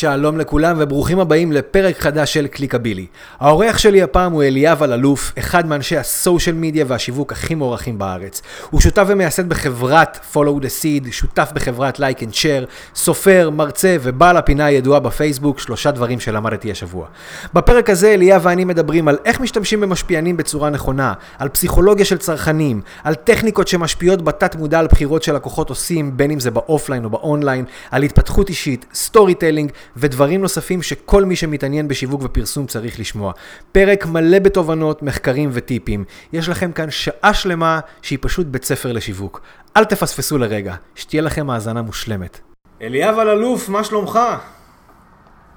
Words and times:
שלום 0.00 0.38
לכולם 0.38 0.76
וברוכים 0.78 1.20
הבאים 1.20 1.52
לפרק 1.52 1.98
חדש 1.98 2.34
של 2.34 2.46
קליקבילי. 2.46 3.06
האורח 3.40 3.78
שלי 3.78 4.02
הפעם 4.02 4.32
הוא 4.32 4.42
אליאב 4.42 4.82
אלאלוף, 4.82 5.32
אחד 5.38 5.66
מאנשי 5.66 5.96
הסושיאל 5.96 6.56
מדיה 6.56 6.84
והשיווק 6.88 7.32
הכי 7.32 7.54
מוערכים 7.54 7.98
בארץ. 7.98 8.42
הוא 8.70 8.80
שותף 8.80 9.04
ומייסד 9.06 9.48
בחברת 9.48 10.18
follow 10.34 10.62
the 10.62 10.82
seed, 10.82 11.12
שותף 11.12 11.50
בחברת 11.54 11.96
like 11.96 12.18
and 12.18 12.32
share, 12.32 12.66
סופר, 12.94 13.50
מרצה 13.50 13.96
ובעל 14.02 14.36
הפינה 14.36 14.64
הידועה 14.64 15.00
בפייסבוק, 15.00 15.58
שלושה 15.58 15.90
דברים 15.90 16.20
שלמדתי 16.20 16.70
השבוע. 16.70 17.06
בפרק 17.54 17.90
הזה 17.90 18.14
אליאב 18.14 18.40
ואני 18.44 18.64
מדברים 18.64 19.08
על 19.08 19.18
איך 19.24 19.40
משתמשים 19.40 19.80
במשפיענים 19.80 20.36
בצורה 20.36 20.70
נכונה, 20.70 21.12
על 21.38 21.48
פסיכולוגיה 21.48 22.04
של 22.04 22.18
צרכנים, 22.18 22.80
על 23.04 23.14
טכניקות 23.14 23.68
שמשפיעות 23.68 24.22
בתת 24.22 24.56
מודע 24.56 24.78
על 24.78 24.86
בחירות 24.86 25.22
שלקוחות 25.22 25.70
עושים, 25.70 26.16
בין 26.16 26.30
אם 26.30 26.40
זה 26.40 26.50
ב 26.50 26.57
offline 26.57 27.04
או 27.04 27.10
באונליין, 27.10 27.64
על 27.90 28.02
התפתחות 28.02 28.48
אישית, 28.48 28.86
storytelling 28.94 29.70
ודברים 29.96 30.40
נוספים 30.40 30.82
שכל 30.82 31.24
מי 31.24 31.36
שמתעניין 31.36 31.88
בשיווק 31.88 32.20
ופרסום 32.24 32.66
צריך 32.66 33.00
לשמוע. 33.00 33.32
פרק 33.72 34.06
מלא 34.06 34.38
בתובנות, 34.38 35.02
מחקרים 35.02 35.50
וטיפים. 35.52 36.04
יש 36.32 36.48
לכם 36.48 36.72
כאן 36.72 36.90
שעה 36.90 37.34
שלמה 37.34 37.80
שהיא 38.02 38.18
פשוט 38.22 38.46
בית 38.46 38.64
ספר 38.64 38.92
לשיווק. 38.92 39.40
אל 39.76 39.84
תפספסו 39.84 40.38
לרגע, 40.38 40.74
שתהיה 40.94 41.22
לכם 41.22 41.50
האזנה 41.50 41.82
מושלמת. 41.82 42.40
אליאב 42.82 43.18
אלאלוף, 43.18 43.68
מה 43.68 43.84
שלומך? 43.84 44.18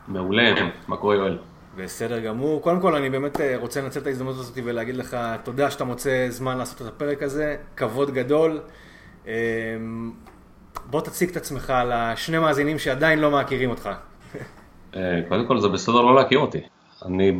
מעולה, 0.07 0.53
מה 0.87 0.97
קורה 0.97 1.15
יואל? 1.15 1.37
בסדר 1.75 2.19
גמור. 2.19 2.61
קודם 2.61 2.79
כל, 2.79 2.95
אני 2.95 3.09
באמת 3.09 3.41
אה, 3.41 3.57
רוצה 3.57 3.81
לנצל 3.81 3.99
את 3.99 4.07
ההזדמנות 4.07 4.35
הזאת 4.35 4.57
ולהגיד 4.63 4.95
לך 4.95 5.17
תודה 5.43 5.71
שאתה 5.71 5.83
מוצא 5.83 6.27
זמן 6.29 6.57
לעשות 6.57 6.81
את 6.81 6.87
הפרק 6.87 7.23
הזה, 7.23 7.55
כבוד 7.77 8.13
גדול. 8.13 8.59
אמ, 9.27 9.31
בוא 10.85 11.01
תציג 11.01 11.29
את 11.29 11.37
עצמך 11.37 11.73
לשני 11.87 12.37
מאזינים 12.37 12.79
שעדיין 12.79 13.19
לא 13.19 13.31
מכירים 13.31 13.69
אותך. 13.69 13.89
אה, 14.95 15.21
קודם 15.29 15.45
כל 15.47 15.59
זה 15.59 15.67
בסדר 15.67 16.01
לא 16.01 16.15
להכיר 16.15 16.39
אותי. 16.39 16.59
אני 17.05 17.31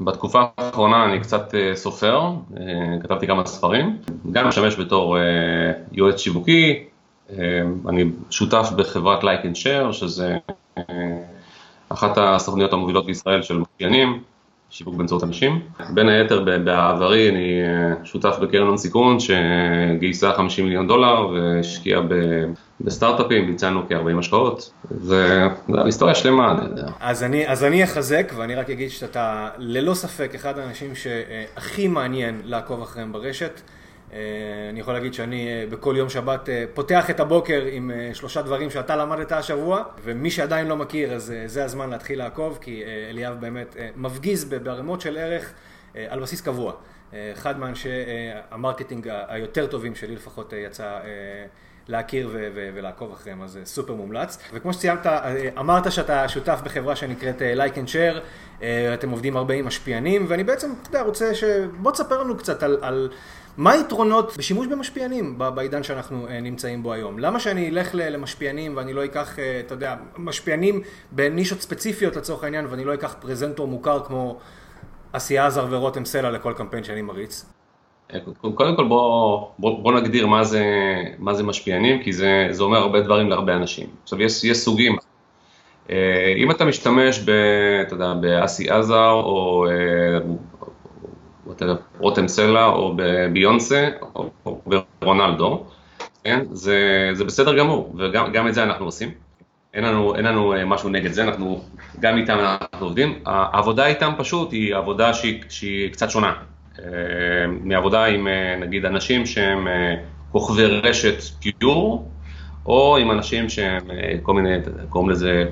בתקופה 0.00 0.44
האחרונה 0.58 1.04
אני 1.04 1.20
קצת 1.20 1.54
אה, 1.54 1.76
סופר, 1.76 2.20
אה, 2.56 2.64
כתבתי 3.02 3.26
כמה 3.26 3.46
ספרים, 3.46 3.98
גם 4.32 4.48
משמש 4.48 4.76
בתור 4.76 5.16
יועץ 5.92 6.20
שיווקי, 6.20 6.84
אני 7.88 8.04
שותף 8.30 8.68
בחברת 8.76 9.22
Like 9.22 9.44
and 9.44 9.56
Share, 9.56 9.92
שזה 9.92 10.36
אחת 11.88 12.18
הסוכניות 12.18 12.72
המובילות 12.72 13.06
בישראל 13.06 13.42
של 13.42 13.58
משפיענים, 13.58 14.22
שיווק 14.70 14.94
באמצעות 14.94 15.24
אנשים. 15.24 15.60
בין 15.90 16.08
היתר 16.08 16.44
בעברי 16.64 17.28
אני 17.28 17.60
שותף 18.04 18.36
בקרן 18.42 18.66
הון 18.66 18.76
סיכון 18.76 19.16
שגייסה 19.20 20.32
50 20.32 20.64
מיליון 20.64 20.88
דולר 20.88 21.28
והשקיעה 21.28 22.00
בסטארט-אפים, 22.80 23.46
ביצענו 23.46 23.82
כ-40 23.88 24.18
השקעות, 24.18 24.70
זה 24.90 25.46
היסטוריה 25.68 26.14
שלמה, 26.14 26.52
אני 26.52 26.64
יודע. 26.64 26.86
אז 27.00 27.22
אני, 27.22 27.48
אז 27.48 27.64
אני 27.64 27.84
אחזק 27.84 28.32
ואני 28.36 28.54
רק 28.54 28.70
אגיד 28.70 28.90
שאתה 28.90 29.48
ללא 29.58 29.94
ספק 29.94 30.34
אחד 30.34 30.58
האנשים 30.58 30.94
שהכי 30.94 31.88
מעניין 31.88 32.40
לעקוב 32.44 32.82
אחריהם 32.82 33.12
ברשת. 33.12 33.60
אה, 34.12 34.18
אני 34.70 34.80
יכול 34.80 34.94
להגיד 34.94 35.14
שאני 35.14 35.48
אה, 35.48 35.64
בכל 35.70 35.94
יום 35.98 36.08
שבת 36.08 36.48
אה, 36.48 36.64
פותח 36.74 37.10
את 37.10 37.20
הבוקר 37.20 37.62
עם 37.72 37.90
שלושה 38.12 38.42
דברים 38.42 38.70
שאתה 38.70 38.96
למדת 38.96 39.32
השבוע, 39.32 39.82
ומי 40.02 40.30
שעדיין 40.30 40.66
לא 40.66 40.76
מכיר, 40.76 41.12
אז 41.12 41.34
זה 41.46 41.64
הזמן 41.64 41.90
להתחיל 41.90 42.18
לעקוב, 42.18 42.58
כי 42.60 42.82
אליאב 43.10 43.40
באמת 43.40 43.76
מפגיז 43.96 44.44
בערימות 44.44 45.00
של 45.00 45.16
ערך 45.18 45.52
על 46.08 46.20
בסיס 46.20 46.40
קבוע. 46.40 46.72
אחד 47.32 47.58
מאנשי 47.58 47.88
ה 48.50 48.56
marketing 48.56 49.08
היותר 49.28 49.66
טובים 49.66 49.94
שלי 49.94 50.14
לפחות 50.14 50.52
יצא 50.52 50.98
להכיר 51.88 52.28
ו- 52.32 52.48
ו- 52.54 52.70
ולעקוב 52.74 53.12
אחריהם, 53.12 53.42
אז 53.42 53.58
סופר 53.64 53.94
מומלץ. 53.94 54.38
וכמו 54.52 54.72
שציינת, 54.72 55.06
אמרת 55.58 55.92
שאתה 55.92 56.28
שותף 56.28 56.60
בחברה 56.64 56.96
שנקראת 56.96 57.42
Like 57.56 57.74
and 57.74 57.88
Share, 57.88 58.18
אתם 58.94 59.10
עובדים 59.10 59.36
הרבה 59.36 59.54
עם 59.54 59.66
משפיענים, 59.66 60.26
ואני 60.28 60.44
בעצם, 60.44 60.72
אתה 60.82 60.88
יודע, 60.88 61.02
רוצה 61.02 61.34
ש... 61.34 61.44
בוא 61.80 61.92
תספר 61.92 62.22
לנו 62.22 62.36
קצת 62.36 62.62
על... 62.62 62.78
על... 62.82 63.10
מה 63.56 63.72
היתרונות 63.72 64.36
בשימוש 64.36 64.66
במשפיענים 64.66 65.38
בעידן 65.38 65.82
שאנחנו 65.82 66.26
נמצאים 66.42 66.82
בו 66.82 66.92
היום? 66.92 67.18
למה 67.18 67.40
שאני 67.40 67.68
אלך 67.68 67.90
למשפיענים 67.94 68.76
ואני 68.76 68.92
לא 68.92 69.04
אקח, 69.04 69.36
אתה 69.66 69.74
יודע, 69.74 69.96
משפיענים 70.16 70.82
בנישות 71.12 71.60
ספציפיות 71.60 72.16
לצורך 72.16 72.44
העניין, 72.44 72.66
ואני 72.66 72.84
לא 72.84 72.94
אקח 72.94 73.16
פרזנטור 73.20 73.68
מוכר 73.68 74.04
כמו 74.04 74.38
אסי 75.12 75.38
עזר 75.38 75.66
ורותם 75.70 76.04
סלע 76.04 76.30
לכל 76.30 76.52
קמפיין 76.56 76.84
שאני 76.84 77.02
מריץ? 77.02 77.55
קודם 78.54 78.76
כל 78.76 78.84
בוא, 78.84 79.46
בוא, 79.58 79.82
בוא 79.82 79.92
נגדיר 79.92 80.26
מה 80.26 80.44
זה, 80.44 80.64
מה 81.18 81.34
זה 81.34 81.42
משפיענים, 81.42 82.02
כי 82.02 82.12
זה, 82.12 82.48
זה 82.50 82.62
אומר 82.62 82.78
הרבה 82.78 83.00
דברים 83.00 83.30
להרבה 83.30 83.56
אנשים. 83.56 83.86
עכשיו 84.02 84.22
יש, 84.22 84.44
יש 84.44 84.58
סוגים. 84.58 84.96
אה, 85.90 86.34
אם 86.36 86.50
אתה 86.50 86.64
משתמש 86.64 87.18
ב, 87.18 87.30
אתה 87.86 87.94
יודע, 87.94 88.14
באסי 88.14 88.70
עזר 88.70 89.10
או 89.10 89.66
רותם 91.98 92.28
סלע 92.28 92.66
או 92.66 92.94
בביונסה 92.96 93.88
או, 94.14 94.30
או 94.46 94.60
ברונלדו, 95.00 95.64
כן? 96.24 96.44
זה, 96.52 97.10
זה 97.12 97.24
בסדר 97.24 97.58
גמור, 97.58 97.94
וגם 97.98 98.48
את 98.48 98.54
זה 98.54 98.62
אנחנו 98.62 98.84
עושים. 98.84 99.10
אין 99.74 99.84
לנו, 99.84 100.16
אין 100.16 100.24
לנו 100.24 100.54
אה, 100.54 100.64
משהו 100.64 100.88
נגד 100.88 101.12
זה, 101.12 101.24
אנחנו, 101.24 101.60
גם 102.00 102.18
איתם 102.18 102.38
אנחנו 102.38 102.86
עובדים. 102.86 103.18
העבודה 103.26 103.86
איתם 103.86 104.12
פשוט 104.18 104.52
היא 104.52 104.74
עבודה 104.74 105.14
שהיא, 105.14 105.42
שהיא 105.48 105.92
קצת 105.92 106.10
שונה. 106.10 106.32
אה, 106.84 107.46
מעבודה 107.62 108.04
עם 108.04 108.28
אה, 108.28 108.56
נגיד 108.60 108.84
אנשים 108.84 109.26
שהם 109.26 109.68
אה, 109.68 109.94
כוכבי 110.32 110.66
רשת 110.66 111.22
פיור, 111.40 112.10
או 112.66 112.96
עם 112.96 113.10
אנשים 113.10 113.48
שהם 113.48 113.82
כל 114.22 114.34
מיני, 114.34 114.56
קוראים 114.88 115.10
לזה 115.10 115.44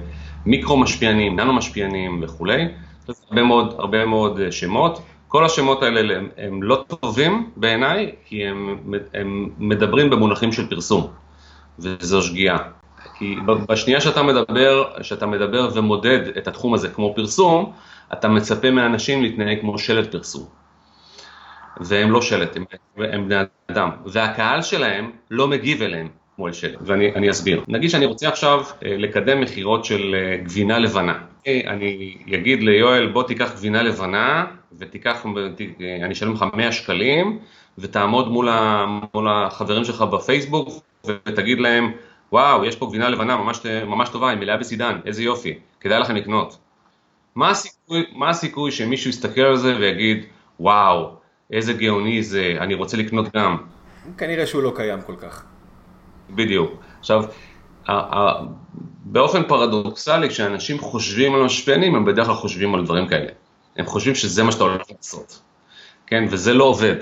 מיקרו 0.47 0.77
משפיענים, 0.77 1.41
ננו 1.41 1.53
משפיענים 1.53 2.21
וכולי, 2.23 2.69
הרבה 3.31 3.43
מאוד, 3.43 3.75
הרבה 3.79 4.07
מאוד 4.07 4.41
שמות. 4.51 5.03
כל 5.29 5.45
השמות 5.45 5.83
האלה 5.83 6.17
הם, 6.17 6.29
הם 6.37 6.62
לא 6.62 6.85
טובים 6.87 7.51
בעיניי, 7.56 8.12
כי 8.25 8.47
הם, 8.47 8.77
הם 9.15 9.51
מדברים 9.59 10.11
במונחים 10.11 10.53
של 10.53 10.69
פרסום, 10.71 11.06
וזו 11.79 12.23
שגיאה. 12.23 12.59
כי 13.19 13.37
בשנייה 13.69 14.01
שאתה 14.01 14.23
מדבר, 14.23 15.03
שאתה 15.03 15.27
מדבר 15.27 15.69
ומודד 15.75 16.21
את 16.39 16.49
התחום 16.49 16.75
הזה 16.75 16.89
כמו 16.89 17.12
פרסום, 17.17 17.73
אתה 18.12 18.29
מצפה 18.29 18.71
מאנשים 18.71 19.23
להתנהג 19.23 19.61
כמו 19.61 19.79
שלט 19.79 20.12
פרסום. 20.12 20.64
והם 21.81 22.11
לא 22.11 22.23
שלט, 22.23 22.57
הם, 22.57 22.65
הם 22.97 23.29
בני 23.29 23.37
אדם, 23.71 23.91
והקהל 24.07 24.62
שלהם 24.62 25.11
לא 25.31 25.49
מגיב 25.49 25.83
אליהם 25.83 26.09
כמו 26.37 26.47
אל 26.47 26.53
שלט, 26.53 26.79
ואני 26.81 27.31
אסביר. 27.31 27.65
נגיד 27.69 27.91
שאני 27.91 28.07
רוצה 28.07 28.29
עכשיו 28.29 28.65
אה, 28.85 28.97
לקדם 28.97 29.41
מכירות 29.41 29.85
של 29.85 30.15
אה, 30.15 30.37
גבינה 30.37 30.79
לבנה. 30.79 31.19
אני 31.47 32.17
אגיד 32.35 32.62
ליואל, 32.62 33.07
בוא 33.07 33.23
תיקח 33.23 33.53
גבינה 33.53 33.83
לבנה, 33.83 34.47
ותיקח, 34.79 35.27
אני 36.05 36.12
אשלם 36.12 36.33
לך 36.33 36.45
100 36.55 36.73
שקלים, 36.73 37.39
ותעמוד 37.79 38.29
מול, 38.29 38.49
ה, 38.49 38.87
מול 39.15 39.29
החברים 39.29 39.85
שלך 39.85 40.03
בפייסבוק, 40.03 40.69
ותגיד 41.06 41.61
להם, 41.61 41.93
וואו, 42.33 42.65
יש 42.65 42.77
פה 42.77 42.87
גבינה 42.87 43.09
לבנה 43.09 43.37
ממש, 43.37 43.67
ממש 43.87 44.09
טובה, 44.09 44.31
היא 44.31 44.39
מלאה 44.39 44.56
בסידן, 44.56 44.99
איזה 45.06 45.23
יופי, 45.23 45.55
כדאי 45.81 46.01
לכם 46.01 46.17
לקנות. 46.17 46.59
מה 47.35 47.51
הסיכוי, 47.51 48.05
מה 48.12 48.29
הסיכוי 48.29 48.71
שמישהו 48.71 49.11
יסתכל 49.11 49.41
על 49.41 49.56
זה 49.56 49.77
ויגיד, 49.79 50.25
וואו, 50.61 51.11
איזה 51.53 51.72
גאוני 51.72 52.22
זה, 52.22 52.56
אני 52.60 52.75
רוצה 52.75 52.97
לקנות 52.97 53.37
גם. 53.37 53.56
כנראה 54.19 54.47
שהוא 54.47 54.62
לא 54.62 54.72
קיים 54.77 55.00
כל 55.03 55.16
כך. 55.16 55.44
בדיוק. 56.31 56.82
עכשיו, 57.00 57.25
באופן 59.05 59.43
פרדוקסלי, 59.43 60.28
כשאנשים 60.28 60.78
חושבים 60.78 61.34
על 61.34 61.43
משפיענים, 61.43 61.94
הם 61.94 62.05
בדרך 62.05 62.27
כלל 62.27 62.34
חושבים 62.34 62.75
על 62.75 62.84
דברים 62.84 63.06
כאלה. 63.06 63.31
הם 63.77 63.87
חושבים 63.87 64.15
שזה 64.15 64.43
מה 64.43 64.53
שאתה 64.53 64.65
הולך 64.65 64.82
לעשות, 64.91 65.43
כן? 66.06 66.25
וזה 66.31 66.55
לא 66.55 66.65
עובד. 66.65 66.97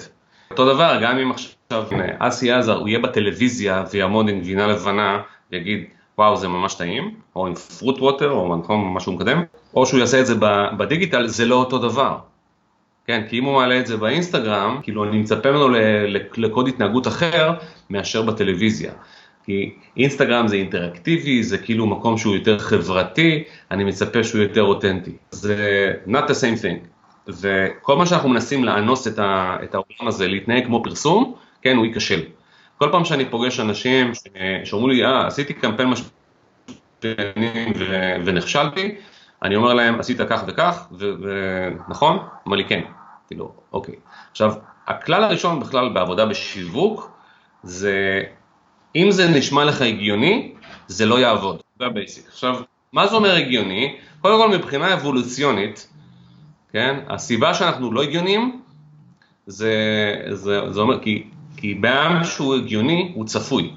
אותו 0.50 0.74
דבר, 0.74 0.98
גם 1.02 1.18
אם 1.18 1.30
עכשיו 1.30 1.84
אסי 2.18 2.52
עזר, 2.52 2.78
הוא 2.78 2.88
יהיה 2.88 2.98
בטלוויזיה 2.98 3.84
ויעמוד 3.90 4.28
עם 4.28 4.40
גבינה 4.40 4.66
לבנה 4.66 5.22
ויגיד, 5.52 5.84
וואו, 6.18 6.36
זה 6.36 6.48
ממש 6.48 6.74
טעים, 6.74 7.14
או 7.36 7.46
עם 7.46 7.54
פרוט 7.54 7.98
ווטר, 7.98 8.30
או 8.30 8.56
משהו 8.94 9.12
מקדם, 9.12 9.42
או 9.74 9.86
שהוא 9.86 10.00
יעשה 10.00 10.20
את 10.20 10.26
זה 10.26 10.34
בדיגיטל, 10.78 11.26
זה 11.26 11.44
לא 11.44 11.54
אותו 11.54 11.78
דבר. 11.78 12.18
כן, 13.06 13.22
כי 13.28 13.38
אם 13.38 13.44
הוא 13.44 13.54
מעלה 13.54 13.80
את 13.80 13.86
זה 13.86 13.96
באינסטגרם, 13.96 14.80
כאילו 14.82 15.04
אני 15.04 15.18
מצפה 15.18 15.50
ממנו 15.50 15.68
לקוד 16.36 16.68
התנהגות 16.68 17.06
אחר 17.06 17.54
מאשר 17.90 18.22
בטלוויזיה. 18.22 18.92
כי 19.44 19.74
אינסטגרם 19.96 20.48
זה 20.48 20.56
אינטראקטיבי, 20.56 21.42
זה 21.42 21.58
כאילו 21.58 21.86
מקום 21.86 22.18
שהוא 22.18 22.34
יותר 22.34 22.58
חברתי, 22.58 23.44
אני 23.70 23.84
מצפה 23.84 24.24
שהוא 24.24 24.42
יותר 24.42 24.62
אותנטי. 24.62 25.12
זה 25.30 25.92
not 26.06 26.28
the 26.28 26.32
same 26.32 26.62
thing. 26.62 26.86
וכל 27.28 27.96
מה 27.96 28.06
שאנחנו 28.06 28.28
מנסים 28.28 28.64
לאנוס 28.64 29.08
את, 29.08 29.18
את 29.64 29.74
העולם 29.74 30.08
הזה, 30.08 30.28
להתנהג 30.28 30.66
כמו 30.66 30.82
פרסום, 30.84 31.34
כן, 31.62 31.76
הוא 31.76 31.86
ייכשל. 31.86 32.20
כל 32.78 32.88
פעם 32.92 33.04
שאני 33.04 33.24
פוגש 33.24 33.60
אנשים 33.60 34.12
שאומרים 34.64 34.96
לי, 34.96 35.04
אה, 35.04 35.26
עשיתי 35.26 35.54
קמפיין 35.54 35.88
משפיענים 35.88 37.72
ונכשלתי, 38.24 38.94
אני 39.42 39.56
אומר 39.56 39.74
להם, 39.74 40.00
עשית 40.00 40.20
כך 40.28 40.44
וכך, 40.46 40.86
ונכון? 40.98 42.18
אומר 42.46 42.56
לי, 42.56 42.64
כן. 42.64 42.80
כאילו, 43.26 43.52
אוקיי. 43.72 43.94
עכשיו, 44.30 44.54
הכלל 44.86 45.24
הראשון 45.24 45.60
בכלל 45.60 45.88
בעבודה 45.88 46.26
בשיווק, 46.26 47.10
זה 47.62 48.22
אם 48.96 49.10
זה 49.10 49.28
נשמע 49.28 49.64
לך 49.64 49.82
הגיוני, 49.82 50.54
זה 50.86 51.06
לא 51.06 51.18
יעבוד. 51.18 51.60
זה 51.78 51.86
ה 51.86 51.92
basic. 51.92 52.28
עכשיו, 52.28 52.56
מה 52.92 53.06
זה 53.06 53.16
אומר 53.16 53.34
הגיוני? 53.34 53.96
קודם 54.20 54.38
כל 54.38 54.58
מבחינה 54.58 54.94
אבולוציונית, 54.94 55.88
כן, 56.72 57.00
הסיבה 57.08 57.54
שאנחנו 57.54 57.92
לא 57.92 58.02
הגיונים, 58.02 58.62
זה, 59.46 59.74
זה, 60.30 60.60
זה 60.70 60.80
אומר, 60.80 61.02
כי, 61.02 61.24
כי 61.56 61.74
בן 61.74 61.94
אדם 61.94 62.24
שהוא 62.24 62.54
הגיוני, 62.54 63.12
הוא 63.14 63.26
צפוי. 63.26 63.72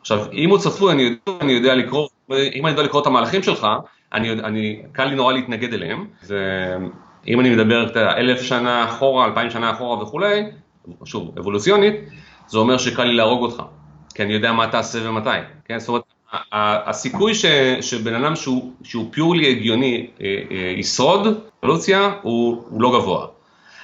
עכשיו, 0.00 0.32
אם 0.32 0.50
הוא 0.50 0.58
צפוי, 0.58 0.92
אני 0.92 1.02
יודע, 1.02 1.32
אני 1.40 1.52
יודע 1.52 1.74
לקרוא, 1.74 2.08
אם 2.30 2.66
אני 2.66 2.70
יודע 2.70 2.82
לקרוא 2.82 3.02
את 3.02 3.06
המהלכים 3.06 3.42
שלך, 3.42 3.66
אני, 4.12 4.32
אני, 4.32 4.82
קל 4.92 5.04
לי 5.04 5.14
נורא 5.14 5.32
להתנגד 5.32 5.74
אליהם, 5.74 6.06
ואם 6.26 7.40
אני 7.40 7.50
מדבר 7.50 7.86
את 7.86 7.96
אלף 7.96 8.42
שנה 8.42 8.84
אחורה, 8.84 9.26
אלפיים 9.26 9.50
שנה 9.50 9.70
אחורה 9.70 10.02
וכולי, 10.02 10.42
שוב, 11.04 11.38
אבולוציונית, 11.38 11.94
זה 12.46 12.58
אומר 12.58 12.78
שקל 12.78 13.04
לי 13.04 13.14
להרוג 13.14 13.42
אותך, 13.42 13.62
כי 14.14 14.22
אני 14.22 14.32
יודע 14.32 14.52
מה 14.52 14.66
תעשה 14.66 15.08
ומתי, 15.08 15.30
כן? 15.64 15.78
זאת 15.78 15.88
אומרת, 15.88 16.02
הסיכוי 16.52 17.34
ש, 17.34 17.46
שבן 17.80 18.24
אדם 18.24 18.36
שהוא, 18.36 18.72
שהוא 18.82 19.08
פיורלי 19.12 19.50
הגיוני 19.50 20.06
אה, 20.20 20.36
אה, 20.50 20.74
ישרוד, 20.76 21.40
אבולוציה, 21.64 22.10
הוא, 22.22 22.64
הוא 22.68 22.82
לא 22.82 22.92
גבוה. 22.98 23.26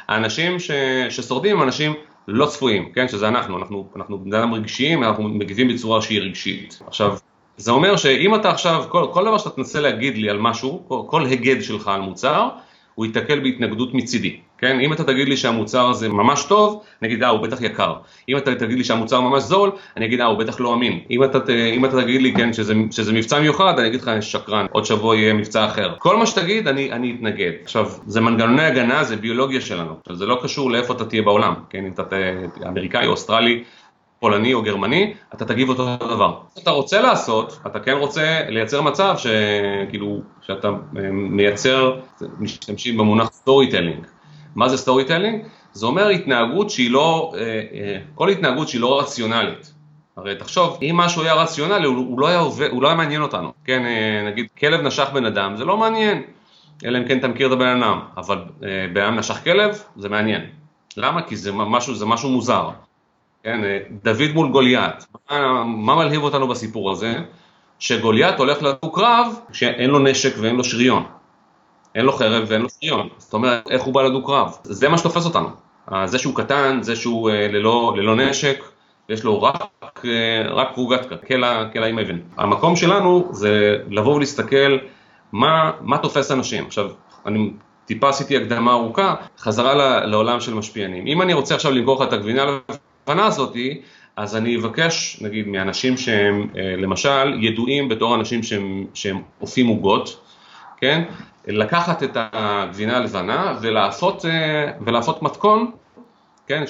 האנשים 0.08 0.58
ש, 0.58 0.70
ששורדים 1.10 1.56
הם 1.56 1.62
אנשים 1.62 1.94
לא 2.28 2.46
צפויים, 2.46 2.92
כן? 2.92 3.08
שזה 3.08 3.28
אנחנו, 3.28 3.58
אנחנו, 3.58 3.88
אנחנו 3.96 4.18
בני 4.18 4.38
אדם 4.38 4.54
רגשיים, 4.54 5.04
אנחנו 5.04 5.28
מגיבים 5.28 5.68
בצורה 5.68 6.02
שהיא 6.02 6.20
רגשית. 6.20 6.78
עכשיו, 6.86 7.18
זה 7.56 7.70
אומר 7.70 7.96
שאם 7.96 8.34
אתה 8.34 8.50
עכשיו, 8.50 8.84
כל, 8.88 9.06
כל 9.12 9.24
דבר 9.24 9.38
שאתה 9.38 9.50
תנסה 9.50 9.80
להגיד 9.80 10.18
לי 10.18 10.30
על 10.30 10.38
משהו, 10.38 10.82
כל, 10.88 11.02
כל 11.06 11.26
היגד 11.26 11.62
שלך 11.62 11.88
על 11.88 12.00
מוצר, 12.00 12.48
הוא 12.96 13.06
ייתקל 13.06 13.40
בהתנגדות 13.40 13.94
מצידי, 13.94 14.36
כן? 14.58 14.80
אם 14.80 14.92
אתה 14.92 15.04
תגיד 15.04 15.28
לי 15.28 15.36
שהמוצר 15.36 15.88
הזה 15.88 16.08
ממש 16.08 16.44
טוב, 16.44 16.82
אני 17.02 17.08
אגיד, 17.08 17.22
אה, 17.22 17.28
הוא 17.28 17.40
בטח 17.40 17.60
יקר. 17.60 17.94
אם 18.28 18.36
אתה 18.36 18.54
תגיד 18.54 18.78
לי 18.78 18.84
שהמוצר 18.84 19.20
ממש 19.20 19.42
זול, 19.42 19.70
אני 19.96 20.04
אגיד, 20.06 20.20
אה, 20.20 20.26
הוא 20.26 20.38
בטח 20.38 20.60
לא 20.60 20.74
אמין. 20.74 21.00
אם 21.10 21.24
אתה, 21.24 21.38
אם 21.74 21.84
אתה 21.84 22.02
תגיד 22.02 22.22
לי, 22.22 22.34
כן, 22.34 22.52
שזה, 22.52 22.74
שזה 22.90 23.12
מבצע 23.12 23.40
מיוחד, 23.40 23.78
אני 23.78 23.88
אגיד 23.88 24.00
לך, 24.00 24.10
שקרן, 24.20 24.66
עוד 24.70 24.84
שבוע 24.84 25.16
יהיה 25.16 25.32
מבצע 25.32 25.66
אחר. 25.66 25.94
כל 25.98 26.16
מה 26.16 26.26
שתגיד, 26.26 26.68
אני, 26.68 26.92
אני 26.92 27.14
אתנגד. 27.16 27.52
עכשיו, 27.64 27.90
זה 28.06 28.20
מנגנוני 28.20 28.64
הגנה, 28.64 29.04
זה 29.04 29.16
ביולוגיה 29.16 29.60
שלנו. 29.60 29.94
עכשיו, 30.00 30.16
זה 30.16 30.26
לא 30.26 30.38
קשור 30.42 30.70
לאיפה 30.70 30.94
אתה 30.94 31.04
תהיה 31.04 31.22
בעולם, 31.22 31.54
כן? 31.70 31.84
אם 31.84 31.92
אתה 31.92 32.16
אמריקאי 32.66 33.06
או 33.06 33.10
אוסטרלי, 33.10 33.64
פולני 34.20 34.54
או 34.54 34.62
גרמני, 34.62 35.14
אתה 35.34 35.44
תגיב 35.44 35.68
אותו 35.68 35.96
דבר. 35.96 36.38
אתה 36.58 36.70
רוצה 36.70 37.00
לעשות, 37.00 37.58
אתה 37.66 37.80
כן 37.80 37.96
רוצה 37.96 38.40
לייצר 38.48 38.82
מצב 38.82 39.14
שכאילו, 39.18 40.20
שאתה 40.42 40.68
אה, 40.68 41.10
מייצר, 41.12 42.00
משתמשים 42.38 42.96
במונח 42.96 43.32
storytelling. 43.32 44.06
מה 44.54 44.68
זה 44.68 44.76
storytelling? 44.76 45.44
זה 45.72 45.86
אומר 45.86 46.08
התנהגות 46.08 46.70
שהיא 46.70 46.90
לא, 46.90 47.32
אה, 47.34 47.40
אה, 47.40 47.98
כל 48.14 48.28
התנהגות 48.28 48.68
שהיא 48.68 48.80
לא 48.80 49.00
רציונלית. 49.00 49.72
הרי 50.16 50.36
תחשוב, 50.36 50.78
אם 50.82 50.96
משהו 50.96 51.22
היה 51.22 51.34
רציונלי, 51.34 51.86
הוא, 51.86 51.96
הוא, 51.96 52.20
לא, 52.20 52.28
היה 52.28 52.38
עובד, 52.38 52.68
הוא 52.70 52.82
לא 52.82 52.88
היה 52.88 52.96
מעניין 52.96 53.22
אותנו. 53.22 53.52
כן, 53.64 53.82
נגיד, 54.26 54.46
כלב 54.58 54.80
נשך 54.80 55.08
בן 55.14 55.24
אדם, 55.24 55.56
זה 55.56 55.64
לא 55.64 55.76
מעניין, 55.76 56.22
אלא 56.84 56.98
אם 56.98 57.08
כן 57.08 57.18
אתה 57.18 57.28
מכיר 57.28 57.46
את 57.46 57.52
הבן 57.52 57.82
אדם, 57.82 58.00
אבל 58.16 58.38
בן 58.92 59.02
אדם 59.02 59.16
נשך 59.16 59.44
כלב, 59.44 59.78
זה 59.96 60.08
מעניין. 60.08 60.46
למה? 60.96 61.22
כי 61.22 61.36
זה 61.36 61.52
משהו, 61.52 61.94
זה 61.94 62.06
משהו 62.06 62.28
מוזר. 62.28 62.70
כן, 63.46 63.64
אה, 63.64 63.78
דוד 64.02 64.32
מול 64.34 64.48
גוליית. 64.48 65.06
מה, 65.30 65.64
מה 65.64 65.94
מלהיב 65.94 66.22
אותנו 66.22 66.48
בסיפור 66.48 66.90
הזה? 66.90 67.14
שגוליית 67.78 68.38
הולך 68.38 68.62
לדו 68.62 68.92
קרב 68.92 69.40
שאין 69.52 69.90
לו 69.90 69.98
נשק 69.98 70.34
ואין 70.40 70.56
לו 70.56 70.64
שריון. 70.64 71.04
אין 71.94 72.04
לו 72.04 72.12
חרב 72.12 72.44
ואין 72.48 72.62
לו 72.62 72.68
שריון. 72.80 73.08
זאת 73.18 73.32
אומרת, 73.32 73.70
איך 73.70 73.82
הוא 73.82 73.94
בא 73.94 74.02
לדו 74.02 74.24
קרב? 74.24 74.56
זה 74.62 74.88
מה 74.88 74.98
שתופס 74.98 75.24
אותנו. 75.24 75.48
אה, 75.92 76.06
זה 76.06 76.18
שהוא 76.18 76.34
קטן, 76.34 76.78
זה 76.82 76.96
שהוא 76.96 77.30
אה, 77.30 77.48
ללא, 77.48 77.94
ללא 77.96 78.16
נשק, 78.16 78.64
יש 79.08 79.24
לו 79.24 79.42
רק, 79.42 80.04
רק 80.50 80.68
פרוגתקה, 80.74 81.16
קלע 81.72 81.86
עם 81.88 81.98
אבן. 81.98 82.18
המקום 82.36 82.76
שלנו 82.76 83.28
זה 83.30 83.76
לבוא 83.90 84.14
ולהסתכל 84.14 84.78
מה, 85.32 85.70
מה 85.80 85.98
תופס 85.98 86.32
אנשים. 86.32 86.66
עכשיו, 86.66 86.90
אני 87.26 87.50
טיפה 87.84 88.08
עשיתי 88.08 88.36
הקדמה 88.36 88.72
ארוכה, 88.72 89.14
חזרה 89.38 90.04
לעולם 90.06 90.40
של 90.40 90.54
משפיענים. 90.54 91.06
אם 91.06 91.22
אני 91.22 91.34
רוצה 91.34 91.54
עכשיו 91.54 91.72
למכור 91.72 92.02
לך 92.02 92.08
את 92.08 92.12
הגבינה 92.12 92.58
ההבחנה 93.08 93.26
הזאתי, 93.26 93.80
אז 94.16 94.36
אני 94.36 94.56
אבקש, 94.56 95.18
נגיד, 95.20 95.48
מאנשים 95.48 95.96
שהם 95.96 96.48
אה, 96.56 96.76
למשל 96.76 97.44
ידועים 97.44 97.88
בתור 97.88 98.14
אנשים 98.14 98.42
שהם, 98.42 98.86
שהם 98.94 99.22
אופים 99.40 99.66
עוגות, 99.66 100.20
כן? 100.76 101.02
לקחת 101.46 102.02
את 102.02 102.16
הגבינה 102.32 102.96
הלבנה 102.96 103.58
ולעשות, 103.60 104.24
אה, 104.24 104.72
ולעשות 104.80 105.22
מתכון, 105.22 105.70
כן? 106.46 106.64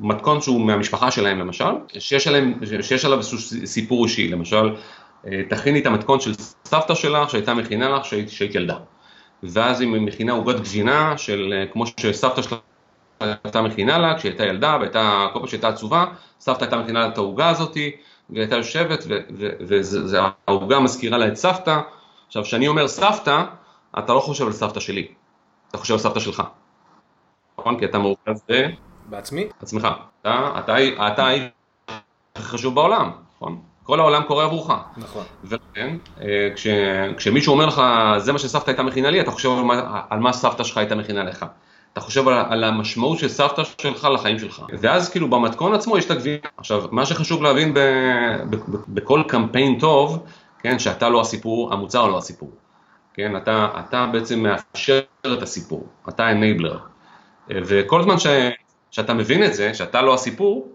מתכון 0.00 0.40
שהוא 0.40 0.60
מהמשפחה 0.60 1.10
שלהם 1.10 1.38
למשל, 1.38 1.72
שיש, 1.98 2.26
עליהם, 2.26 2.54
שיש 2.82 3.04
עליו 3.04 3.18
איזשהו 3.18 3.38
סיפור 3.66 4.04
אישי, 4.04 4.28
למשל, 4.28 4.74
אה, 5.26 5.42
תכיני 5.48 5.80
את 5.80 5.86
המתכון 5.86 6.20
של 6.20 6.32
סבתא 6.64 6.94
שלך 6.94 7.30
שהייתה 7.30 7.54
מכינה 7.54 7.88
לך 7.88 8.02
כשהיית 8.02 8.54
ילדה. 8.54 8.76
ואז 9.42 9.80
היא 9.80 9.88
מכינה 9.88 10.32
עוגת 10.32 10.60
גבינה 10.60 11.18
של 11.18 11.64
כמו 11.72 11.84
שסבתא 11.86 12.42
שלך 12.42 12.54
הייתה 13.20 13.62
מכינה 13.62 13.98
לה 13.98 14.18
כשהיא 14.18 14.30
הייתה 14.30 14.44
ילדה, 14.44 14.76
והייתה, 14.80 15.26
כל 15.32 15.38
פעם 15.38 15.48
שהייתה 15.48 15.68
עצובה, 15.68 16.04
סבתא 16.40 16.64
הייתה 16.64 16.76
מכינה 16.76 17.00
לה 17.00 17.08
את 17.08 17.18
העוגה 17.18 17.48
הזאתי, 17.48 17.96
והיא 18.30 18.40
הייתה 18.40 18.56
יושבת, 18.56 19.04
והעוגה 20.10 20.80
מזכירה 20.80 21.18
לה 21.18 21.28
את 21.28 21.36
סבתא. 21.36 21.80
עכשיו, 22.26 22.42
כשאני 22.42 22.68
אומר 22.68 22.88
סבתא, 22.88 23.42
אתה 23.98 24.12
לא 24.12 24.20
חושב 24.20 24.46
על 24.46 24.52
סבתא 24.52 24.80
שלי, 24.80 25.08
אתה 25.70 25.78
חושב 25.78 25.94
על 25.94 26.00
סבתא 26.00 26.20
שלך. 26.20 26.42
נכון? 27.58 27.78
כי 27.78 27.84
אתה 27.84 27.98
מרוכז 27.98 28.42
ב... 28.48 28.66
בעצמי? 29.06 29.48
עצמך. 29.62 29.88
אתה, 30.20 30.50
אתה, 30.58 30.76
אתה 31.12 31.26
האיש 31.26 31.42
הכי 32.36 32.42
חשוב 32.42 32.74
בעולם, 32.74 33.10
נכון? 33.36 33.60
כל 33.82 34.00
העולם 34.00 34.22
קורה 34.22 34.44
עבורך. 34.44 34.72
נכון. 34.96 35.24
ולכן, 35.44 35.96
אה, 36.20 36.48
כש, 36.54 36.66
כשמישהו 37.16 37.52
אומר 37.52 37.66
לך, 37.66 37.82
זה 38.18 38.32
מה 38.32 38.38
שסבתא 38.38 38.70
הייתה 38.70 38.82
מכינה 38.82 39.10
לי, 39.10 39.20
אתה 39.20 39.30
חושב 39.30 39.50
על 39.50 39.64
מה, 39.64 40.02
על 40.10 40.18
מה 40.18 40.32
סבתא 40.32 40.64
שלך 40.64 40.78
הייתה 40.78 40.94
מכינה 40.94 41.24
לך. 41.24 41.46
אתה 41.98 42.06
חושב 42.06 42.28
על, 42.28 42.34
על 42.48 42.64
המשמעות 42.64 43.18
של 43.18 43.28
סבתא 43.28 43.62
שלך 43.82 44.08
לחיים 44.14 44.38
שלך. 44.38 44.62
ואז 44.80 45.08
כאילו 45.08 45.30
במתכון 45.30 45.74
עצמו 45.74 45.98
יש 45.98 46.06
את 46.06 46.10
הגבינה. 46.10 46.38
עכשיו, 46.56 46.84
מה 46.90 47.06
שחשוב 47.06 47.42
להבין 47.42 47.74
ב, 47.74 47.78
ב, 48.50 48.56
ב, 48.56 48.76
בכל 48.88 49.22
קמפיין 49.28 49.78
טוב, 49.78 50.22
כן, 50.58 50.78
שאתה 50.78 51.08
לא 51.08 51.20
הסיפור, 51.20 51.72
המוצר 51.72 52.06
לא 52.06 52.18
הסיפור. 52.18 52.50
כן, 53.14 53.36
אתה, 53.36 53.68
אתה 53.78 54.06
בעצם 54.12 54.42
מאפשר 54.42 55.00
את 55.26 55.42
הסיפור, 55.42 55.86
אתה 56.08 56.30
אנייבלר. 56.30 56.78
וכל 57.50 58.02
זמן 58.02 58.18
ש, 58.18 58.26
שאתה 58.90 59.14
מבין 59.14 59.44
את 59.44 59.54
זה, 59.54 59.74
שאתה 59.74 60.02
לא 60.02 60.14
הסיפור, 60.14 60.68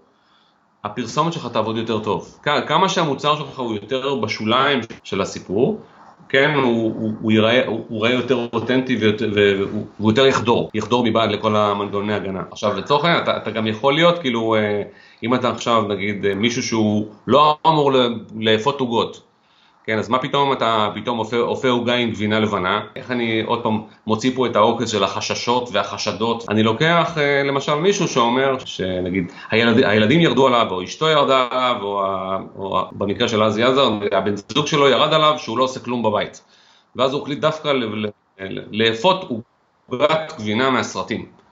הפרסומת 0.84 1.34
שלך 1.34 1.48
תעבוד 1.54 1.78
יותר 1.78 2.00
טוב. 2.00 2.40
כמה 2.68 2.90
שהמוצר 2.90 3.36
שלך 3.36 3.60
הוא 3.60 3.74
יותר 3.74 4.16
בשוליים 4.16 4.80
של 5.04 5.22
הסיפור, 5.22 5.82
כן, 6.30 6.52
הוא, 6.56 6.94
הוא, 6.96 7.12
הוא, 7.22 7.32
ייראה, 7.32 7.68
הוא, 7.68 7.86
הוא 7.88 8.06
ייראה 8.06 8.22
יותר 8.22 8.48
אותנטי 8.54 8.98
והוא 8.98 10.12
יותר 10.12 10.26
יחדור, 10.26 10.72
יחדור 10.74 11.04
מבעד 11.06 11.32
לכל 11.32 11.56
המנגנוני 11.56 12.14
הגנה. 12.14 12.44
עכשיו 12.52 12.78
לצורך 12.78 13.06
העניין 13.06 13.24
אתה, 13.24 13.38
אתה 13.38 13.52
גם 13.52 13.68
יכול 13.68 13.94
להיות 13.94 14.20
כאילו, 14.20 14.56
אה, 14.56 14.82
אם 15.24 15.36
אתה 15.36 15.50
עכשיו 15.50 15.82
נגיד 15.82 16.26
אה, 16.26 16.36
מישהו 16.36 16.64
שהוא 16.64 17.08
לא 17.28 17.58
אמור 17.68 17.92
לאפות 18.40 18.80
עוגות, 18.80 19.22
כן, 19.86 20.00
אז 20.00 20.10
מה 20.10 20.20
פתאום 20.20 20.54
אתה 20.54 20.90
פתאום 20.96 21.20
אופה 21.34 21.70
עוגה 21.70 21.96
עם 21.96 22.12
גבינה 22.12 22.40
לבנה? 22.40 22.82
איך 22.96 23.12
אני 23.12 23.42
עוד 23.46 23.64
פעם 23.64 23.82
מוציא 24.08 24.32
פה 24.36 24.48
את 24.48 24.56
העוקץ 24.56 24.92
של 24.92 25.04
החששות 25.04 25.70
והחשדות? 25.72 26.50
אני 26.50 26.64
לוקח 26.64 27.18
אה, 27.18 27.44
למשל 27.44 27.76
מישהו 27.76 28.08
שאומר 28.08 28.58
שנגיד 28.66 29.32
הילד, 29.52 29.84
הילדים 29.84 30.22
ירדו 30.22 30.48
עליו, 30.48 30.68
או 30.72 30.84
אשתו 30.84 31.10
ירדה 31.10 31.48
עליו, 31.52 31.76
או, 31.82 32.04
או 32.56 32.82
במקרה 32.92 33.28
של 33.28 33.44
עזי 33.44 33.64
עזר, 33.64 33.90
הבן 34.12 34.34
זוג 34.36 34.68
שלו 34.68 34.90
ירד 34.90 35.14
עליו 35.14 35.34
שהוא 35.38 35.58
לא 35.58 35.64
עושה 35.64 35.80
כלום 35.80 36.04
בבית. 36.04 36.42
ואז 36.96 37.14
הוא 37.14 37.22
החליט 37.22 37.40
דווקא 37.40 37.74
לאפות 38.72 39.30
עוגת 39.90 40.34
גבינה 40.38 40.70
מהסרטים. 40.70 41.43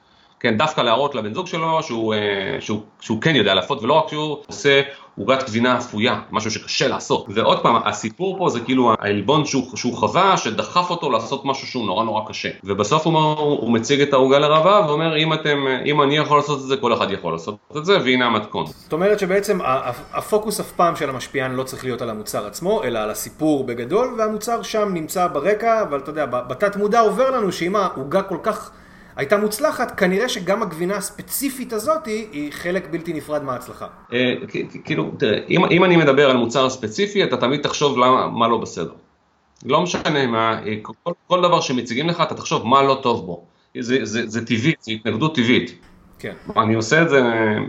כן, 0.41 0.57
דווקא 0.57 0.81
להראות 0.81 1.15
לבן 1.15 1.33
זוג 1.33 1.47
שלו 1.47 1.83
שהוא, 1.83 2.13
אה, 2.13 2.19
שהוא, 2.59 2.81
שהוא 3.01 3.21
כן 3.21 3.35
יודע 3.35 3.53
להפות, 3.53 3.83
ולא 3.83 3.93
רק 3.93 4.09
שהוא 4.09 4.37
עושה 4.47 4.81
עוגת 5.19 5.43
גבינה 5.43 5.77
אפויה, 5.77 6.19
משהו 6.31 6.51
שקשה 6.51 6.87
לעשות. 6.87 7.25
ועוד 7.29 7.63
פעם, 7.63 7.75
הסיפור 7.85 8.37
פה 8.37 8.49
זה 8.49 8.59
כאילו 8.59 8.93
העלבון 8.99 9.45
שהוא, 9.45 9.77
שהוא 9.77 9.93
חווה, 9.97 10.37
שדחף 10.37 10.89
אותו 10.89 11.09
לעשות 11.09 11.45
משהו 11.45 11.67
שהוא 11.67 11.85
נורא 11.85 12.03
נורא 12.03 12.29
קשה. 12.29 12.49
ובסוף 12.63 13.07
הוא, 13.07 13.17
הוא 13.37 13.71
מציג 13.71 14.01
את 14.01 14.13
העוגה 14.13 14.39
לרבה 14.39 14.85
ואומר, 14.87 15.17
אם 15.17 15.33
אתם, 15.33 15.65
אם 15.85 16.01
אני 16.01 16.17
יכול 16.17 16.37
לעשות 16.37 16.59
את 16.59 16.65
זה, 16.65 16.77
כל 16.77 16.93
אחד 16.93 17.11
יכול 17.11 17.33
לעשות 17.33 17.55
את 17.77 17.85
זה, 17.85 17.97
והנה 17.97 18.25
המתכון. 18.25 18.65
זאת 18.65 18.93
אומרת 18.93 19.19
שבעצם 19.19 19.59
הפוקוס 20.13 20.59
אף 20.59 20.71
פעם 20.71 20.95
של 20.95 21.09
המשפיען 21.09 21.51
לא 21.51 21.63
צריך 21.63 21.83
להיות 21.83 22.01
על 22.01 22.09
המוצר 22.09 22.47
עצמו, 22.47 22.83
אלא 22.83 22.99
על 22.99 23.09
הסיפור 23.09 23.63
בגדול, 23.63 24.15
והמוצר 24.17 24.61
שם 24.61 24.89
נמצא 24.93 25.27
ברקע, 25.27 25.81
אבל 25.81 25.99
אתה 25.99 26.09
יודע, 26.09 26.25
בתת 26.25 26.75
מודע 26.75 26.99
עובר 26.99 27.31
לנו 27.31 27.51
שאם 27.51 27.75
העוגה 27.75 28.21
כל 28.21 28.37
כך... 28.43 28.71
הייתה 29.21 29.37
מוצלחת, 29.37 29.99
כנראה 29.99 30.29
שגם 30.29 30.63
הגבינה 30.63 30.95
הספציפית 30.95 31.73
הזאת 31.73 32.05
היא 32.05 32.51
חלק 32.51 32.87
בלתי 32.91 33.13
נפרד 33.13 33.43
מההצלחה. 33.43 33.87
אה, 34.13 34.33
כאילו, 34.83 35.11
תראה, 35.19 35.39
אם 35.49 35.83
אני 35.83 35.97
מדבר 35.97 36.29
על 36.29 36.37
מוצר 36.37 36.69
ספציפי, 36.69 37.23
אתה 37.23 37.37
תמיד 37.37 37.61
תחשוב 37.61 37.99
מה 38.31 38.47
לא 38.47 38.57
בסדר. 38.57 38.91
לא 39.65 39.81
משנה 39.81 40.27
מה, 40.27 40.59
אה, 40.65 40.75
כל 41.27 41.41
דבר 41.41 41.61
שמציגים 41.61 42.07
לך, 42.07 42.21
אתה 42.21 42.35
תחשוב 42.35 42.67
מה 42.67 42.81
לא 42.81 42.99
טוב 43.03 43.25
בו. 43.25 43.45
זה 43.79 44.45
טבעי, 44.45 44.73
זה 44.81 44.91
התנגדות 44.91 45.35
טבעית. 45.35 45.75
כן. 46.21 46.33
אני 46.57 46.73
עושה 46.73 47.01
את 47.01 47.09
זה, 47.09 47.21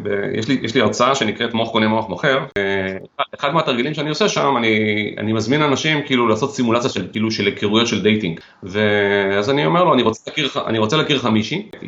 ב- 0.03 0.39
יש 0.39 0.49
לי, 0.49 0.59
יש 0.63 0.75
לי 0.75 0.81
הרצאה 0.81 1.15
שנקראת 1.15 1.55
מוח 1.55 1.73
קונה 1.73 1.89
מוח 1.89 2.09
מוכר, 2.09 2.39
אה, 2.57 2.97
אחד 3.39 3.55
מהתרגילים 3.55 3.95
שאני 3.95 4.09
עושה 4.09 4.29
שם, 4.29 4.57
אני, 4.57 4.75
אני 5.19 5.33
מזמין 5.33 5.63
אנשים 5.63 6.03
כאילו 6.07 6.29
לעשות 6.29 6.55
סימולציה 6.55 6.91
של 6.91 7.09
כאילו 7.13 7.31
של 7.31 7.47
היכרויות 7.47 7.87
של 7.87 8.03
dating, 8.03 8.41
ואז 8.63 9.51
אני 9.51 9.67
אומר 9.67 9.85
לו, 9.85 9.95
אני 9.95 10.03
רוצה 10.03 10.23
להכיר 10.27 10.49
אני 10.67 10.79
רוצה 10.79 10.97
להכיר 10.97 11.17
לך 11.17 11.27
מישהי, 11.27 11.69
אה, 11.75 11.79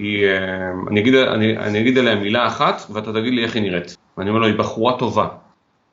אני 0.91 1.01
אגיד, 1.01 1.15
אני, 1.15 1.57
אני 1.57 1.81
אגיד 1.81 1.99
עליה 1.99 2.15
מילה 2.15 2.47
אחת, 2.47 2.83
ואתה 2.91 3.13
תגיד 3.13 3.33
לי 3.35 3.43
איך 3.45 3.55
היא 3.55 3.63
נראית, 3.63 3.97
ואני 4.19 4.31
אומר 4.31 4.41
לו, 4.41 4.47
היא 4.47 4.59
בחורה 4.59 4.99
טובה, 4.99 5.29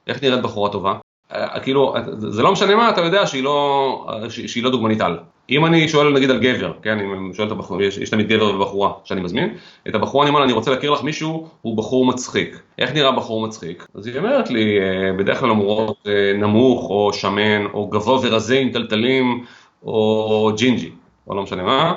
איך 0.08 0.24
נראית 0.24 0.42
בחורה 0.42 0.72
טובה? 0.72 0.94
אה, 1.34 1.60
כאילו, 1.60 1.96
זה 2.18 2.44
לא 2.44 2.52
משנה 2.52 2.76
מה, 2.76 2.90
אתה 2.90 3.02
יודע 3.02 3.28
שהיא 3.28 3.44
לא, 3.44 4.08
שהיא 4.30 4.64
לא 4.64 4.70
דוגמנית 4.70 5.02
על. 5.02 5.18
אם 5.50 5.66
אני 5.66 5.90
שואל 5.90 6.14
נגיד 6.14 6.30
על 6.30 6.40
גבר, 6.40 6.74
כן, 6.82 7.00
אם 7.00 7.14
אני 7.14 7.34
שואל 7.34 7.48
את 7.48 7.52
הבחור, 7.52 7.82
יש, 7.82 7.98
יש 7.98 8.10
תמיד 8.10 8.28
גבר 8.28 8.56
ובחורה 8.56 8.92
שאני 9.04 9.22
מזמין, 9.22 9.54
את 9.88 9.96
הבחורה 9.96 10.24
אני 10.24 10.30
אומר 10.30 10.44
אני 10.44 10.54
רוצה 10.54 10.72
להכיר 10.72 10.92
לך 10.92 11.04
מישהו, 11.04 11.48
הוא 11.62 11.78
בחור 11.78 12.06
מצחיק. 12.06 12.62
איך 12.80 12.94
נראה 12.94 13.12
בחור 13.12 13.48
מצחיק? 13.48 13.88
אז 13.96 14.08
היא 14.08 14.18
אומרת 14.18 14.50
לי, 14.50 14.80
אה, 14.80 15.14
בדרך 15.14 15.40
כלל 15.40 15.50
אמורות 15.50 16.08
אה, 16.08 16.34
נמוך, 16.38 16.90
או 16.90 17.14
שמן, 17.14 17.66
או 17.74 17.88
גבוה 17.88 18.20
ורזה 18.24 18.58
עם 18.58 18.72
טלטלים, 18.72 19.46
או 19.84 20.52
ג'ינג'י, 20.58 20.92
או 21.28 21.36
לא 21.36 21.44
משנה 21.44 21.64
מה. 21.64 21.94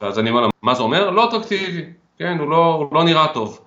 ואז 0.00 0.18
אני 0.18 0.30
אומר 0.30 0.40
לה, 0.40 0.48
מה 0.62 0.74
זה 0.74 0.82
אומר? 0.82 1.10
לא 1.10 1.28
אטרקטיבי, 1.28 1.82
כן, 2.18 2.36
הוא 2.38 2.50
לא, 2.50 2.74
הוא 2.74 2.94
לא 2.94 3.04
נראה 3.04 3.26
טוב. 3.28 3.60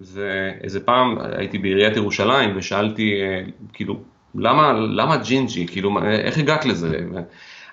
ואיזה 0.00 0.80
פעם 0.80 1.16
הייתי 1.36 1.58
בעיריית 1.58 1.96
ירושלים 1.96 2.52
ושאלתי, 2.56 3.14
כאילו, 3.72 3.96
למה, 4.34 4.72
למה 4.72 5.16
ג'ינג'י? 5.16 5.66
כאילו, 5.66 5.90
איך 6.04 6.38
הגעת 6.38 6.64
לזה? 6.64 6.98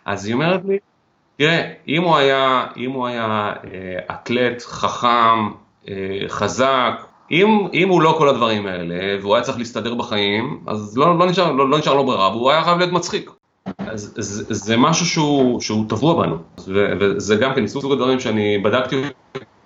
אז 0.05 0.25
היא 0.25 0.33
אומרת 0.33 0.61
לי, 0.67 0.77
תראה, 1.37 1.71
אם 1.87 2.03
הוא 2.03 2.15
היה, 2.15 2.65
אם 2.77 2.91
הוא 2.91 3.07
היה 3.07 3.53
אה, 3.63 4.15
אתלט 4.15 4.61
חכם, 4.61 5.49
אה, 5.89 5.93
חזק, 6.27 7.05
אם, 7.31 7.67
אם 7.73 7.89
הוא 7.89 8.01
לא 8.01 8.15
כל 8.17 8.29
הדברים 8.29 8.67
האלה, 8.67 8.95
והוא 9.21 9.35
היה 9.35 9.43
צריך 9.43 9.57
להסתדר 9.57 9.95
בחיים, 9.95 10.59
אז 10.67 10.97
לא, 10.97 11.19
לא, 11.19 11.25
נשאר, 11.25 11.51
לא, 11.51 11.69
לא 11.69 11.77
נשאר 11.77 11.93
לו 11.93 12.05
ברירה, 12.05 12.29
והוא 12.29 12.51
היה 12.51 12.63
חייב 12.63 12.77
להיות 12.77 12.91
מצחיק. 12.91 13.31
אז 13.77 14.13
זה, 14.17 14.53
זה 14.53 14.77
משהו 14.77 15.05
שהוא, 15.05 15.61
שהוא 15.61 15.85
טבוע 15.89 16.23
בנו, 16.23 16.37
ו, 16.67 16.93
וזה 16.99 17.35
גם 17.35 17.55
כן 17.55 17.63
מסוג 17.63 17.91
הדברים 17.91 18.19
שאני 18.19 18.57
בדקתי 18.57 18.95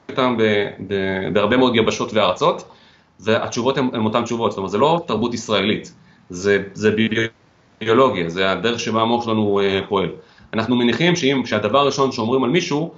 אותם 0.10 0.36
ב, 0.38 0.44
ב, 0.88 0.94
בהרבה 1.34 1.58
מאוד 1.58 1.76
יבשות 1.76 2.14
וארצות, 2.14 2.64
והתשובות 3.20 3.78
הן 3.78 4.06
אותן 4.06 4.24
תשובות, 4.24 4.52
זאת 4.52 4.58
אומרת, 4.58 4.72
זה 4.72 4.78
לא 4.78 5.04
תרבות 5.08 5.34
ישראלית, 5.34 5.94
זה, 6.32 6.64
זה 6.74 6.96
ביולוגיה, 7.82 8.30
זה 8.30 8.52
הדרך 8.52 8.80
שבה 8.80 9.02
המוח 9.02 9.26
שלנו 9.26 9.60
אה, 9.60 9.80
פועל. 9.90 10.10
אנחנו 10.54 10.76
מניחים 10.76 11.16
שאם, 11.16 11.42
שהדבר 11.46 11.80
הראשון 11.80 12.12
שאומרים 12.12 12.44
על 12.44 12.50
מישהו, 12.50 12.92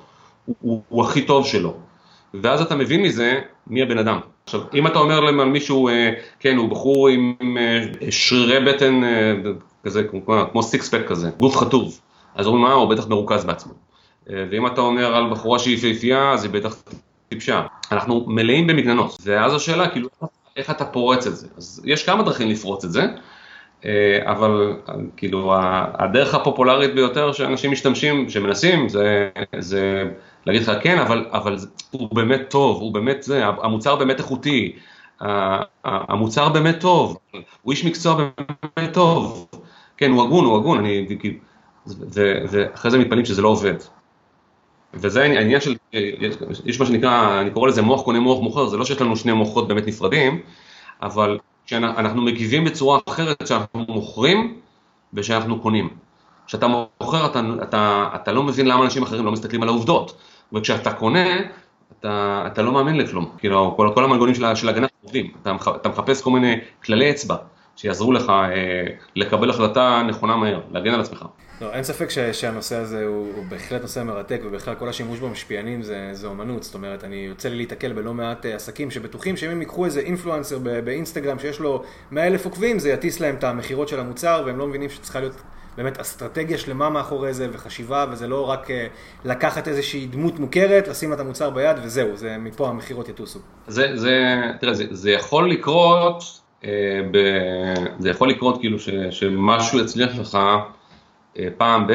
הוא, 0.45 0.55
הוא, 0.61 0.81
הוא 0.89 1.03
הכי 1.03 1.21
טוב 1.21 1.45
שלו. 1.45 1.73
ואז 2.33 2.61
אתה 2.61 2.75
מבין 2.75 3.01
מזה 3.01 3.39
מי 3.67 3.81
הבן 3.81 3.97
אדם. 3.97 4.19
עכשיו, 4.45 4.61
אם 4.73 4.87
אתה 4.87 4.99
אומר 4.99 5.19
להם 5.19 5.39
על 5.39 5.49
מישהו, 5.49 5.87
אה, 5.87 6.11
כן, 6.39 6.57
הוא 6.57 6.69
בחור 6.69 7.07
עם 7.07 7.35
אה, 7.57 8.11
שרירי 8.11 8.65
בטן 8.65 9.01
כזה, 9.83 10.03
כמו, 10.03 10.21
כמו 10.51 10.63
סיקספק 10.63 11.01
כזה, 11.07 11.29
גוף 11.39 11.57
חטוב, 11.57 11.99
אז 12.35 12.47
אומרים, 12.47 12.63
מה, 12.63 12.73
הוא 12.73 12.89
בטח 12.89 13.07
מרוכז 13.07 13.45
בעצמו. 13.45 13.73
ואם 14.27 14.67
אתה 14.67 14.81
אומר 14.81 15.15
על 15.15 15.31
בחורה 15.31 15.59
שהיא 15.59 15.77
יפהפייה, 15.77 16.31
אז 16.31 16.43
היא 16.43 16.51
בטח 16.51 16.83
טיפשה. 17.29 17.65
אנחנו 17.91 18.25
מלאים 18.27 18.67
במגננות, 18.67 19.17
ואז 19.23 19.53
השאלה, 19.53 19.89
כאילו, 19.89 20.09
איך 20.57 20.69
אתה 20.69 20.85
פורץ 20.85 21.27
את 21.27 21.35
זה? 21.35 21.47
אז 21.57 21.81
יש 21.85 22.05
כמה 22.05 22.23
דרכים 22.23 22.49
לפרוץ 22.49 22.85
את 22.85 22.91
זה. 22.91 23.05
אבל 24.21 24.77
כאילו 25.17 25.53
הדרך 25.99 26.35
הפופולרית 26.35 26.95
ביותר 26.95 27.31
שאנשים 27.31 27.71
משתמשים, 27.71 28.29
שמנסים, 28.29 28.89
זה, 28.89 29.29
זה 29.59 30.03
להגיד 30.45 30.61
לך 30.61 30.71
כן, 30.81 30.99
אבל, 30.99 31.25
אבל 31.31 31.57
הוא 31.91 32.15
באמת 32.15 32.41
טוב, 32.49 32.81
הוא 32.81 32.93
באמת 32.93 33.23
זה, 33.23 33.45
המוצר 33.45 33.95
באמת 33.95 34.19
איכותי, 34.19 34.75
המוצר 35.83 36.49
באמת 36.49 36.79
טוב, 36.79 37.17
הוא 37.61 37.71
איש 37.71 37.85
מקצוע 37.85 38.29
באמת 38.75 38.93
טוב, 38.93 39.47
כן, 39.97 40.11
הוא 40.11 40.23
הגון, 40.23 40.45
הוא 40.45 40.57
הגון, 40.57 40.77
אני, 40.77 41.07
ואחרי 42.49 42.91
זה 42.91 42.97
מתפלאים 42.97 43.25
שזה 43.25 43.41
לא 43.41 43.47
עובד. 43.47 43.75
וזה 44.93 45.23
העניין 45.23 45.61
של, 45.61 45.75
יש 46.65 46.79
מה 46.79 46.85
שנקרא, 46.85 47.41
אני 47.41 47.51
קורא 47.51 47.67
לזה 47.67 47.81
מוח 47.81 48.01
קונה 48.01 48.19
מוח 48.19 48.39
מוכר, 48.39 48.67
זה 48.67 48.77
לא 48.77 48.85
שיש 48.85 49.01
לנו 49.01 49.15
שני 49.15 49.33
מוחות 49.33 49.67
באמת 49.67 49.87
נפרדים, 49.87 50.39
אבל 51.01 51.39
שאנחנו 51.65 52.21
מגיבים 52.21 52.63
בצורה 52.63 52.99
אחרת 53.09 53.43
כשאנחנו 53.43 53.85
מוכרים 53.87 54.59
ושאנחנו 55.13 55.59
קונים. 55.59 55.89
כשאתה 56.47 56.67
מוכר 56.67 57.25
אתה, 57.25 57.41
אתה, 57.63 58.09
אתה 58.15 58.31
לא 58.31 58.43
מבין 58.43 58.65
למה 58.65 58.83
אנשים 58.83 59.03
אחרים 59.03 59.25
לא 59.25 59.31
מסתכלים 59.31 59.63
על 59.63 59.69
העובדות, 59.69 60.17
וכשאתה 60.53 60.93
קונה 60.93 61.25
אתה, 61.99 62.43
אתה 62.47 62.61
לא 62.61 62.71
מאמין 62.71 62.97
לכלום, 62.97 63.29
כאילו 63.37 63.73
כל, 63.77 63.91
כל 63.95 64.03
המנגונים 64.03 64.35
של, 64.35 64.55
של 64.55 64.69
הגנה 64.69 64.87
עובדים, 65.03 65.31
אתה, 65.41 65.55
אתה 65.75 65.89
מחפש 65.89 66.21
כל 66.21 66.29
מיני 66.29 66.55
כללי 66.85 67.11
אצבע 67.11 67.35
שיעזרו 67.75 68.11
לך 68.11 68.29
אה, 68.29 68.85
לקבל 69.15 69.49
החלטה 69.49 70.03
נכונה 70.07 70.35
מהר, 70.35 70.59
להגן 70.71 70.93
על 70.93 71.01
עצמך. 71.01 71.25
לא, 71.63 71.73
אין 71.73 71.83
ספק 71.83 72.09
ש, 72.09 72.19
שהנושא 72.19 72.75
הזה 72.75 73.05
הוא, 73.05 73.27
הוא 73.35 73.45
בהחלט 73.49 73.81
נושא 73.81 74.03
מרתק, 74.03 74.41
ובכלל 74.45 74.75
כל 74.75 74.89
השימוש 74.89 75.19
במשפיענים 75.19 75.81
זה, 75.81 76.09
זה 76.11 76.27
אומנות, 76.27 76.63
זאת 76.63 76.73
אומרת, 76.73 77.03
אני 77.03 77.15
יוצא 77.15 77.49
לי 77.49 77.55
להתקל 77.55 77.93
בלא 77.93 78.13
מעט 78.13 78.45
אה, 78.45 78.55
עסקים 78.55 78.91
שבטוחים 78.91 79.37
שאם 79.37 79.49
הם 79.49 79.59
ייקחו 79.59 79.85
איזה 79.85 79.99
אינפלואנסר 79.99 80.59
באינסטגרם 80.83 81.39
שיש 81.39 81.59
לו 81.59 81.83
100 82.11 82.27
אלף 82.27 82.45
עוקבים, 82.45 82.79
זה 82.79 82.89
יטיס 82.89 83.19
להם 83.19 83.35
את 83.35 83.43
המכירות 83.43 83.87
של 83.87 83.99
המוצר, 83.99 84.43
והם 84.45 84.57
לא 84.57 84.67
מבינים 84.67 84.89
שצריכה 84.89 85.19
להיות 85.19 85.41
באמת 85.77 85.99
אסטרטגיה 85.99 86.57
שלמה 86.57 86.89
מאחורי 86.89 87.33
זה, 87.33 87.47
וחשיבה, 87.51 88.05
וזה 88.11 88.27
לא 88.27 88.49
רק 88.49 88.71
אה, 88.71 88.87
לקחת 89.25 89.67
איזושהי 89.67 90.05
דמות 90.05 90.39
מוכרת, 90.39 90.87
לשים 90.87 91.13
את 91.13 91.19
המוצר 91.19 91.49
ביד, 91.49 91.77
וזהו, 91.83 92.17
זה 92.17 92.37
מפה 92.39 92.69
המכירות 92.69 93.09
יטוסו. 93.09 93.39
זה, 93.67 93.87
זה, 93.95 94.41
זה, 94.71 94.85
זה 94.91 95.11
יכול 95.11 95.51
לקרות, 95.51 96.23
אה, 96.65 96.69
ב, 97.11 97.17
זה 97.99 98.09
יכול 98.09 98.29
לקרות 98.29 98.59
כאילו 98.59 98.79
ש, 98.79 98.89
שמשהו 99.11 99.79
יצליח 99.79 100.19
לך 100.19 100.37
פעם 101.57 101.87
ב... 101.87 101.91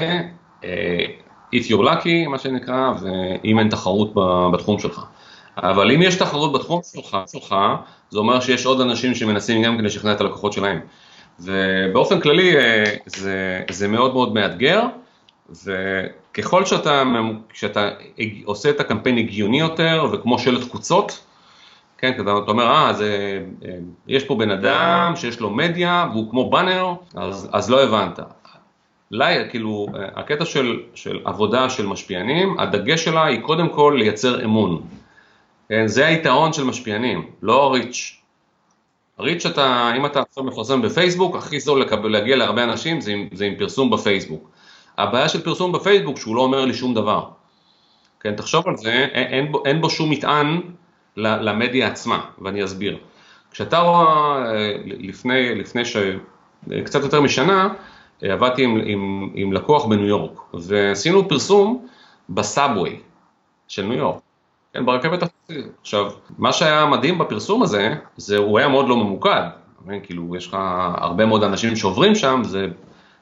אה, 0.00 1.04
if 1.54 1.68
you're 1.68 1.84
lucky, 1.84 2.28
מה 2.28 2.38
שנקרא, 2.38 2.92
ואם 3.00 3.58
אין 3.58 3.68
תחרות 3.68 4.14
בתחום 4.52 4.78
שלך. 4.78 5.04
אבל 5.56 5.92
אם 5.92 6.02
יש 6.02 6.14
תחרות 6.14 6.52
בתחום 6.52 6.80
שלך, 6.92 7.16
שלך, 7.32 7.56
זה 8.10 8.18
אומר 8.18 8.40
שיש 8.40 8.66
עוד 8.66 8.80
אנשים 8.80 9.14
שמנסים 9.14 9.62
גם 9.62 9.76
כן 9.76 9.84
לשכנע 9.84 10.12
את 10.12 10.20
הלקוחות 10.20 10.52
שלהם. 10.52 10.80
ובאופן 11.40 12.20
כללי 12.20 12.56
אה, 12.56 12.84
זה, 13.06 13.60
זה 13.70 13.88
מאוד 13.88 14.14
מאוד 14.14 14.34
מאתגר, 14.34 14.82
וככל 15.64 16.64
שאתה, 16.64 17.02
שאתה 17.52 17.88
עושה 18.44 18.70
את 18.70 18.80
הקמפיין 18.80 19.18
הגיוני 19.18 19.60
יותר, 19.60 20.06
וכמו 20.12 20.38
שלט 20.38 20.68
קבוצות, 20.68 21.24
כן, 21.98 22.12
אתה 22.20 22.30
אומר, 22.30 22.66
אה, 22.66 22.92
זה, 22.92 23.40
יש 24.08 24.24
פה 24.24 24.34
בן 24.34 24.50
אדם 24.50 25.12
שיש 25.16 25.40
לו 25.40 25.50
מדיה, 25.50 26.06
והוא 26.12 26.30
כמו 26.30 26.50
באנר, 26.50 26.92
אז, 27.14 27.48
אז 27.52 27.70
לא 27.70 27.82
הבנת. 27.82 28.20
לי, 29.10 29.50
כאילו, 29.50 29.86
הקטע 30.16 30.44
של, 30.44 30.80
של 30.94 31.20
עבודה 31.24 31.70
של 31.70 31.86
משפיענים, 31.86 32.60
הדגש 32.60 33.04
שלה 33.04 33.26
היא 33.26 33.40
קודם 33.40 33.68
כל 33.68 33.96
לייצר 33.98 34.44
אמון. 34.44 34.82
כן, 35.68 35.86
זה 35.86 36.06
היתרון 36.06 36.52
של 36.52 36.64
משפיענים, 36.64 37.30
לא 37.42 37.72
ריץ'. 37.72 38.16
ריץ' 39.20 39.46
אתה, 39.46 39.92
אם 39.96 40.06
אתה 40.06 40.20
עכשיו 40.20 40.44
מפרסם 40.44 40.82
בפייסבוק, 40.82 41.36
הכי 41.36 41.60
זול 41.60 41.80
לקבל, 41.80 42.10
להגיע 42.10 42.36
להרבה 42.36 42.64
אנשים 42.64 43.00
זה 43.00 43.12
עם, 43.12 43.28
זה 43.32 43.44
עם 43.44 43.54
פרסום 43.58 43.90
בפייסבוק. 43.90 44.50
הבעיה 44.98 45.28
של 45.28 45.42
פרסום 45.42 45.72
בפייסבוק 45.72 46.18
שהוא 46.18 46.36
לא 46.36 46.40
אומר 46.40 46.64
לי 46.64 46.74
שום 46.74 46.94
דבר. 46.94 47.28
כן, 48.20 48.36
תחשוב 48.36 48.68
על 48.68 48.76
זה, 48.76 48.92
אין, 48.92 49.26
אין, 49.26 49.52
בו, 49.52 49.62
אין 49.66 49.80
בו 49.80 49.90
שום 49.90 50.10
מטען 50.10 50.60
למדיה 51.16 51.86
עצמה, 51.86 52.20
ואני 52.38 52.64
אסביר. 52.64 52.98
כשאתה 53.50 53.78
רואה 53.78 54.06
אה, 54.46 54.72
לפני, 54.84 55.54
לפני 55.54 55.84
ש... 55.84 55.96
קצת 56.84 57.02
יותר 57.02 57.20
משנה, 57.20 57.68
עבדתי 58.22 58.64
עם, 58.64 58.80
עם, 58.84 59.30
עם 59.34 59.52
לקוח 59.52 59.84
בניו 59.84 60.06
יורק, 60.06 60.40
ועשינו 60.54 61.28
פרסום 61.28 61.86
בסאבווי 62.30 63.00
של 63.68 63.82
ניו 63.82 63.98
יורק, 63.98 64.20
כן, 64.74 64.86
ברכבת 64.86 65.22
החצי. 65.22 65.62
עכשיו, 65.80 66.10
מה 66.38 66.52
שהיה 66.52 66.86
מדהים 66.86 67.18
בפרסום 67.18 67.62
הזה, 67.62 67.94
זה 68.16 68.36
הוא 68.36 68.58
היה 68.58 68.68
מאוד 68.68 68.88
לא 68.88 68.96
ממוקד, 68.96 69.42
כן, 69.86 69.98
כאילו 70.02 70.36
יש 70.36 70.46
לך 70.46 70.56
הרבה 70.96 71.26
מאוד 71.26 71.44
אנשים 71.44 71.76
שעוברים 71.76 72.14
שם, 72.14 72.42
זה, 72.44 72.66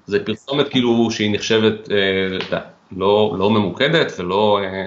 זה 0.06 0.24
פרסומת 0.24 0.68
כאילו 0.68 1.10
שהיא 1.10 1.34
נחשבת 1.34 1.90
אה, 1.90 2.58
לא, 2.92 3.34
לא 3.38 3.50
ממוקדת 3.50 4.12
ולא, 4.18 4.60
אה, 4.62 4.86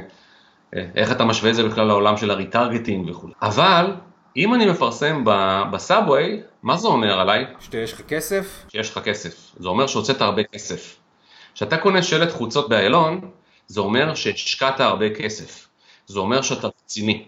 אה, 0.75 0.85
איך 0.95 1.11
אתה 1.11 1.25
משווה 1.25 1.49
את 1.49 1.55
זה 1.55 1.63
בכלל 1.63 1.87
לעולם 1.87 2.17
של 2.17 2.31
הריטרגטינג 2.31 3.09
וכולי. 3.09 3.33
אבל 3.41 3.93
אם 4.37 4.53
אני 4.53 4.65
מפרסם 4.65 5.23
בסאבווי, 5.71 6.41
מה 6.63 6.77
זה 6.77 6.87
אומר 6.87 7.19
עליי? 7.19 7.45
שיש 7.71 7.93
לך 7.93 8.01
כסף? 8.01 8.65
שיש 8.71 8.89
לך 8.89 8.99
כסף. 8.99 9.51
זה 9.59 9.67
אומר 9.67 9.87
שהוצאת 9.87 10.21
הרבה 10.21 10.43
כסף. 10.43 10.97
כשאתה 11.53 11.77
קונה 11.77 12.03
שלט 12.03 12.31
חוצות 12.31 12.69
באיילון, 12.69 13.31
זה 13.67 13.79
אומר 13.81 14.15
שהשקעת 14.15 14.79
הרבה 14.79 15.09
כסף. 15.09 15.67
זה 16.05 16.19
אומר 16.19 16.41
שאתה 16.41 16.67
רציני. 16.67 17.25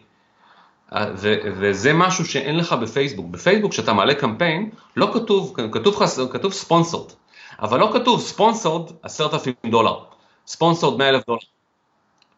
ו- 0.95 1.36
וזה 1.43 1.93
משהו 1.93 2.25
שאין 2.25 2.57
לך 2.57 2.74
בפייסבוק. 2.74 3.25
בפייסבוק 3.25 3.72
כשאתה 3.72 3.93
מעלה 3.93 4.15
קמפיין, 4.15 4.69
לא 4.95 5.12
כתוב, 5.13 5.55
כתוב, 5.72 6.01
כתוב 6.31 6.53
ספונסורד, 6.53 7.12
אבל 7.62 7.79
לא 7.79 7.89
כתוב 7.93 8.22
ספונסורד 8.22 8.91
עשרת 9.01 9.33
אלפים 9.33 9.53
דולר, 9.65 10.00
ספונסורד 10.48 10.98
מאה 11.00 11.10
אלף 11.10 11.25
דולר. 11.27 11.39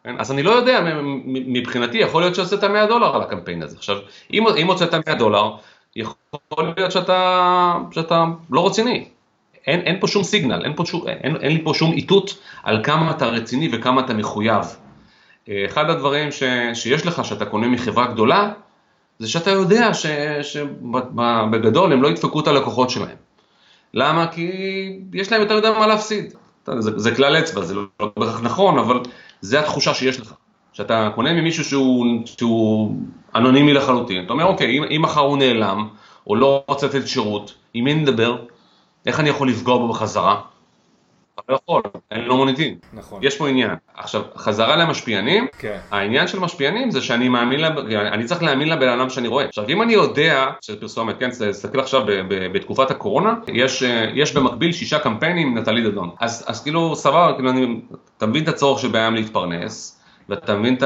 כן? 0.06 0.14
אז 0.18 0.32
אני 0.32 0.42
לא 0.42 0.50
יודע, 0.50 0.80
מבחינתי 1.26 1.98
יכול 1.98 2.22
להיות 2.22 2.34
שהוצאת 2.34 2.64
100 2.64 2.86
דולר 2.86 3.14
על 3.16 3.22
הקמפיין 3.22 3.62
הזה. 3.62 3.76
עכשיו, 3.76 3.96
אם, 4.32 4.48
אם 4.56 4.66
הוצאת 4.66 4.94
100 4.94 5.14
דולר, 5.14 5.50
יכול 5.96 6.16
להיות 6.76 6.92
שאתה, 6.92 7.74
שאתה 7.90 8.24
לא 8.50 8.66
רציני. 8.66 9.08
אין, 9.66 9.80
אין 9.80 10.00
פה 10.00 10.06
שום 10.06 10.24
סיגנל, 10.24 10.64
אין, 10.64 10.72
פה 10.76 10.84
שום, 10.86 11.08
אין, 11.08 11.36
אין 11.36 11.52
לי 11.52 11.64
פה 11.64 11.72
שום 11.74 11.92
איתות 11.92 12.38
על 12.62 12.84
כמה 12.84 13.10
אתה 13.10 13.26
רציני 13.26 13.68
וכמה 13.72 14.00
אתה 14.00 14.14
מחויב. 14.14 14.64
אחד 15.50 15.90
הדברים 15.90 16.32
ש, 16.32 16.42
שיש 16.74 17.06
לך, 17.06 17.24
שאתה 17.24 17.44
קונה 17.44 17.68
מחברה 17.68 18.06
גדולה, 18.06 18.50
זה 19.18 19.28
שאתה 19.28 19.50
יודע 19.50 19.90
שבגדול 20.42 21.92
הם 21.92 22.02
לא 22.02 22.08
ידפקו 22.08 22.40
את 22.40 22.46
הלקוחות 22.46 22.90
שלהם. 22.90 23.16
למה? 23.94 24.26
כי 24.26 24.50
יש 25.12 25.32
להם 25.32 25.40
יותר 25.40 25.56
מדי 25.56 25.70
מה 25.70 25.86
להפסיד. 25.86 26.34
זה, 26.78 26.98
זה 26.98 27.14
כלל 27.14 27.38
אצבע, 27.38 27.62
זה 27.62 27.74
לא 27.74 27.82
בהכרח 28.16 28.40
נכון, 28.42 28.78
אבל 28.78 29.00
זה 29.40 29.60
התחושה 29.60 29.94
שיש 29.94 30.20
לך. 30.20 30.34
שאתה 30.76 31.10
קונה 31.14 31.32
ממישהו 31.32 31.64
שהוא, 31.64 32.06
שהוא 32.26 32.96
אנונימי 33.34 33.74
לחלוטין, 33.74 34.24
אתה 34.24 34.32
אומר, 34.32 34.44
אוקיי, 34.44 34.78
אם, 34.78 34.84
אם 34.96 35.02
מחר 35.02 35.20
הוא 35.20 35.38
נעלם, 35.38 35.88
או 36.26 36.36
לא 36.36 36.64
רוצה 36.68 36.86
לתת 36.86 37.08
שירות, 37.08 37.54
עם 37.74 37.84
מי 37.84 37.94
נדבר? 37.94 38.36
איך 39.06 39.20
אני 39.20 39.28
יכול 39.28 39.48
לפגוע 39.48 39.78
בו 39.78 39.88
בחזרה? 39.88 40.40
אתה 41.46 41.52
לא 41.52 41.58
יכול, 41.62 41.82
אין 42.10 42.24
לו 42.24 42.36
מוניטין. 42.36 42.74
נכון. 42.92 43.20
יש 43.22 43.36
פה 43.36 43.48
עניין. 43.48 43.70
עכשיו, 43.96 44.22
חזרה 44.36 44.76
למשפיענים, 44.76 45.46
כן. 45.58 45.78
העניין 45.90 46.26
של 46.26 46.38
משפיענים 46.40 46.90
זה 46.90 47.00
שאני 47.02 47.28
מאמין, 47.28 47.60
לב... 47.60 47.78
אני 47.88 48.24
צריך 48.24 48.42
להאמין 48.42 48.68
לבן 48.68 48.88
אדם 48.88 49.10
שאני 49.10 49.28
רואה. 49.28 49.44
עכשיו, 49.44 49.64
אם 49.68 49.82
אני 49.82 49.92
יודע, 49.92 50.46
של 50.60 50.80
פרסומת, 50.80 51.18
כן, 51.18 51.30
תסתכל 51.30 51.80
עכשיו 51.80 52.06
ב- 52.06 52.10
ב- 52.10 52.52
בתקופת 52.52 52.90
הקורונה, 52.90 53.34
יש, 53.48 53.82
יש 54.14 54.36
במקביל 54.36 54.72
שישה 54.72 54.98
קמפיינים 54.98 55.58
נטלי 55.58 55.82
דדון. 55.90 56.10
אז, 56.20 56.44
אז 56.48 56.62
כאילו, 56.62 56.96
סבבה, 56.96 57.32
כאילו, 57.34 57.50
אני, 57.50 57.80
אתה 58.16 58.26
מבין 58.26 58.42
את 58.42 58.48
הצורך 58.48 58.78
שבהם 58.78 59.14
להתפרנס, 59.14 60.00
ואתה 60.28 60.54
מבין 60.54 60.76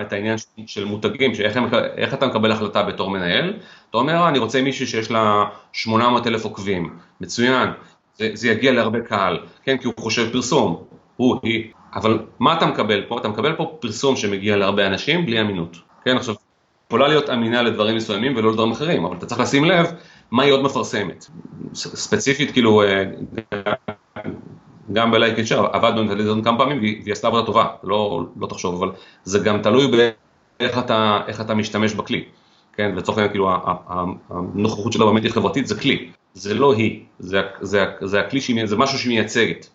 את 0.00 0.12
העניין 0.12 0.36
של 0.66 0.84
מותגים, 0.84 1.34
שאיך 1.34 2.14
אתה 2.14 2.26
מקבל 2.26 2.52
החלטה 2.52 2.82
בתור 2.82 3.10
מנהל, 3.10 3.52
אתה 3.90 3.98
אומר, 3.98 4.14
אה, 4.14 4.28
אני 4.28 4.38
רוצה 4.38 4.62
מישהי 4.62 4.86
שיש 4.86 5.10
לה 5.10 5.44
800 5.72 6.26
אלף 6.26 6.44
עוקבים, 6.44 6.96
מצוין, 7.20 7.68
זה, 8.14 8.30
זה 8.34 8.48
יגיע 8.48 8.72
להרבה 8.72 9.00
קהל, 9.00 9.38
כן, 9.62 9.76
כי 9.78 9.86
הוא 9.86 9.94
חושב 9.98 10.32
פרסום, 10.32 10.84
הוא, 11.16 11.36
היא, 11.42 11.72
אבל 11.94 12.18
מה 12.38 12.56
אתה 12.56 12.66
מקבל 12.66 13.04
פה? 13.08 13.18
אתה 13.18 13.28
מקבל 13.28 13.56
פה 13.56 13.76
פרסום 13.80 14.16
שמגיע 14.16 14.56
להרבה 14.56 14.86
אנשים 14.86 15.26
בלי 15.26 15.40
אמינות, 15.40 15.76
כן, 16.04 16.16
עכשיו, 16.16 16.34
יכולה 16.86 17.08
להיות 17.08 17.30
אמינה 17.30 17.62
לדברים 17.62 17.96
מסוימים 17.96 18.36
ולא 18.36 18.50
לדברים 18.50 18.72
אחרים, 18.72 19.04
אבל 19.04 19.16
אתה 19.16 19.26
צריך 19.26 19.40
לשים 19.40 19.64
לב 19.64 19.86
מה 20.30 20.42
היא 20.42 20.52
עוד 20.52 20.62
מפרסמת. 20.62 21.26
ספציפית, 21.74 22.50
כאילו, 22.50 22.82
אה, 22.82 23.04
גם 24.92 25.10
בלייק 25.10 25.38
אנשר, 25.38 25.66
עבדנו 25.72 26.00
עם 26.00 26.08
טלוויזיון 26.08 26.44
כמה 26.44 26.58
פעמים 26.58 26.78
והיא 26.78 27.12
עשתה 27.12 27.26
עבודה 27.26 27.46
טובה, 27.46 27.66
לא, 27.84 28.24
לא 28.40 28.46
תחשוב, 28.46 28.82
אבל 28.82 28.92
זה 29.24 29.38
גם 29.38 29.62
תלוי 29.62 29.86
באיך 29.86 30.78
אתה, 30.78 31.20
אתה 31.40 31.54
משתמש 31.54 31.94
בכלי. 31.94 32.24
כן, 32.76 32.94
לצורך 32.94 33.18
העניין, 33.18 33.32
כאילו, 33.32 33.50
הנוכחות 34.30 34.92
שלה 34.92 35.06
במדיה 35.06 35.32
חברתית 35.32 35.66
זה 35.66 35.80
כלי, 35.80 36.10
זה 36.34 36.54
לא 36.54 36.74
היא, 36.74 37.00
זה, 37.18 37.40
זה, 37.60 37.84
זה 38.00 38.20
הכלי, 38.20 38.40
שהיא, 38.40 38.66
זה 38.66 38.76
משהו 38.76 38.98
שהיא 38.98 39.18
מייצגת. 39.18 39.68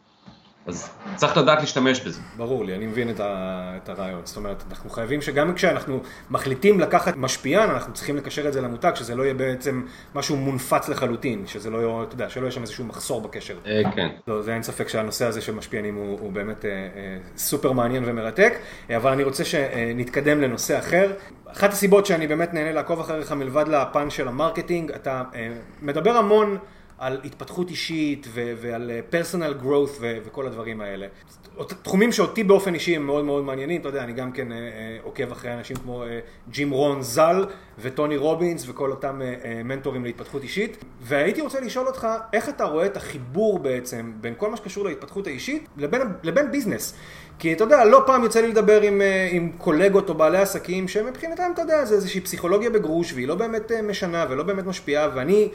אז 0.69 0.89
צריך 1.15 1.38
לדעת 1.38 1.59
להשתמש 1.59 2.01
בזה. 2.01 2.21
ברור 2.38 2.65
לי, 2.65 2.75
אני 2.75 2.88
מבין 2.88 3.09
את, 3.09 3.19
ה, 3.19 3.73
את 3.83 3.89
הרעיון. 3.89 4.21
זאת 4.23 4.38
אומרת, 4.38 4.63
אנחנו 4.69 4.89
חייבים 4.89 5.21
שגם 5.21 5.53
כשאנחנו 5.53 6.01
מחליטים 6.29 6.79
לקחת 6.79 7.17
משפיען, 7.17 7.69
אנחנו 7.69 7.93
צריכים 7.93 8.17
לקשר 8.17 8.47
את 8.47 8.53
זה 8.53 8.61
למותג, 8.61 8.91
שזה 8.95 9.15
לא 9.15 9.23
יהיה 9.23 9.33
בעצם 9.33 9.83
משהו 10.15 10.35
מונפץ 10.35 10.89
לחלוטין, 10.89 11.47
שזה 11.47 11.69
לא 11.69 11.77
יהיה, 11.77 12.03
אתה 12.03 12.13
יודע, 12.13 12.29
שלא 12.29 12.41
יהיה 12.41 12.51
שם 12.51 12.61
איזשהו 12.61 12.85
מחסור 12.85 13.21
בקשר. 13.21 13.57
אה, 13.65 13.81
כן. 13.95 14.07
לא, 14.27 14.41
זה 14.41 14.53
אין 14.53 14.63
ספק 14.63 14.89
שהנושא 14.89 15.25
הזה 15.25 15.41
של 15.41 15.55
משפיענים 15.55 15.95
הוא, 15.95 16.19
הוא 16.19 16.31
באמת 16.31 16.65
אה, 16.65 16.71
אה, 16.71 17.17
סופר 17.38 17.71
מעניין 17.71 18.03
ומרתק, 18.05 18.53
אה, 18.89 18.97
אבל 18.97 19.11
אני 19.11 19.23
רוצה 19.23 19.45
שנתקדם 19.45 20.41
לנושא 20.41 20.79
אחר. 20.79 21.11
אחת 21.51 21.73
הסיבות 21.73 22.05
שאני 22.05 22.27
באמת 22.27 22.53
נהנה 22.53 22.71
לעקוב 22.71 22.99
אחריך 22.99 23.31
מלבד 23.31 23.67
לפן 23.67 24.09
של 24.09 24.27
ה 24.27 24.33
marketing, 24.33 24.91
אתה 24.91 25.23
אה, 25.35 25.49
מדבר 25.81 26.17
המון 26.17 26.57
על 26.99 27.19
התפתחות 27.23 27.69
אישית 27.69 28.27
ו- 28.29 28.53
ועל 28.61 28.91
personal 29.09 29.53
growth 29.61 29.97
ו- 29.99 30.17
וכל 30.25 30.47
הדברים 30.47 30.81
האלה. 30.81 31.07
תחומים 31.83 32.11
שאותי 32.11 32.43
באופן 32.43 32.73
אישי 32.73 32.95
הם 32.95 33.05
מאוד 33.05 33.25
מאוד 33.25 33.43
מעניינים, 33.43 33.81
אתה 33.81 33.89
יודע, 33.89 34.03
אני 34.03 34.13
גם 34.13 34.31
כן 34.31 34.51
uh, 34.51 34.53
uh, 34.53 35.05
עוקב 35.05 35.31
אחרי 35.31 35.53
אנשים 35.53 35.75
כמו 35.75 36.03
ג'ים 36.49 36.71
רון 36.71 37.01
ז"ל 37.01 37.45
וטוני 37.79 38.17
רובינס 38.17 38.69
וכל 38.69 38.91
אותם 38.91 39.21
מנטורים 39.65 40.03
להתפתחות 40.03 40.43
אישית, 40.43 40.83
והייתי 41.01 41.41
רוצה 41.41 41.59
לשאול 41.59 41.88
אותך, 41.88 42.07
איך 42.33 42.49
אתה 42.49 42.63
רואה 42.63 42.85
את 42.85 42.97
החיבור 42.97 43.59
בעצם 43.59 44.13
בין 44.21 44.33
כל 44.38 44.49
מה 44.49 44.57
שקשור 44.57 44.85
להתפתחות 44.85 45.27
האישית 45.27 45.67
לבין, 45.77 46.01
לבין 46.23 46.51
business? 46.51 46.93
כי 47.39 47.53
אתה 47.53 47.63
יודע, 47.63 47.85
לא 47.85 48.03
פעם 48.05 48.23
יוצא 48.23 48.41
לי 48.41 48.47
לדבר 48.47 48.81
עם, 48.81 49.01
עם 49.31 49.51
קולגות 49.57 50.09
או 50.09 50.13
בעלי 50.13 50.38
עסקים 50.38 50.88
שמבחינתם, 50.88 51.51
אתה 51.53 51.62
יודע, 51.62 51.85
זה 51.85 51.95
איזושהי 51.95 52.21
פסיכולוגיה 52.21 52.69
בגרוש 52.69 53.13
והיא 53.13 53.27
לא 53.27 53.35
באמת 53.35 53.71
משנה 53.71 54.25
ולא 54.29 54.43
באמת 54.43 54.65
משפיעה, 54.65 55.09
ואני 55.15 55.49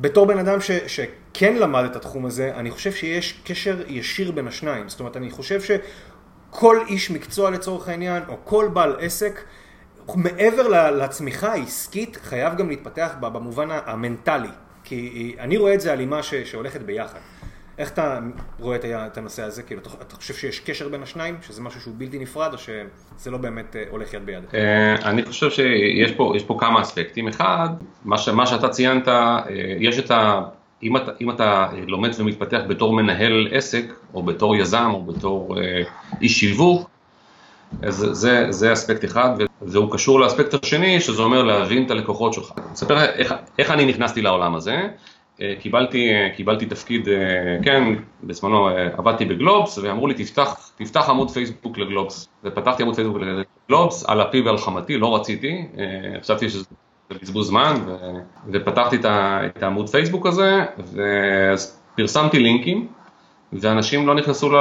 בתור 0.00 0.26
בן 0.26 0.38
אדם 0.38 0.60
ש, 0.60 0.70
שכן 0.70 1.56
למד 1.56 1.84
את 1.84 1.96
התחום 1.96 2.26
הזה, 2.26 2.52
אני 2.54 2.70
חושב 2.70 2.92
שיש 2.92 3.40
קשר 3.44 3.82
ישיר 3.86 4.30
בין 4.30 4.48
השניים. 4.48 4.88
זאת 4.88 5.00
אומרת, 5.00 5.16
אני 5.16 5.30
חושב 5.30 5.60
שכל 5.60 6.78
איש 6.88 7.10
מקצוע 7.10 7.50
לצורך 7.50 7.88
העניין, 7.88 8.22
או 8.28 8.36
כל 8.44 8.68
בעל 8.72 8.96
עסק, 9.00 9.40
מעבר 10.14 10.90
לצמיחה 10.90 11.52
העסקית, 11.52 12.18
חייב 12.22 12.56
גם 12.56 12.68
להתפתח 12.68 13.14
במובן 13.20 13.68
המנטלי. 13.70 14.48
כי 14.84 15.36
אני 15.38 15.56
רואה 15.56 15.74
את 15.74 15.80
זה 15.80 15.92
הלימה 15.92 16.22
שהולכת 16.22 16.80
ביחד. 16.80 17.18
איך 17.80 17.90
אתה 17.90 18.18
רואה 18.58 18.76
את 19.06 19.18
הנושא 19.18 19.42
הזה? 19.42 19.62
כאילו, 19.62 19.80
אתה 20.02 20.16
חושב 20.16 20.34
שיש 20.34 20.60
קשר 20.60 20.88
בין 20.88 21.02
השניים? 21.02 21.36
שזה 21.46 21.62
משהו 21.62 21.80
שהוא 21.80 21.94
בלתי 21.98 22.18
נפרד, 22.18 22.52
או 22.52 22.58
שזה 22.58 23.30
לא 23.30 23.38
באמת 23.38 23.76
אה, 23.76 23.84
הולך 23.90 24.14
יד 24.14 24.26
ביד? 24.26 24.42
אה, 24.54 24.94
אני 24.94 25.24
חושב 25.24 25.50
שיש 25.50 26.12
פה, 26.12 26.34
פה 26.46 26.56
כמה 26.60 26.82
אספקטים. 26.82 27.28
אחד, 27.28 27.68
מה, 28.04 28.18
ש, 28.18 28.28
מה 28.28 28.46
שאתה 28.46 28.68
ציינת, 28.68 29.08
אה, 29.08 29.40
יש 29.78 29.98
את 29.98 30.10
ה... 30.10 30.40
אם 30.82 30.96
אתה, 30.96 31.10
אם 31.20 31.30
אתה 31.30 31.68
לומד 31.86 32.10
ומתפתח 32.18 32.60
בתור 32.68 32.92
מנהל 32.92 33.48
עסק, 33.52 33.84
או 34.14 34.22
בתור 34.22 34.56
יזם, 34.56 34.90
או 34.94 35.02
בתור 35.02 35.56
איש 36.20 36.40
שיווק, 36.40 36.90
אז 37.82 38.06
זה, 38.12 38.46
זה 38.50 38.72
אספקט 38.72 39.04
אחד, 39.04 39.30
והוא 39.62 39.92
קשור 39.92 40.20
לאספקט 40.20 40.54
השני, 40.54 41.00
שזה 41.00 41.22
אומר 41.22 41.42
להבין 41.42 41.86
את 41.86 41.90
הלקוחות 41.90 42.32
שלך. 42.32 42.52
אני 42.56 42.74
אספר 42.74 43.04
איך, 43.04 43.34
איך 43.58 43.70
אני 43.70 43.84
נכנסתי 43.86 44.22
לעולם 44.22 44.54
הזה. 44.54 44.88
אה, 45.42 45.54
קיבלתי, 45.60 46.12
אה, 46.12 46.28
קיבלתי 46.36 46.66
תפקיד, 46.66 47.08
אה, 47.08 47.14
כן, 47.62 47.94
בזמנו 48.24 48.68
עבדתי 48.68 49.24
בגלובס, 49.24 49.78
ואמרו 49.78 50.06
לי 50.06 50.14
תפתח, 50.14 50.70
תפתח 50.76 51.08
עמוד 51.08 51.30
פייסבוק 51.30 51.78
לגלובס. 51.78 52.28
ופתחתי 52.44 52.82
עמוד 52.82 52.94
פייסבוק 52.94 53.16
לגלובס, 53.68 54.04
על 54.04 54.22
אפי 54.22 54.40
ועל 54.40 54.58
חמתי, 54.58 54.98
לא 54.98 55.16
רציתי, 55.16 55.66
חשבתי 56.20 56.50
שזה 56.50 56.64
בזבוז 57.22 57.48
זמן, 57.48 57.74
ו, 57.86 57.96
ופתחתי 58.52 58.96
את, 58.96 59.04
את 59.56 59.62
העמוד 59.62 59.88
פייסבוק 59.88 60.26
הזה, 60.26 60.64
ופרסמתי 61.94 62.38
לינקים, 62.38 62.86
ואנשים 63.52 64.06
לא 64.06 64.14
נכנסו 64.14 64.50
ל... 64.50 64.56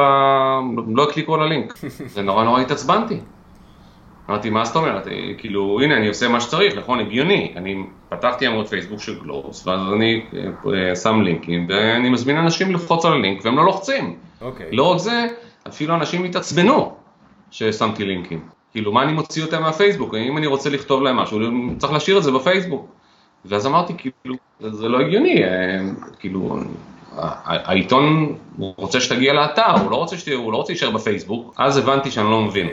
לא 0.88 1.04
הקליקו 1.04 1.36
על 1.36 1.42
הלינק, 1.42 1.74
ונורא 2.14 2.44
נורא 2.44 2.62
התעצבנתי. 2.62 3.20
אמרתי, 4.30 4.50
מה 4.50 4.66
זאת 4.66 4.76
אומרת? 4.76 5.08
כאילו, 5.38 5.82
הנה, 5.82 5.98
אני 5.98 6.08
עושה 6.08 6.28
מה 6.28 6.40
שצריך, 6.40 6.78
נכון? 6.78 7.00
הגיוני. 7.00 7.54
אני 7.56 7.84
פתחתי 8.10 8.48
עמוד 8.48 8.68
פייסבוק 8.68 9.02
של 9.02 9.20
גלובס, 9.20 9.68
ואז 9.68 9.82
אני 9.94 10.22
אה, 10.34 10.96
שם 10.96 11.22
לינקים, 11.22 11.66
ואני 11.70 12.10
מזמין 12.10 12.38
אנשים 12.38 12.72
ללחוץ 12.72 13.06
על 13.06 13.14
הלינק, 13.14 13.46
והם 13.46 13.58
לא 13.58 13.66
לוחצים. 13.66 14.16
אוקיי. 14.42 14.68
לא 14.72 14.84
רק 14.84 14.98
זה, 14.98 15.26
אפילו 15.68 15.96
אנשים 15.96 16.24
התעצבנו 16.24 16.96
ששמתי 17.52 18.06
לינקים. 18.06 18.40
כאילו, 18.72 18.92
מה 18.92 19.04
אני 19.04 19.14
מוציא 19.14 19.44
אותם 19.44 19.62
מהפייסבוק? 19.62 20.16
אם 20.16 20.38
אני 20.38 20.48
רוצה 20.48 20.70
לכתוב 20.70 21.04
להם 21.04 21.16
משהו, 21.16 21.40
צריך 21.78 21.94
להשאיר 21.94 22.18
את 22.18 22.24
זה 22.24 22.32
בפייסבוק. 22.32 22.88
ואז 23.46 23.66
אמרתי, 23.66 23.94
כאילו, 23.98 24.36
זה 24.60 24.88
לא 24.88 25.00
הגיוני, 25.00 25.44
אה, 25.44 25.50
כאילו, 26.20 26.60
העיתון 27.46 28.36
רוצה 28.58 29.00
שתגיע 29.00 29.34
לאתר, 29.34 29.72
הוא 29.82 29.92
לא 29.92 29.96
רוצה, 29.96 30.16
הוא 30.36 30.52
לא 30.52 30.58
רוצה 30.58 30.74
להישאר 30.74 30.92
בפייסבוק, 30.92 31.54
אז 31.58 31.78
הבנתי 31.78 32.12
שאני 32.12 32.32
לא 32.32 32.42
מבין. 32.42 32.68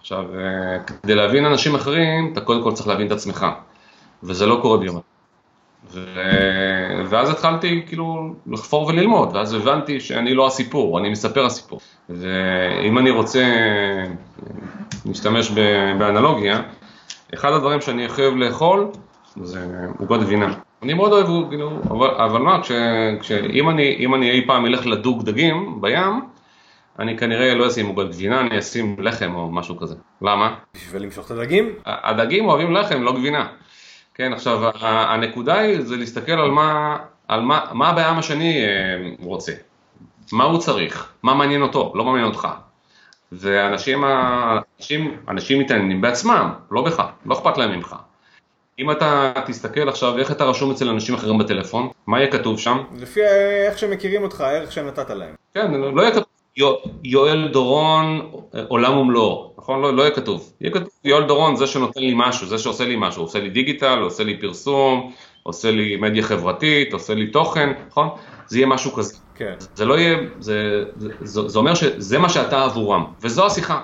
עכשיו, 0.00 0.24
אה, 0.38 0.78
כדי 1.02 1.14
להבין 1.14 1.44
אנשים 1.44 1.74
אחרים, 1.74 2.32
אתה 2.32 2.40
קודם 2.40 2.62
כל 2.62 2.72
צריך 2.72 2.88
להבין 2.88 3.06
את 3.06 3.12
עצמך, 3.12 3.46
וזה 4.22 4.46
לא 4.46 4.58
קורה 4.62 4.78
ביום. 4.78 5.00
ו... 5.92 6.00
ואז 7.08 7.30
התחלתי 7.30 7.82
כאילו 7.86 8.34
לחפור 8.46 8.86
וללמוד, 8.86 9.36
ואז 9.36 9.54
הבנתי 9.54 10.00
שאני 10.00 10.34
לא 10.34 10.46
הסיפור, 10.46 10.98
אני 10.98 11.10
מספר 11.10 11.46
הסיפור. 11.46 11.80
ואם 12.08 12.98
אני 12.98 13.10
רוצה 13.10 13.44
להשתמש 15.04 15.50
באנלוגיה, 15.98 16.62
אחד 17.34 17.52
הדברים 17.52 17.80
שאני 17.80 18.08
חייב 18.08 18.36
לאכול 18.36 18.88
זה 19.36 19.66
עוגות 19.98 20.20
גבינה. 20.20 20.54
אני 20.82 20.94
מאוד 20.94 21.12
אוהב, 21.12 21.48
כאילו, 21.48 21.70
אבל, 21.90 22.08
אבל 22.08 22.40
מה, 22.40 22.62
כש, 22.62 22.72
כש, 23.20 23.32
אם, 23.32 23.70
אני, 23.70 23.96
אם 23.98 24.14
אני 24.14 24.30
אי 24.30 24.46
פעם 24.46 24.66
אלך 24.66 24.86
לדוג 24.86 25.22
דגים 25.22 25.80
בים, 25.80 26.20
אני 27.00 27.18
כנראה 27.18 27.54
לא 27.54 27.68
אשים 27.68 27.86
עוגת 27.86 28.08
גבינה, 28.08 28.40
אני 28.40 28.58
אשים 28.58 28.96
לחם 28.98 29.34
או 29.34 29.50
משהו 29.50 29.76
כזה. 29.76 29.94
למה? 30.22 30.54
בשביל 30.74 31.02
למשוך 31.02 31.26
את 31.26 31.30
הדגים? 31.30 31.74
הדגים 31.86 32.48
אוהבים 32.48 32.74
לחם, 32.74 33.02
לא 33.02 33.12
גבינה. 33.12 33.48
כן, 34.14 34.32
עכשיו, 34.32 34.70
הנקודה 34.80 35.58
היא 35.58 35.80
זה 35.80 35.96
להסתכל 35.96 36.32
על 36.32 36.50
מה, 36.50 36.96
על 37.28 37.40
מה, 37.40 37.64
מה 37.72 37.88
הבעיה 37.88 38.10
השני 38.10 38.64
אה, 38.64 38.68
רוצה. 39.18 39.52
מה 40.32 40.44
הוא 40.44 40.58
צריך? 40.58 41.12
מה 41.22 41.34
מעניין 41.34 41.62
אותו? 41.62 41.92
לא 41.94 42.04
מעניין 42.04 42.26
אותך. 42.26 42.48
ואנשים 43.32 44.04
אנשים, 44.04 45.16
אנשים 45.28 45.60
מתעניינים 45.60 46.00
בעצמם, 46.00 46.52
לא 46.70 46.82
בך, 46.82 47.02
לא 47.26 47.34
אכפת 47.34 47.58
להם 47.58 47.72
ממך. 47.72 47.96
אם 48.78 48.90
אתה 48.90 49.32
תסתכל 49.46 49.88
עכשיו 49.88 50.18
איך 50.18 50.30
אתה 50.30 50.44
רשום 50.44 50.70
אצל 50.70 50.88
אנשים 50.88 51.14
אחרים 51.14 51.38
בטלפון, 51.38 51.88
מה 52.06 52.20
יהיה 52.20 52.32
כתוב 52.32 52.58
שם? 52.58 52.78
לפי 52.98 53.20
איך 53.66 53.78
שמכירים 53.78 54.22
אותך, 54.22 54.40
הערך 54.40 54.72
שנתת 54.72 55.10
להם. 55.10 55.34
כן, 55.54 55.70
לא 55.74 56.02
יהיה 56.02 56.10
כתוב 56.10 56.24
יואל 57.04 57.48
דורון 57.48 58.30
עולם 58.68 58.98
ומלואו, 58.98 59.52
נכון? 59.58 59.80
לא, 59.80 59.96
לא 59.96 60.02
יהיה 60.02 60.14
כתוב. 60.14 60.52
יהיה 60.60 60.72
כתוב 60.72 60.88
יואל 61.04 61.26
דורון 61.26 61.56
זה 61.56 61.66
שנותן 61.66 62.00
לי 62.00 62.12
משהו, 62.16 62.46
זה 62.46 62.58
שעושה 62.58 62.84
לי 62.84 62.96
משהו, 62.98 63.22
עושה 63.22 63.40
לי 63.40 63.50
דיגיטל, 63.50 63.98
עושה 63.98 64.24
לי 64.24 64.40
פרסום, 64.40 65.12
עושה 65.42 65.70
לי 65.70 65.96
מדיה 65.96 66.22
חברתית, 66.22 66.92
עושה 66.92 67.14
לי 67.14 67.26
תוכן, 67.26 67.72
נכון? 67.88 68.08
זה 68.46 68.58
יהיה 68.58 68.66
משהו 68.66 68.92
כזה. 68.92 69.16
כן. 69.34 69.54
זה 69.74 69.84
לא 69.84 69.98
יהיה, 69.98 70.18
זה, 70.38 70.84
זה, 70.96 71.48
זה, 71.48 71.58
אומר 71.58 71.74
שזה 71.74 72.18
מה 72.18 72.28
שאתה 72.28 72.64
עבורם, 72.64 73.04
וזו 73.22 73.46
השיחה. 73.46 73.80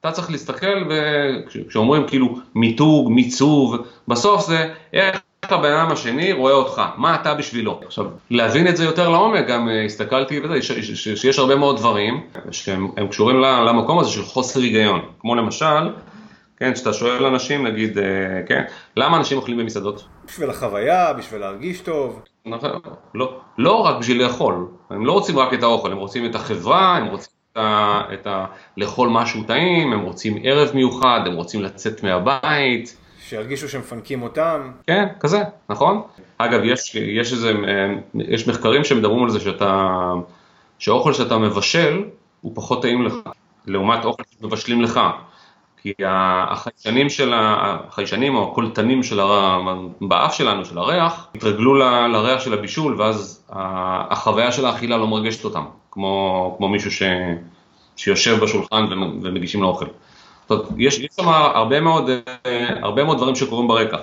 אתה 0.00 0.12
צריך 0.12 0.30
להסתכל, 0.30 0.84
וכשאומרים 0.88 2.06
כאילו 2.06 2.38
מיתוג, 2.54 3.12
מיצוב, 3.12 3.76
בסוף 4.08 4.46
זה 4.46 4.72
איך 4.92 5.20
הבן 5.42 5.72
אדם 5.72 5.92
השני 5.92 6.32
רואה 6.32 6.52
אותך, 6.52 6.82
מה 6.96 7.14
אתה 7.14 7.34
בשבילו. 7.34 7.80
עכשיו, 7.86 8.06
להבין 8.30 8.68
את 8.68 8.76
זה 8.76 8.84
יותר 8.84 9.08
לעומק, 9.08 9.46
גם 9.46 9.68
אה, 9.68 9.84
הסתכלתי 9.84 10.40
בזה, 10.40 10.62
שיש 11.16 11.38
הרבה 11.38 11.56
מאוד 11.56 11.76
דברים 11.76 12.26
שהם 12.50 13.08
קשורים 13.10 13.36
למקום 13.40 13.98
הזה 13.98 14.10
של 14.10 14.22
חוסר 14.22 14.60
היגיון, 14.60 15.00
כמו 15.20 15.34
למשל, 15.34 15.90
כן, 16.56 16.74
שאתה 16.74 16.92
שואל 16.92 17.26
אנשים, 17.26 17.66
נגיד, 17.66 17.98
אה, 17.98 18.04
כן, 18.46 18.62
למה 18.96 19.16
אנשים 19.16 19.38
אוכלים 19.38 19.58
במסעדות? 19.58 20.04
בשביל 20.26 20.50
החוויה, 20.50 21.12
בשביל 21.12 21.40
להרגיש 21.40 21.80
טוב. 21.80 22.22
נכון, 22.46 22.70
לא, 23.14 23.40
לא 23.58 23.72
רק 23.72 23.96
בשביל 23.96 24.22
לאכול, 24.22 24.68
הם 24.90 25.06
לא 25.06 25.12
רוצים 25.12 25.38
רק 25.38 25.54
את 25.54 25.62
האוכל, 25.62 25.92
הם 25.92 25.98
רוצים 25.98 26.26
את 26.26 26.34
החברה, 26.34 26.96
הם 26.96 27.06
רוצים 27.06 27.32
את 27.52 27.56
ה, 27.56 28.00
את 28.14 28.26
ה, 28.26 28.46
לאכול 28.76 29.08
משהו 29.08 29.42
טעים, 29.42 29.92
הם 29.92 30.00
רוצים 30.00 30.38
ערב 30.42 30.70
מיוחד, 30.74 31.20
הם 31.26 31.34
רוצים 31.34 31.62
לצאת 31.62 32.02
מהבית. 32.02 32.96
שירגישו 33.30 33.68
שמפנקים 33.68 34.22
אותם. 34.22 34.70
כן, 34.86 35.06
כזה, 35.20 35.42
נכון? 35.68 36.02
אגב, 36.38 36.60
יש, 36.64 36.94
יש 36.94 37.32
איזה, 37.32 37.52
יש 38.14 38.48
מחקרים 38.48 38.84
שמדברים 38.84 39.24
על 39.24 39.30
זה 39.30 39.40
שאתה, 39.40 39.92
שהאוכל 40.78 41.12
שאתה 41.12 41.38
מבשל 41.38 42.04
הוא 42.40 42.52
פחות 42.54 42.82
טעים 42.82 43.02
לך, 43.02 43.14
לעומת 43.66 44.04
אוכל 44.04 44.22
שמבשלים 44.40 44.82
לך. 44.82 45.00
כי 45.82 45.92
החיישנים 46.06 47.10
של, 47.10 47.32
החיישנים 47.34 48.34
או 48.34 48.50
הקולטנים 48.50 49.02
של 49.02 49.20
הר... 49.20 49.60
באף 50.00 50.34
שלנו, 50.34 50.64
של 50.64 50.78
הריח, 50.78 51.26
התרגלו 51.34 51.74
ל, 51.74 52.06
לריח 52.06 52.40
של 52.40 52.54
הבישול, 52.54 53.00
ואז 53.00 53.46
החוויה 54.10 54.52
של 54.52 54.66
האכילה 54.66 54.96
לא 54.96 55.06
מרגשת 55.06 55.44
אותם, 55.44 55.64
כמו, 55.90 56.54
כמו 56.58 56.68
מישהו 56.68 56.90
ש, 56.90 57.02
שיושב 57.96 58.38
בשולחן 58.42 58.84
ומגישים 59.22 59.62
לו 59.62 59.68
אוכל. 59.68 59.86
זאת 60.50 60.60
אומרת, 60.60 60.74
יש, 60.78 60.98
יש 60.98 61.08
שם 61.16 61.28
הרבה 61.28 61.80
מאוד, 61.80 62.10
הרבה 62.82 63.04
מאוד 63.04 63.16
דברים 63.16 63.34
שקורים 63.34 63.68
ברקע. 63.68 63.96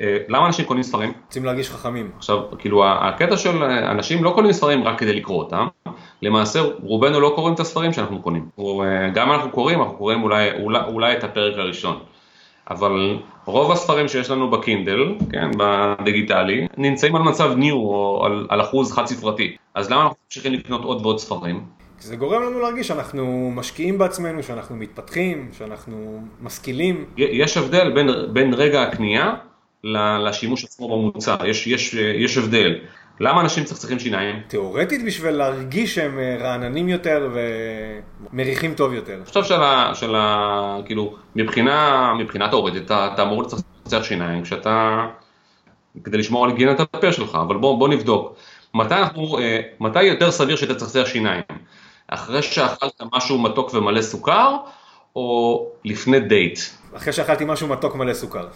אה, 0.00 0.18
למה 0.28 0.46
אנשים 0.46 0.64
קונים 0.64 0.82
ספרים? 0.82 1.12
רוצים 1.26 1.44
להרגיש 1.44 1.70
חכמים. 1.70 2.10
עכשיו, 2.16 2.38
כאילו, 2.58 2.84
הקטע 2.86 3.36
של 3.36 3.62
אנשים 3.62 4.24
לא 4.24 4.30
קונים 4.34 4.52
ספרים 4.52 4.84
רק 4.84 4.98
כדי 4.98 5.12
לקרוא 5.12 5.38
אותם, 5.38 5.66
למעשה 6.22 6.60
רובנו 6.82 7.20
לא 7.20 7.32
קוראים 7.34 7.54
את 7.54 7.60
הספרים 7.60 7.92
שאנחנו 7.92 8.22
קונים. 8.22 8.48
אה, 8.58 9.08
גם 9.14 9.32
אנחנו 9.32 9.50
קוראים, 9.50 9.80
אנחנו 9.82 9.96
קוראים 9.96 10.22
אולי, 10.22 10.50
אולי, 10.62 10.80
אולי 10.88 11.16
את 11.16 11.24
הפרק 11.24 11.58
הראשון. 11.58 11.98
אבל 12.70 13.18
רוב 13.44 13.72
הספרים 13.72 14.08
שיש 14.08 14.30
לנו 14.30 14.50
בקינדל, 14.50 15.14
כן, 15.32 15.50
בדיגיטלי, 15.58 16.66
נמצאים 16.76 17.16
על 17.16 17.22
מצב 17.22 17.52
ניו 17.56 17.74
או 17.74 18.22
על, 18.26 18.46
על 18.48 18.60
אחוז 18.60 18.92
חד 18.92 19.06
ספרתי. 19.06 19.56
אז 19.74 19.90
למה 19.90 20.02
אנחנו 20.02 20.16
צריכים 20.28 20.52
לקנות 20.52 20.84
עוד 20.84 21.06
ועוד 21.06 21.18
ספרים? 21.18 21.79
זה 22.00 22.16
גורם 22.16 22.42
לנו 22.42 22.60
להרגיש 22.60 22.88
שאנחנו 22.88 23.52
משקיעים 23.54 23.98
בעצמנו, 23.98 24.42
שאנחנו 24.42 24.76
מתפתחים, 24.76 25.48
שאנחנו 25.52 26.22
משכילים. 26.40 27.04
יש 27.16 27.56
הבדל 27.56 27.92
בין, 27.94 28.08
בין 28.32 28.54
רגע 28.54 28.82
הקנייה 28.82 29.34
לשימוש 30.24 30.64
עצמו 30.64 30.88
במוצר, 30.88 31.36
יש, 31.46 31.66
יש, 31.66 31.94
יש 31.94 32.38
הבדל. 32.38 32.78
למה 33.20 33.40
אנשים 33.40 33.64
צחצחים 33.64 33.98
שיניים? 33.98 34.40
תיאורטית 34.48 35.04
בשביל 35.04 35.30
להרגיש 35.30 35.94
שהם 35.94 36.18
אה, 36.18 36.36
רעננים 36.40 36.88
יותר 36.88 37.30
ומריחים 38.32 38.74
טוב 38.74 38.92
יותר. 38.92 39.14
אני 39.14 39.24
חושב 39.24 39.44
שלה, 39.44 39.90
שלה, 39.94 40.76
כאילו, 40.84 41.14
מבחינה, 41.36 42.12
מבחינה 42.18 42.48
תיאורטית, 42.48 42.82
אתה, 42.82 43.10
אתה 43.14 43.22
אמור 43.22 43.42
לצחצח 43.42 44.02
שיניים 44.02 44.42
כשאתה, 44.42 45.06
כדי 46.04 46.18
לשמור 46.18 46.44
על 46.44 46.50
היגיינת 46.50 46.80
הפה 46.80 47.12
שלך, 47.12 47.34
אבל 47.34 47.56
בוא, 47.56 47.78
בוא 47.78 47.88
נבדוק. 47.88 48.36
מתי 48.74 48.94
אנחנו, 48.94 49.38
אה, 49.38 49.60
מתי 49.80 50.02
יותר 50.02 50.30
סביר 50.30 50.56
שתצחצח 50.56 51.06
שיניים? 51.06 51.42
אחרי 52.10 52.42
שאכלת 52.42 53.02
משהו 53.14 53.38
מתוק 53.38 53.74
ומלא 53.74 54.02
סוכר, 54.02 54.56
או 55.16 55.66
לפני 55.84 56.20
דייט? 56.20 56.58
אחרי 56.96 57.12
שאכלתי 57.12 57.44
משהו 57.46 57.68
מתוק 57.68 57.94
מלא 57.94 58.14
סוכר. 58.14 58.46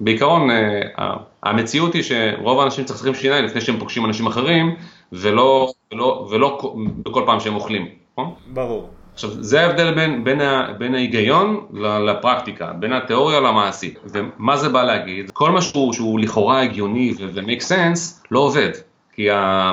בעיקרון, 0.00 0.50
אה, 0.50 1.14
המציאות 1.42 1.94
היא 1.94 2.02
שרוב 2.02 2.60
האנשים 2.60 2.84
צריכים 2.84 3.14
שיניים 3.14 3.44
לפני 3.44 3.60
שהם 3.60 3.78
פוגשים 3.78 4.04
אנשים 4.04 4.26
אחרים, 4.26 4.76
ולא, 5.12 5.72
ולא, 5.92 6.26
ולא 6.30 6.74
בכל 7.02 7.22
פעם 7.26 7.40
שהם 7.40 7.54
אוכלים, 7.54 7.88
נכון? 8.12 8.34
ברור. 8.46 8.90
עכשיו, 9.14 9.30
זה 9.30 9.60
ההבדל 9.60 9.94
בין, 9.94 10.24
בין, 10.24 10.40
ה, 10.40 10.72
בין 10.78 10.94
ההיגיון 10.94 11.66
לפרקטיקה, 12.06 12.72
בין 12.72 12.92
התיאוריה 12.92 13.40
למעשי. 13.40 13.94
ומה 14.04 14.56
זה 14.56 14.68
בא 14.68 14.82
להגיד? 14.82 15.30
כל 15.30 15.50
מה 15.50 15.62
שהוא, 15.62 15.92
שהוא 15.92 16.20
לכאורה 16.20 16.62
הגיוני 16.62 17.14
ו-make 17.18 17.62
sense, 17.62 18.26
לא 18.30 18.38
עובד. 18.38 18.70
כי 19.12 19.30
ה... 19.30 19.72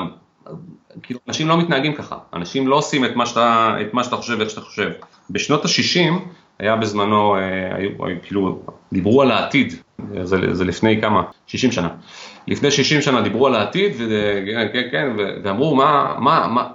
כאילו, 1.04 1.20
אנשים 1.28 1.48
לא 1.48 1.58
מתנהגים 1.58 1.94
ככה, 1.94 2.18
אנשים 2.34 2.68
לא 2.68 2.76
עושים 2.76 3.06
את 3.06 3.16
מה 3.16 3.26
שאתה, 3.26 3.76
את 3.82 3.94
מה 3.94 4.04
שאתה 4.04 4.16
חושב 4.16 4.36
ואיך 4.40 4.50
שאתה 4.50 4.62
חושב. 4.62 4.92
בשנות 5.30 5.66
ה-60 5.66 6.14
היה 6.60 6.76
בזמנו, 6.76 7.36
אה, 7.36 7.76
היו, 7.76 7.90
היו, 8.06 8.16
כאילו, 8.24 8.60
דיברו 8.94 9.22
על 9.22 9.32
העתיד, 9.32 9.74
זה, 10.24 10.38
זה 10.52 10.66
לפני 10.66 11.02
כמה? 11.02 11.24
60 11.48 11.72
שנה. 11.72 11.90
לפני 12.48 12.72
60 12.72 13.02
שנה 13.02 13.22
דיברו 13.22 13.48
על 13.48 13.56
העתיד, 13.56 13.94
וכן, 13.96 14.68
כן, 14.74 14.88
כן, 14.92 15.08
ואמרו 15.44 15.76
מה, 15.76 16.16
מה, 16.20 16.48
מה, 16.48 16.70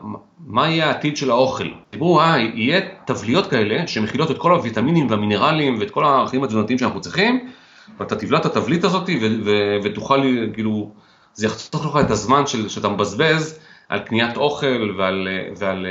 מה 0.47 0.69
יהיה 0.69 0.87
העתיד 0.87 1.17
של 1.17 1.31
האוכל. 1.31 1.69
דיברו, 1.93 2.21
אה, 2.21 2.39
יהיה 2.39 2.81
תבליות 3.05 3.47
כאלה 3.47 3.87
שמכילות 3.87 4.31
את 4.31 4.39
כל 4.39 4.53
הוויטמינים 4.53 5.11
והמינרלים 5.11 5.81
ואת 5.81 5.91
כל 5.91 6.05
הערכים 6.05 6.45
התזונתיים 6.45 6.79
שאנחנו 6.79 7.01
צריכים, 7.01 7.49
ואתה 8.01 8.17
תבלע 8.17 8.39
את 8.39 8.47
התבלית 8.47 8.85
הזאת 8.85 9.11
ותוכל, 9.83 10.23
כאילו, 10.55 10.91
זה 11.35 11.47
יחסוך 11.47 11.87
לך 11.87 12.05
את 12.05 12.11
הזמן 12.11 12.47
של, 12.47 12.69
שאתה 12.69 12.89
מבזבז 12.89 13.59
על 13.89 13.99
קניית 13.99 14.37
אוכל 14.37 14.91
ועל, 14.97 15.29
ועל, 15.57 15.87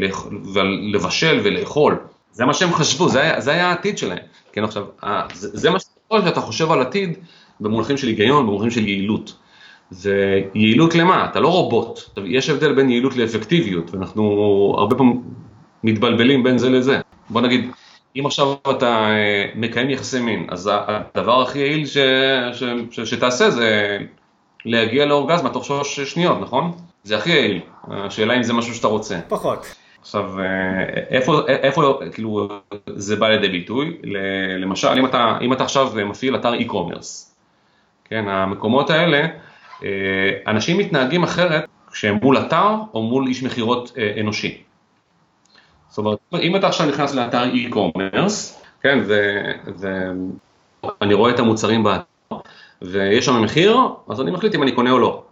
ועל, 0.00 0.20
ועל 0.54 0.90
לבשל 0.92 1.40
ולאכול. 1.44 1.98
זה 2.32 2.44
מה 2.44 2.54
שהם 2.54 2.72
חשבו, 2.72 3.08
זה 3.08 3.20
היה, 3.20 3.40
זה 3.40 3.50
היה 3.50 3.68
העתיד 3.68 3.98
שלהם. 3.98 4.18
כן, 4.52 4.64
עכשיו, 4.64 4.84
זה, 5.32 5.48
זה 5.52 5.70
מה 5.70 5.78
שאתה 6.24 6.40
חושב 6.40 6.72
על 6.72 6.80
עתיד 6.80 7.18
במונחים 7.60 7.96
של 7.96 8.06
היגיון, 8.06 8.46
במונחים 8.46 8.70
של 8.70 8.88
יעילות. 8.88 9.34
זה 9.90 10.40
יעילות 10.54 10.94
למה? 10.94 11.24
אתה 11.24 11.40
לא 11.40 11.48
רובוט. 11.48 12.00
יש 12.24 12.50
הבדל 12.50 12.74
בין 12.74 12.90
יעילות 12.90 13.16
לאפקטיביות, 13.16 13.94
ואנחנו 13.94 14.22
הרבה 14.78 14.96
פעמים 14.96 15.22
מתבלבלים 15.84 16.42
בין 16.42 16.58
זה 16.58 16.70
לזה. 16.70 17.00
בוא 17.30 17.40
נגיד, 17.40 17.70
אם 18.16 18.26
עכשיו 18.26 18.54
אתה 18.70 18.86
אה, 18.86 19.46
מקיים 19.54 19.90
יחסי 19.90 20.20
מין, 20.20 20.46
אז 20.48 20.70
הדבר 20.72 21.42
הכי 21.42 21.58
יעיל 21.58 21.86
ש, 21.86 21.96
ש, 22.52 22.62
ש, 22.90 23.00
שתעשה 23.00 23.50
זה 23.50 23.98
להגיע 24.64 25.06
לאורגזמה 25.06 25.50
תוך 25.50 25.64
שלוש 25.64 26.00
שניות, 26.00 26.40
נכון? 26.40 26.72
זה 27.04 27.16
הכי 27.16 27.30
יעיל. 27.30 27.60
השאלה 27.90 28.36
אם 28.36 28.42
זה 28.42 28.52
משהו 28.52 28.74
שאתה 28.74 28.88
רוצה. 28.88 29.18
פחות. 29.28 29.74
עכשיו, 30.00 30.40
אה, 30.40 30.84
איפה, 31.10 31.40
איפה 31.48 31.98
כאילו 32.12 32.48
זה 32.86 33.16
בא 33.16 33.28
לידי 33.28 33.48
ביטוי? 33.48 33.96
למשל, 34.58 34.88
אם 34.88 35.06
אתה, 35.06 35.38
אם 35.40 35.52
אתה 35.52 35.64
עכשיו 35.64 35.92
מפעיל 36.06 36.36
אתר 36.36 36.52
e-commerce, 36.54 37.34
כן, 38.04 38.28
המקומות 38.28 38.90
האלה, 38.90 39.26
אה, 39.84 39.88
אנשים 40.46 40.78
מתנהגים 40.78 41.22
אחרת 41.22 41.64
כשהם 41.92 42.18
מול 42.22 42.38
אתר 42.38 42.74
או 42.94 43.02
מול 43.02 43.26
איש 43.26 43.42
מכירות 43.42 43.92
אה, 43.98 44.20
אנושי. 44.20 44.62
זאת 45.88 45.98
אומרת, 45.98 46.18
אם 46.40 46.56
אתה 46.56 46.66
עכשיו 46.66 46.86
נכנס 46.86 47.14
לאתר 47.14 47.44
e-commerce, 47.52 48.64
כן, 48.82 48.98
ואני 49.78 51.14
רואה 51.14 51.30
את 51.30 51.38
המוצרים 51.38 51.82
באתר, 51.82 52.04
ויש 52.82 53.26
שם 53.26 53.42
מחיר, 53.42 53.78
אז 54.08 54.20
אני 54.20 54.30
מחליט 54.30 54.54
אם 54.54 54.62
אני 54.62 54.72
קונה 54.72 54.90
או 54.90 54.98
לא. 54.98 55.22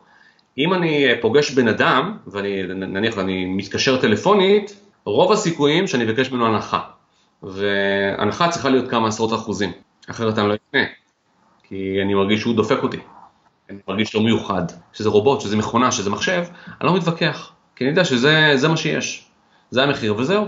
אם 0.59 0.75
אני 0.75 1.07
פוגש 1.21 1.51
בן 1.51 1.69
אדם, 1.69 2.17
ואני 2.27 2.63
נניח 2.67 3.17
ואני 3.17 3.45
מתקשר 3.45 4.01
טלפונית, 4.01 4.81
רוב 5.05 5.33
הסיכויים 5.33 5.87
שאני 5.87 6.05
אבקש 6.05 6.33
ממנו 6.33 6.47
הנחה. 6.47 6.81
והנחה 7.43 8.49
צריכה 8.49 8.69
להיות 8.69 8.91
כמה 8.91 9.09
עשרות 9.09 9.35
אחוזים, 9.35 9.73
אחרת 10.11 10.39
אני 10.39 10.49
לא 10.49 10.55
אקנה, 10.55 10.85
כי 11.63 11.99
אני 12.03 12.15
מרגיש 12.15 12.41
שהוא 12.41 12.57
דופק 12.57 12.83
אותי. 12.83 12.97
אני 13.71 13.79
מרגיש 13.89 14.15
לא 14.15 14.21
מיוחד, 14.21 14.63
שזה 14.93 15.09
רובוט, 15.09 15.41
שזה 15.41 15.57
מכונה, 15.57 15.93
שזה 15.93 16.11
מחשב, 16.11 16.45
אני 16.81 16.87
לא 16.89 16.97
מתווכח, 16.97 17.53
כי 17.77 17.85
אני 17.85 17.91
יודע 17.91 18.05
שזה 18.05 18.69
מה 18.69 18.77
שיש. 18.77 19.25
זה 19.71 19.83
המחיר 19.83 20.15
וזהו. 20.19 20.47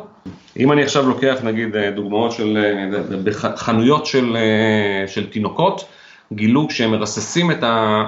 אם 0.57 0.73
אני 0.73 0.83
עכשיו 0.83 1.09
לוקח 1.09 1.37
נגיד 1.44 1.77
דוגמאות 1.94 2.33
של 2.33 2.59
חנויות 3.57 4.07
של, 4.07 4.37
של 5.07 5.31
תינוקות, 5.31 5.85
גילו 6.33 6.68
כשהם 6.68 6.90
מרססים 6.90 7.51
את, 7.51 7.62
ה, 7.62 8.05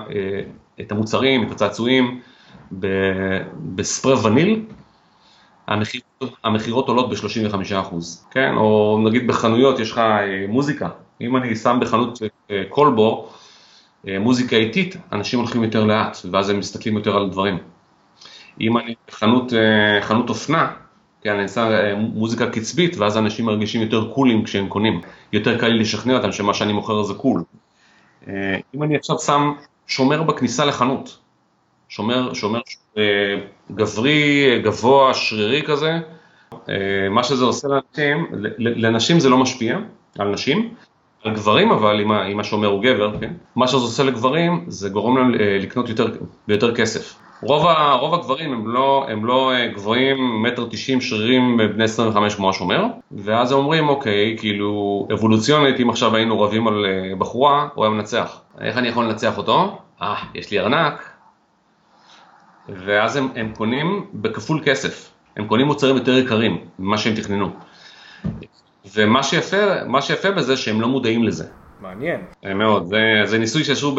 את 0.81 0.93
המוצרים, 0.93 1.47
את 1.47 1.51
הצעצועים 1.51 2.21
בספרי 3.75 4.15
וניל, 4.15 4.63
המכירות 6.45 6.89
עולות 6.89 7.11
ב-35%, 7.11 7.95
כן? 8.31 8.55
או 8.57 8.99
נגיד 9.05 9.27
בחנויות 9.27 9.79
יש 9.79 9.91
לך 9.91 10.01
מוזיקה, 10.49 10.89
אם 11.21 11.37
אני 11.37 11.57
שם 11.57 11.79
בחנות 11.81 12.19
כלבו 12.69 13.29
מוזיקה 14.05 14.57
איטית, 14.57 14.97
אנשים 15.13 15.39
הולכים 15.39 15.65
יותר 15.65 15.85
לאט, 15.85 16.17
ואז 16.31 16.51
הם 16.51 16.59
מסתכלים 16.59 16.97
יותר 16.97 17.17
על 17.17 17.31
דברים. 17.31 17.59
אם 18.61 18.79
אני 18.79 18.95
בחנות 19.09 19.53
חנות 20.01 20.29
אופנה, 20.29 20.71
כן, 21.23 21.39
אני 21.39 21.49
שם 21.49 21.69
מוזיקה 21.99 22.51
קצבית, 22.51 22.97
ואז 22.97 23.19
אנשים 23.19 23.47
מרגישים 23.47 23.81
יותר 23.81 24.11
קולים 24.15 24.45
כשהם 24.45 24.69
קונים. 24.69 25.01
יותר 25.33 25.59
קל 25.59 25.69
לי 25.69 25.79
לשכנע 25.79 26.17
אותם 26.17 26.33
שמה 26.33 26.55
שאני 26.55 26.73
מוכר 26.73 27.03
זה 27.03 27.15
קול. 27.15 27.43
אם 28.75 28.83
אני 28.83 28.97
עכשיו 28.97 29.19
שם 29.19 29.53
שומר 29.93 30.23
בכניסה 30.23 30.65
לחנות, 30.65 31.19
שומר, 31.89 32.35
שומר 32.35 32.61
גברי, 33.75 34.61
גבוה, 34.63 35.15
שרירי 35.15 35.63
כזה, 35.63 35.99
מה 37.11 37.25
שזה 37.25 37.45
עושה 37.45 37.69
לאנשים, 37.69 38.27
לנשים 38.59 39.21
זה 39.21 39.29
לא 39.29 39.39
משפיע, 39.39 39.79
על 40.19 40.29
נשים, 40.29 40.75
על 41.25 41.35
גברים 41.35 41.71
אבל, 41.71 42.01
אם 42.33 42.41
השומר 42.41 42.69
הוא 42.69 42.83
גבר, 42.83 43.21
כן? 43.21 43.33
מה 43.57 43.69
שזה 43.69 43.77
עושה 43.77 44.03
לגברים, 44.03 44.65
זה 44.69 44.89
גורם 44.89 45.17
להם 45.19 45.35
לקנות 45.35 45.89
יותר, 45.89 46.07
ביותר 46.49 46.75
כסף. 46.75 47.15
רוב, 47.43 47.67
ה, 47.67 47.93
רוב 47.93 48.15
הגברים 48.15 48.53
הם 48.53 48.69
לא, 48.69 49.07
הם 49.09 49.25
לא 49.25 49.53
גבוהים, 49.75 50.43
מטר 50.43 50.67
תשעים 50.71 51.01
שרירים 51.01 51.61
בני 51.75 51.85
25 51.85 52.35
כמו 52.35 52.51
השומר, 52.51 52.85
ואז 53.13 53.53
הם 53.53 53.59
אומרים, 53.59 53.89
אוקיי, 53.89 54.37
כאילו, 54.39 55.07
אבולוציונית, 55.13 55.81
אם 55.81 55.91
עכשיו 55.91 56.17
היינו 56.17 56.41
רבים 56.41 56.69
על 56.69 56.85
בחורה, 57.19 57.69
הוא 57.75 57.85
היה 57.85 57.95
מנצח. 57.95 58.41
איך 58.61 58.79
אני 58.79 58.89
יכול 58.89 59.05
לנצח 59.05 59.39
אותו? 59.39 59.79
אה, 60.03 60.15
יש 60.35 60.51
לי 60.51 60.61
ארנק. 60.61 61.11
ואז 62.69 63.17
הם, 63.17 63.29
הם 63.37 63.53
קונים 63.57 64.07
בכפול 64.15 64.61
כסף, 64.65 65.11
הם 65.37 65.47
קונים 65.47 65.67
מוצרים 65.67 65.97
יותר 65.97 66.19
יקרים 66.19 66.59
ממה 66.79 66.99
שהם 66.99 67.15
תכננו. 67.15 67.51
ומה 68.95 69.23
שיפה, 69.23 70.01
שיפה 70.01 70.31
בזה 70.31 70.57
שהם 70.57 70.81
לא 70.81 70.89
מודעים 70.89 71.25
לזה. 71.25 71.45
מעניין. 71.81 72.21
מאוד, 72.55 72.87
זה, 72.87 72.99
זה 73.25 73.39
ניסוי 73.39 73.65
שעשו 73.65 73.97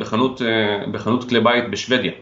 בחנות, 0.00 0.42
בחנות 0.92 1.28
כלי 1.28 1.40
בית 1.40 1.70
בשוודיה. 1.70 2.12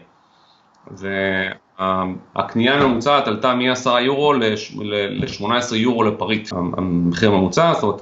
והקנייה 0.97 2.73
הממוצעת 2.73 3.27
עלתה 3.27 3.53
מ-10 3.53 3.89
יורו 3.89 4.33
ל-18 4.33 5.75
יורו 5.75 6.03
לפריט, 6.03 6.49
המחיר 6.53 7.31
הממוצע, 7.31 7.73
זאת 7.73 8.01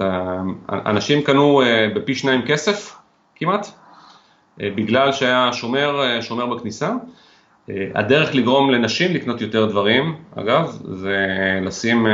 אנשים 0.68 1.22
קנו 1.22 1.62
אה, 1.62 1.88
בפי 1.94 2.14
שניים 2.14 2.42
כסף 2.42 2.96
כמעט, 3.36 3.66
אה, 4.60 4.68
בגלל 4.74 5.12
שהיה 5.12 5.52
שומר, 5.52 6.02
אה, 6.02 6.22
שומר 6.22 6.46
בכניסה. 6.46 6.92
הדרך 7.94 8.34
לגרום 8.34 8.70
לנשים 8.70 9.14
לקנות 9.14 9.40
יותר 9.40 9.66
דברים, 9.66 10.14
אגב, 10.36 10.78
זה 10.82 11.26
לשים 11.62 12.06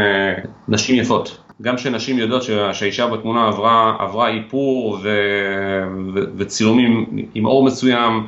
נשים 0.69 0.97
יפות. 0.97 1.39
גם 1.63 1.79
שנשים 1.79 2.19
יודעות 2.19 2.43
שהאישה 2.73 3.07
בתמונה 3.07 3.49
עברה, 3.49 3.97
עברה 3.99 4.29
איפור 4.29 4.99
ו, 5.03 5.09
ו, 6.15 6.21
וצילומים 6.37 7.07
עם 7.35 7.47
אור 7.47 7.65
מסוים 7.65 8.27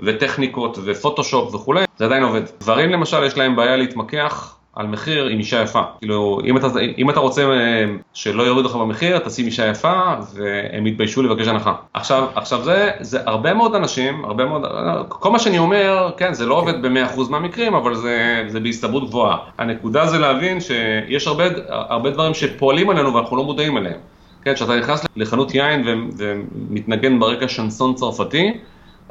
וטכניקות 0.00 0.78
ופוטושופ 0.84 1.54
וכולי, 1.54 1.84
זה 1.96 2.04
עדיין 2.04 2.22
עובד. 2.22 2.42
גברים 2.60 2.90
למשל 2.90 3.24
יש 3.24 3.36
להם 3.36 3.56
בעיה 3.56 3.76
להתמקח 3.76 4.58
על 4.78 4.86
מחיר 4.86 5.26
עם 5.26 5.38
אישה 5.38 5.62
יפה. 5.62 5.82
כאילו, 5.98 6.38
אם 6.44 6.56
אתה, 6.56 6.66
אם 6.98 7.10
אתה 7.10 7.20
רוצה 7.20 7.42
אה, 7.42 7.84
שלא 8.14 8.42
יורידו 8.42 8.68
לך 8.68 8.74
במחיר, 8.74 9.18
תשים 9.18 9.46
אישה 9.46 9.66
יפה, 9.66 10.14
והם 10.34 10.86
יתביישו 10.86 11.22
לבקש 11.22 11.48
הנחה. 11.48 11.74
עכשיו, 11.94 12.26
עכשיו 12.34 12.62
זה, 12.64 12.90
זה 13.00 13.18
הרבה 13.26 13.54
מאוד 13.54 13.74
אנשים, 13.74 14.24
הרבה 14.24 14.44
מאוד, 14.44 14.62
כל 15.08 15.30
מה 15.30 15.38
שאני 15.38 15.58
אומר, 15.58 16.10
כן, 16.16 16.34
זה 16.34 16.46
לא 16.46 16.54
עובד 16.54 16.82
ב-100% 16.82 17.20
מהמקרים, 17.30 17.74
אבל 17.74 17.94
זה, 17.94 18.44
זה 18.48 18.60
בהסתברות 18.60 19.08
גבוהה. 19.08 19.36
הנקודה 19.58 20.06
זה 20.06 20.18
להבין 20.18 20.58
שיש 20.60 21.26
הרבה, 21.26 21.44
הרבה 21.68 22.10
דברים 22.10 22.34
שפועלים 22.34 22.90
עלינו 22.90 23.14
ואנחנו 23.14 23.36
לא 23.36 23.44
מודעים 23.44 23.76
אליהם. 23.76 23.98
כן, 24.42 24.54
כשאתה 24.54 24.76
נכנס 24.76 25.06
לחנות 25.16 25.54
יין 25.54 26.06
ומתנגן 26.18 27.20
ברקע 27.20 27.48
שנסון 27.48 27.94
צרפתי, 27.94 28.52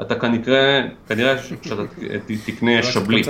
אתה 0.01 0.15
כנראה, 0.15 0.81
כנראה 1.07 1.37
שאתה 1.37 1.81
תקנה 2.45 2.83
שבלי, 2.83 3.23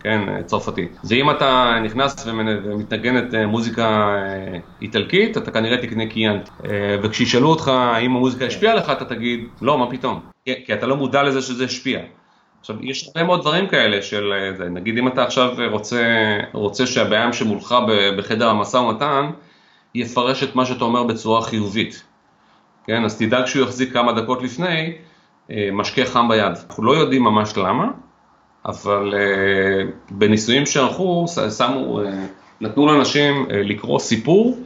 כן, 0.00 0.42
צרפתי. 0.46 0.88
ואם 1.04 1.30
אתה 1.30 1.78
נכנס 1.84 2.26
ומתנגן 2.26 3.18
את 3.18 3.34
אה, 3.34 3.46
מוזיקה 3.46 3.84
אה, 3.84 4.58
איטלקית, 4.82 5.36
אתה 5.36 5.50
כנראה 5.50 5.76
תקנה 5.82 6.06
קיאנט. 6.06 6.48
אה, 6.64 6.96
וכשישאלו 7.02 7.48
אותך 7.48 7.68
האם 7.68 8.16
המוזיקה 8.16 8.44
השפיעה 8.44 8.74
לך, 8.74 8.90
אתה 8.90 9.04
תגיד, 9.04 9.40
לא, 9.62 9.78
מה 9.78 9.90
פתאום? 9.90 10.20
כי 10.44 10.74
אתה 10.74 10.86
לא 10.86 10.96
מודע 10.96 11.22
לזה 11.22 11.42
שזה 11.42 11.64
השפיע. 11.64 12.00
עכשיו, 12.60 12.76
יש 12.80 13.06
הרבה 13.06 13.26
מאוד 13.26 13.40
דברים 13.40 13.66
כאלה 13.66 14.02
של, 14.02 14.32
נגיד 14.70 14.98
אם 14.98 15.08
אתה 15.08 15.22
עכשיו 15.22 15.50
רוצה, 15.70 16.02
רוצה 16.52 16.86
שהבעיה 16.86 17.32
שמולך 17.32 17.74
בחדר 18.18 18.48
המשא 18.48 18.76
ומתן, 18.76 19.30
יפרש 19.94 20.42
את 20.42 20.54
מה 20.54 20.66
שאתה 20.66 20.84
אומר 20.84 21.04
בצורה 21.04 21.42
חיובית. 21.42 22.04
כן, 22.86 23.04
אז 23.04 23.18
תדאג 23.18 23.46
שהוא 23.46 23.62
יחזיק 23.64 23.92
כמה 23.92 24.12
דקות 24.12 24.42
לפני, 24.42 24.92
משקה 25.72 26.04
חם 26.04 26.28
ביד. 26.28 26.52
אנחנו 26.68 26.84
לא 26.84 26.92
יודעים 26.92 27.22
ממש 27.22 27.56
למה, 27.56 27.90
אבל 28.66 29.14
אה, 29.14 29.90
בניסויים 30.10 30.66
שערכו, 30.66 31.24
שמו, 31.58 32.00
אה, 32.00 32.26
נתנו 32.60 32.86
לאנשים 32.86 33.46
לקרוא 33.50 33.98
סיפור, 33.98 34.58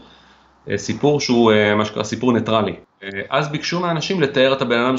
סיפור 0.76 1.20
שהוא 1.20 1.52
מה 1.76 1.84
שנקרא 1.84 2.02
סיפור 2.02 2.32
ניטרלי. 2.32 2.74
אז 3.30 3.48
ביקשו 3.48 3.80
מאנשים 3.80 4.20
לתאר 4.20 4.52
את 4.52 4.62
הבן 4.62 4.78
אדם 4.78 4.96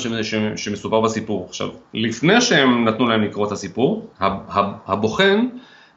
שמסופר 0.55 1.01
בסיפור. 1.01 1.45
עכשיו, 1.49 1.69
לפני 1.93 2.41
שהם 2.41 2.85
נתנו 2.85 3.07
להם 3.07 3.23
לקרוא 3.23 3.47
את 3.47 3.51
הסיפור, 3.51 4.07
הבוחן 4.87 5.47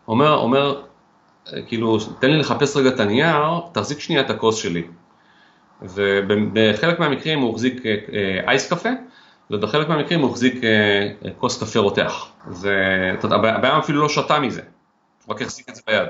אומר, 0.08 0.34
אומר, 0.34 0.80
כאילו, 1.66 1.98
תן 2.20 2.30
לי 2.30 2.38
לחפש 2.38 2.76
רגע 2.76 2.88
את 2.88 3.00
הנייר, 3.00 3.60
תחזיק 3.72 4.00
שנייה 4.00 4.22
את 4.22 4.30
הכוס 4.30 4.56
שלי. 4.56 4.82
ובחלק 5.82 7.00
מהמקרים 7.00 7.38
הוא 7.38 7.50
החזיק 7.50 7.82
אייס 8.46 8.72
קפה, 8.72 8.90
ובחלק 9.50 9.88
מהמקרים 9.88 10.20
הוא 10.20 10.30
החזיק 10.30 10.64
אה, 10.64 11.30
כוס 11.38 11.62
קפה 11.62 11.78
רותח. 11.78 12.26
הבעיה 13.22 13.78
אפילו 13.78 14.02
לא 14.02 14.08
שתה 14.08 14.40
מזה, 14.40 14.62
הוא 15.26 15.34
רק 15.34 15.42
החזיק 15.42 15.68
את 15.68 15.74
זה 15.74 15.82
ביד. 15.86 16.08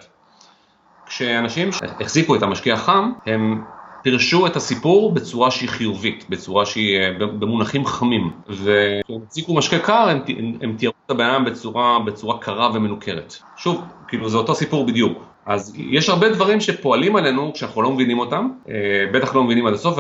כשאנשים 1.07 1.71
החזיקו 2.01 2.35
את 2.35 2.43
המשקיע 2.43 2.75
החם, 2.75 3.13
הם 3.27 3.65
פירשו 4.03 4.47
את 4.47 4.57
הסיפור 4.57 5.13
בצורה 5.13 5.51
שהיא 5.51 5.69
חיובית, 5.69 6.27
בצורה 6.29 6.67
שהיא 6.67 6.99
אה, 6.99 7.13
במונחים 7.19 7.87
חמים. 7.87 8.31
וכשהם 8.49 9.23
החזיקו 9.27 9.55
משקה 9.55 9.79
קר, 9.79 10.09
הם, 10.09 10.21
הם 10.61 10.77
תיארו 10.79 10.95
את 11.07 11.11
הבעיה 11.11 11.39
בצורה, 11.39 11.99
בצורה 11.99 12.39
קרה 12.39 12.71
ומנוכרת. 12.75 13.35
שוב, 13.57 13.85
כאילו 14.09 14.29
זה 14.29 14.37
אותו 14.37 14.55
סיפור 14.55 14.87
בדיוק. 14.87 15.19
אז 15.47 15.75
יש 15.77 16.09
הרבה 16.09 16.29
דברים 16.29 16.61
שפועלים 16.61 17.17
עלינו 17.17 17.53
כשאנחנו 17.55 17.83
לא 17.83 17.91
מבינים 17.91 18.19
אותם, 18.19 18.49
אה, 18.69 18.75
בטח 19.13 19.35
לא 19.35 19.45
מבינים 19.45 19.67
עד 19.67 19.75
הסוף, 19.75 19.99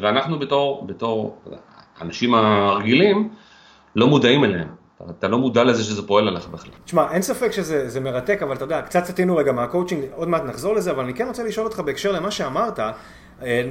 ואנחנו 0.00 0.38
בתור, 0.38 0.84
בתור 0.86 1.38
האנשים 2.00 2.34
הרגילים 2.34 3.28
לא 3.96 4.06
מודעים 4.06 4.44
אליהם. 4.44 4.68
אתה 5.10 5.28
לא 5.28 5.38
מודע 5.38 5.64
לזה 5.64 5.84
שזה 5.84 6.06
פועל 6.06 6.28
עליך 6.28 6.48
בכלל. 6.48 6.72
תשמע, 6.84 7.12
אין 7.12 7.22
ספק 7.22 7.52
שזה 7.52 8.00
מרתק, 8.00 8.42
אבל 8.42 8.56
אתה 8.56 8.64
יודע, 8.64 8.82
קצת 8.82 9.04
סטינו 9.04 9.36
רגע 9.36 9.52
מהקואוצ'ינג, 9.52 10.04
עוד 10.14 10.28
מעט 10.28 10.42
נחזור 10.44 10.74
לזה, 10.74 10.90
אבל 10.90 11.04
אני 11.04 11.14
כן 11.14 11.26
רוצה 11.28 11.44
לשאול 11.44 11.66
אותך 11.66 11.80
בהקשר 11.80 12.12
למה 12.12 12.30
שאמרת, 12.30 12.80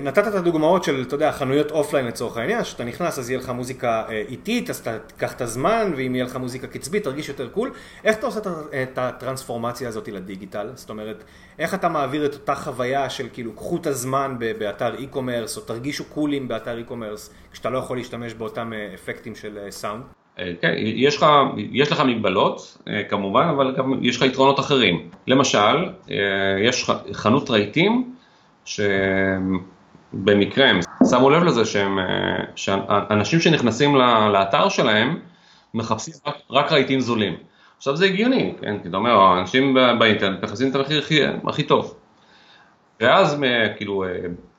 נתת 0.04 0.28
את 0.28 0.34
הדוגמאות 0.34 0.84
של, 0.84 1.02
אתה 1.08 1.16
יודע, 1.16 1.32
חנויות 1.32 1.72
offline 1.72 2.06
לצורך 2.06 2.38
העניין, 2.38 2.64
שאתה 2.64 2.84
נכנס 2.84 3.20
אז 3.20 3.30
יהיה 3.30 3.40
לך 3.40 3.50
מוזיקה 3.50 4.04
אה, 4.10 4.24
איטית, 4.30 4.70
אז 4.70 4.88
תיקח 5.08 5.34
את 5.34 5.42
הזמן, 5.42 5.92
ואם 5.98 6.16
יהיה 6.16 6.26
לך 6.26 6.36
מוזיקה 6.36 6.68
קצבית 6.68 7.04
תרגיש 7.04 7.30
יותר 7.30 7.48
cool. 7.48 7.72
איך 8.04 8.18
אתה 8.18 8.26
עושה 8.26 8.40
את 8.84 8.98
הטרנספורמציה 8.98 9.88
הזאת 9.88 10.08
לדיגיטל? 10.08 10.70
זאת 10.74 10.90
אומרת, 10.90 11.24
איך 11.60 11.74
אתה 11.74 11.90
מעביר 11.90 12.26
את 12.26 12.34
אותה 12.34 12.56
חוויה 12.56 13.10
של 13.10 13.28
כאילו, 13.34 13.52
קחו 13.52 13.78
את 13.78 13.88
הזמן 13.88 14.36
באתר 14.60 14.96
e-commerce, 14.96 15.58
או 15.58 15.62
תרגישו 15.62 16.06
cool 16.06 16.34
ים 16.34 16.48
באתר 16.48 16.78
e-commerce, 16.88 17.52
כשאתה 17.52 17.70
לא 17.70 17.78
יכול 17.78 17.98
להשתמש 17.98 18.34
באותם 18.34 18.74
אה, 18.74 18.94
אפקטים 18.94 19.36
של 19.36 19.58
סאונד? 19.70 20.04
כן, 20.62 20.74
יש 20.78 21.18
לך, 21.18 21.26
יש 21.72 21.92
לך 21.92 22.00
מגבלות 22.00 22.78
כמובן, 23.10 23.48
אבל 23.56 23.76
גם 23.78 24.00
יש 24.02 24.18
לך 24.18 24.22
יתרונות 24.22 24.60
אחרים. 24.60 25.10
למשל, 25.28 25.90
יש 26.62 26.90
חנות 27.14 27.50
רהיטים 27.50 28.17
שבמקרה 28.68 30.70
הם 30.70 30.80
שמו 31.10 31.30
לב 31.30 31.44
לזה 31.44 31.66
שהם, 31.66 32.00
שאנשים 32.56 33.40
שנכנסים 33.40 33.96
לאתר 34.34 34.70
שלהם 34.70 35.20
מחפשים 35.74 36.14
רק, 36.28 36.36
רק 36.50 36.72
רהיטים 36.72 37.00
זולים. 37.00 37.34
עכשיו 37.78 37.96
זה 37.96 38.06
הגיוני, 38.06 38.54
כן? 38.62 38.78
כי 38.84 38.88
אתה 38.88 38.98
אומר, 38.98 39.40
אנשים 39.40 39.78
באינטרנט 40.00 40.44
מחפשים 40.44 40.70
את 40.70 40.76
המחיר 40.76 41.00
הכי, 41.00 41.20
הכי 41.48 41.64
טוב. 41.64 41.96
ואז 43.02 43.42
כאילו 43.78 44.04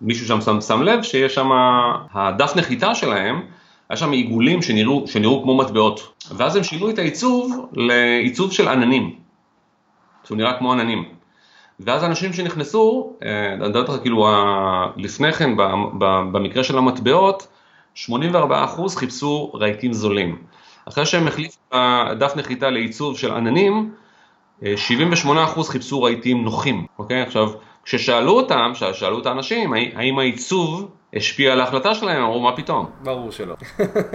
מישהו 0.00 0.26
שם 0.26 0.40
שם, 0.40 0.60
שם 0.60 0.82
לב 0.82 1.02
שיש 1.02 1.34
שם, 1.34 1.48
הדף 2.12 2.56
נחיתה 2.56 2.94
שלהם, 2.94 3.42
היה 3.88 3.96
שם 3.96 4.10
עיגולים 4.10 4.62
שנראו, 4.62 5.06
שנראו 5.06 5.42
כמו 5.42 5.56
מטבעות. 5.56 6.24
ואז 6.36 6.56
הם 6.56 6.62
שינו 6.62 6.90
את 6.90 6.98
העיצוב 6.98 7.68
לעיצוב 7.72 8.52
של 8.52 8.68
עננים. 8.68 9.14
שהוא 10.24 10.38
נראה 10.38 10.58
כמו 10.58 10.72
עננים. 10.72 11.17
ואז 11.80 12.04
אנשים 12.04 12.32
שנכנסו, 12.32 13.12
אה, 13.22 13.52
אני 13.52 13.68
מדבר 13.68 13.80
איתך 13.80 13.92
כאילו 14.02 14.26
לפני 14.96 15.32
כן, 15.32 15.50
במקרה 16.32 16.64
של 16.64 16.78
המטבעות, 16.78 17.46
84% 17.94 18.96
חיפשו 18.96 19.52
רהיטים 19.54 19.92
זולים. 19.92 20.38
אחרי 20.88 21.06
שהם 21.06 21.28
החליפו 21.28 21.56
דף 22.18 22.32
נחיתה 22.36 22.70
לעיצוב 22.70 23.18
של 23.18 23.32
עננים, 23.34 23.92
78% 24.62 24.64
חיפשו 25.68 26.02
רהיטים 26.02 26.44
נוחים, 26.44 26.86
אוקיי? 26.98 27.22
עכשיו, 27.22 27.50
כששאלו 27.84 28.32
אותם, 28.32 28.72
שאלו 28.92 29.20
את 29.20 29.26
האנשים, 29.26 29.72
האם 29.72 30.18
העיצוב 30.18 30.90
השפיע 31.14 31.52
על 31.52 31.60
ההחלטה 31.60 31.94
שלהם, 31.94 32.22
אמרו 32.22 32.40
מה 32.40 32.56
פתאום. 32.56 32.86
ברור 33.02 33.30
שלא. 33.32 33.54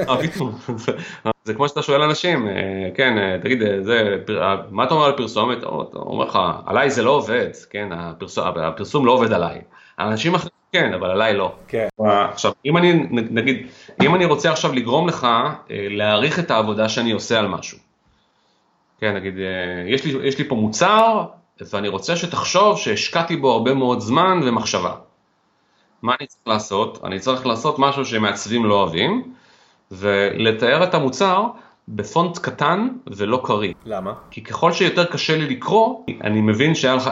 מה 0.07 0.17
פתאום? 0.17 0.51
זה 1.43 1.53
כמו 1.53 1.69
שאתה 1.69 1.81
שואל 1.81 2.01
אנשים, 2.01 2.47
אה, 2.47 2.53
כן, 2.95 3.17
אה, 3.17 3.37
תגיד, 3.41 3.61
אה, 3.61 3.83
זה, 3.83 4.17
מה 4.71 4.83
אתה 4.83 4.93
אומר 4.93 5.05
על 5.05 5.17
פרסומת? 5.17 5.63
הוא 5.63 5.85
אומר 5.93 6.25
לך, 6.25 6.39
עליי 6.65 6.89
זה 6.89 7.03
לא 7.03 7.11
עובד, 7.11 7.49
כן, 7.69 7.89
הפרסום, 7.91 8.47
הפרסום 8.47 9.05
לא 9.05 9.11
עובד 9.11 9.33
עליי. 9.33 9.61
האנשים 9.97 10.35
אחרים 10.35 10.51
כן, 10.73 10.93
אבל 10.93 11.11
עליי 11.11 11.33
לא. 11.33 11.55
כן. 11.67 11.87
עכשיו, 12.31 12.51
אם 12.65 12.77
אני, 12.77 12.93
נגיד, 13.11 13.67
אם 14.01 14.15
אני 14.15 14.25
רוצה 14.25 14.51
עכשיו 14.51 14.73
לגרום 14.73 15.07
לך 15.07 15.27
להעריך 15.69 16.39
את 16.39 16.51
העבודה 16.51 16.89
שאני 16.89 17.11
עושה 17.11 17.39
על 17.39 17.47
משהו. 17.47 17.77
כן, 18.99 19.15
נגיד, 19.15 19.33
יש 19.87 20.05
לי, 20.05 20.27
יש 20.27 20.37
לי 20.37 20.43
פה 20.49 20.55
מוצר, 20.55 21.25
ואני 21.73 21.87
רוצה 21.87 22.15
שתחשוב 22.15 22.77
שהשקעתי 22.77 23.35
בו 23.35 23.51
הרבה 23.51 23.73
מאוד 23.73 23.99
זמן 23.99 24.39
ומחשבה. 24.43 24.95
מה 26.01 26.15
אני 26.19 26.27
צריך 26.27 26.47
לעשות? 26.47 26.99
אני 27.03 27.19
צריך 27.19 27.45
לעשות 27.45 27.79
משהו 27.79 28.05
שמעצבים 28.05 28.65
לא 28.65 28.73
אוהבים, 28.73 29.33
ולתאר 29.93 30.83
את 30.83 30.93
המוצר 30.93 31.47
בפונט 31.87 32.37
קטן 32.37 32.87
ולא 33.07 33.41
קריא. 33.43 33.73
למה? 33.85 34.13
כי 34.31 34.43
ככל 34.43 34.71
שיותר 34.71 35.05
קשה 35.05 35.37
לי 35.37 35.55
לקרוא, 35.55 36.05
אני 36.23 36.41
מבין 36.41 36.75
שהיה 36.75 36.95
לך, 36.95 37.09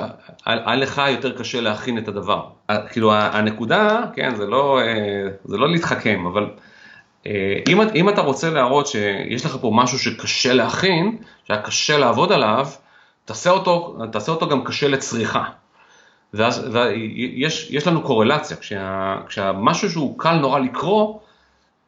לך 0.78 1.02
יותר 1.12 1.38
קשה 1.38 1.62
להכין 1.62 1.98
את 1.98 2.08
הדבר. 2.08 2.44
כאילו 2.92 3.14
הנקודה, 3.14 4.02
כן, 4.16 4.36
זה 4.36 4.48
לא, 4.48 4.80
אה, 4.80 5.28
זה 5.46 5.58
לא 5.58 5.70
להתחכם, 5.70 6.26
אבל 6.26 6.50
אה, 7.28 7.60
אם, 7.70 7.82
אם 7.96 8.10
אתה 8.10 8.22
רוצה 8.22 8.50
להראות 8.50 8.88
שיש 8.88 9.46
לך 9.46 9.58
פה 9.62 9.72
משהו 9.74 10.00
שקשה 10.00 10.54
להכין, 10.54 11.18
שהיה 11.48 11.62
קשה 11.62 11.98
לעבוד 11.98 12.32
עליו, 12.32 12.68
תעשה 13.26 13.50
אותו, 13.50 13.98
תעשה 14.12 14.32
אותו 14.32 14.48
גם 14.48 14.64
קשה 14.64 14.88
לצריכה. 14.88 15.44
ואז 16.34 16.68
ויש, 16.72 17.68
יש 17.72 17.88
לנו 17.88 18.02
קורלציה, 18.02 18.58
כשה, 18.58 19.16
כשהמשהו 19.28 19.90
שהוא 19.90 20.20
קל 20.20 20.36
נורא 20.36 20.60
לקרוא, 20.60 21.20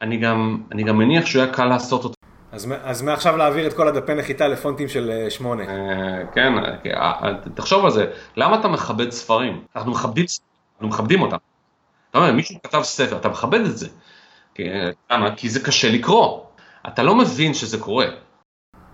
אני 0.03 0.17
גם, 0.17 0.57
אני 0.71 0.83
גם 0.83 0.97
מניח 0.97 1.25
שהוא 1.25 1.43
היה 1.43 1.53
קל 1.53 1.65
לעשות 1.65 2.03
אותו. 2.03 2.15
אז, 2.51 2.73
אז 2.83 3.01
מעכשיו 3.01 3.37
להעביר 3.37 3.67
את 3.67 3.73
כל 3.73 3.87
הדפי 3.87 4.13
נחיתה 4.13 4.47
לפונטים 4.47 4.87
של 4.87 5.25
שמונה. 5.29 5.63
אה, 5.63 6.25
כן, 6.33 6.53
אה, 6.85 7.33
תחשוב 7.55 7.85
על 7.85 7.91
זה, 7.91 8.05
למה 8.37 8.59
אתה 8.59 8.67
מכבד 8.67 9.09
ספרים? 9.09 9.63
אנחנו 9.75 9.91
מכבדים, 9.91 10.25
אנחנו 10.73 10.87
מכבדים 10.87 11.21
אותם. 11.21 11.37
אתה 12.09 12.17
אומר, 12.17 12.31
מישהו 12.31 12.55
כתב 12.63 12.81
ספר, 12.83 13.17
אתה 13.17 13.29
מכבד 13.29 13.59
את 13.59 13.77
זה. 13.77 13.87
למה? 15.11 15.35
כי 15.35 15.49
זה 15.49 15.59
קשה 15.59 15.91
לקרוא. 15.91 16.39
אתה 16.87 17.03
לא 17.03 17.15
מבין 17.15 17.53
שזה 17.53 17.77
קורה. 17.79 18.07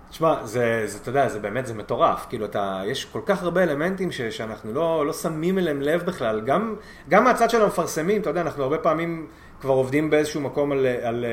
תשמע, 0.09 0.45
זה, 0.45 0.83
זה, 0.85 0.97
אתה 1.01 1.09
יודע, 1.09 1.29
זה 1.29 1.39
באמת, 1.39 1.65
זה 1.65 1.73
מטורף. 1.73 2.25
כאילו, 2.29 2.45
אתה, 2.45 2.81
יש 2.85 3.05
כל 3.05 3.21
כך 3.25 3.43
הרבה 3.43 3.63
אלמנטים 3.63 4.11
ש, 4.11 4.21
שאנחנו 4.21 4.73
לא, 4.73 5.05
לא 5.05 5.13
שמים 5.13 5.57
אליהם 5.57 5.81
לב 5.81 6.03
בכלל. 6.03 6.41
גם, 6.41 6.75
גם 7.09 7.23
מהצד 7.23 7.49
של 7.49 7.61
המפרסמים, 7.61 8.21
אתה 8.21 8.29
יודע, 8.29 8.41
אנחנו 8.41 8.63
הרבה 8.63 8.77
פעמים 8.77 9.27
כבר 9.61 9.73
עובדים 9.73 10.09
באיזשהו 10.09 10.41
מקום 10.41 10.71
על, 10.71 10.85
על... 11.01 11.25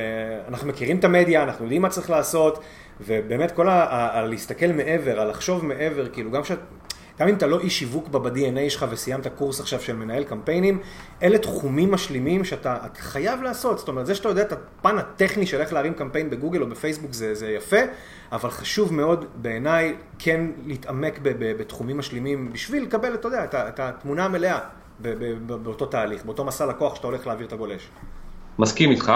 אנחנו 0.48 0.68
מכירים 0.68 0.98
את 0.98 1.04
המדיה, 1.04 1.42
אנחנו 1.42 1.64
יודעים 1.64 1.82
מה 1.82 1.88
צריך 1.88 2.10
לעשות, 2.10 2.62
ובאמת 3.00 3.52
כל 3.52 3.68
ה... 3.68 3.84
ה... 4.18 4.26
להסתכל 4.26 4.66
מעבר, 4.66 5.20
על 5.20 5.30
לחשוב 5.30 5.64
מעבר, 5.64 6.08
כאילו, 6.08 6.30
גם 6.30 6.44
שאת... 6.44 6.58
גם 7.20 7.28
אם 7.28 7.34
אתה 7.34 7.46
לא 7.46 7.60
איש 7.60 7.78
שיווק 7.78 8.08
ב-DNA 8.08 8.70
שלך 8.70 8.86
וסיימת 8.90 9.26
קורס 9.26 9.60
עכשיו 9.60 9.80
של 9.80 9.96
מנהל 9.96 10.24
קמפיינים, 10.24 10.78
אלה 11.22 11.38
תחומים 11.38 11.90
משלימים 11.90 12.44
שאתה 12.44 12.76
חייב 12.98 13.42
לעשות. 13.42 13.78
זאת 13.78 13.88
אומרת, 13.88 14.06
זה 14.06 14.14
שאתה 14.14 14.28
יודע 14.28 14.42
את 14.42 14.52
הפן 14.52 14.98
הטכני 14.98 15.46
של 15.46 15.60
איך 15.60 15.72
להרים 15.72 15.94
קמפיין 15.94 16.30
בגוגל 16.30 16.62
או 16.62 16.66
בפייסבוק 16.66 17.12
זה, 17.12 17.34
זה 17.34 17.50
יפה, 17.50 17.80
אבל 18.32 18.50
חשוב 18.50 18.92
מאוד 18.94 19.24
בעיניי 19.34 19.96
כן 20.18 20.40
להתעמק 20.66 21.18
ב- 21.22 21.28
ב- 21.28 21.58
בתחומים 21.58 21.98
משלימים 21.98 22.52
בשביל 22.52 22.82
לקבל, 22.82 23.14
אתה 23.14 23.28
יודע, 23.28 23.44
את, 23.44 23.54
את 23.54 23.80
התמונה 23.80 24.24
המלאה 24.24 24.58
באותו 25.46 25.86
תהליך, 25.86 26.24
באותו 26.24 26.44
מסע 26.44 26.66
לקוח 26.66 26.94
שאתה 26.94 27.06
הולך 27.06 27.26
להעביר 27.26 27.46
את 27.46 27.52
הגולש. 27.52 27.88
מסכים 28.58 28.90
איתך, 28.90 29.12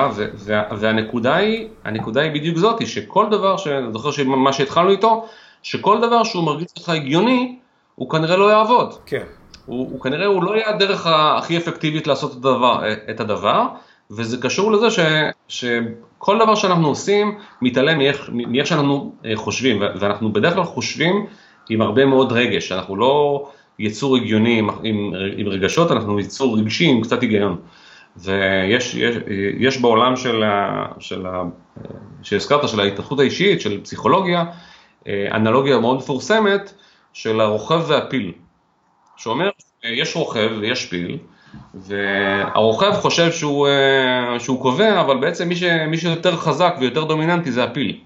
והנקודה 0.79 1.37
היא, 1.37 1.69
הנקודה 1.85 2.21
היא 2.21 2.33
בדיוק 2.33 2.59
זאתי, 2.59 2.87
שכל 2.87 3.27
דבר, 3.31 3.57
אני 3.67 3.93
זוכר 3.93 4.11
שמה 4.11 4.53
שהתחלנו 4.53 4.91
איתו, 4.91 5.27
שכל 5.63 6.01
דבר 6.01 6.25
שהוא 6.25 6.45
מרגיש 6.45 6.69
לך 6.79 6.89
הגיוני, 6.89 7.59
הוא 7.95 8.11
כנראה 8.11 8.37
לא 8.37 8.51
יעבוד. 8.51 8.95
כן. 9.07 9.25
הוא, 9.67 9.91
הוא 9.93 10.01
כנראה 10.01 10.27
הוא 10.27 10.43
לא 10.43 10.57
יהיה 10.57 10.69
הדרך 10.69 11.07
הכי 11.07 11.57
אפקטיבית 11.57 12.07
לעשות 12.07 12.33
את 12.33 12.37
הדבר, 12.37 12.83
את 13.11 13.21
הדבר 13.21 13.67
וזה 14.11 14.37
קשור 14.37 14.73
לזה 14.73 14.91
ש, 14.91 14.99
שכל 15.49 16.39
דבר 16.39 16.55
שאנחנו 16.55 16.89
עושים 16.89 17.39
מתעלם 17.63 17.99
מאיך, 17.99 18.31
מאיך 18.33 18.67
שאנחנו 18.67 19.13
אה, 19.25 19.33
חושבים, 19.37 19.83
ואנחנו 20.01 20.33
בדרך 20.33 20.55
כלל 20.55 20.65
חושבים 20.65 21.27
עם 21.69 21.83
הרבה 21.83 22.05
מאוד 22.05 22.33
רגש, 22.33 22.73
אנחנו 22.73 22.97
לא 22.97 23.47
יצור 23.81 24.17
הגיוני 24.17 24.59
עם, 24.59 24.71
עם, 24.83 25.13
עם 25.37 25.49
רגשות, 25.49 25.93
אנחנו 25.93 26.21
יצור 26.21 26.59
רגשי 26.59 26.87
עם 26.87 27.01
קצת 27.01 27.23
היגיון. 27.23 27.57
ויש 28.17 28.95
יש, 28.95 29.17
יש 29.59 29.81
בעולם 29.81 30.17
של, 30.17 30.43
ה, 30.43 30.87
של 30.99 31.27
ה, 31.27 31.43
שהזכרת, 32.23 32.69
של 32.69 32.81
ההתפתחות 32.81 33.19
האישית, 33.19 33.61
של 33.61 33.81
פסיכולוגיה, 33.81 34.45
אה, 35.07 35.29
אנלוגיה 35.35 35.79
מאוד 35.79 35.97
מפורסמת 35.97 36.73
של 37.13 37.41
הרוכב 37.41 37.85
והפיל, 37.87 38.33
שאומר, 39.17 39.51
יש 39.85 40.17
רוכב 40.17 40.51
ויש 40.61 40.87
פיל, 40.87 41.19
והרוכב 41.75 42.93
חושב 42.93 43.33
שהוא, 43.33 43.69
אה, 43.69 44.41
שהוא 44.41 44.63
קובע, 44.63 45.01
אבל 45.01 45.17
בעצם 45.17 45.49
מי, 45.49 45.57
ש, 45.57 45.63
מי 45.63 45.99
שיותר 45.99 46.37
חזק 46.37 46.75
ויותר 46.81 47.05
דומיננטי 47.05 47.53
זה 47.53 47.65
הפיל. 47.65 48.01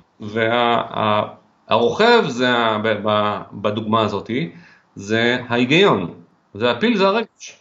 והרוכב 1.68 2.24
זה, 2.28 2.48
בדוגמה 3.52 4.00
הזאת, 4.00 4.30
זה 4.96 5.38
ההיגיון, 5.48 6.14
זה 6.54 6.70
הפיל 6.70 6.96
זה 6.96 7.06
הרגש. 7.06 7.58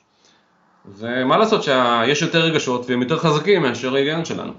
ומה 0.85 1.37
לעשות 1.37 1.63
שיש 1.63 2.21
יותר 2.21 2.39
רגשות 2.39 2.89
והם 2.89 3.01
יותר 3.01 3.17
חזקים 3.17 3.61
מאשר 3.61 3.95
ההיגיון 3.95 4.25
שלנו. 4.25 4.53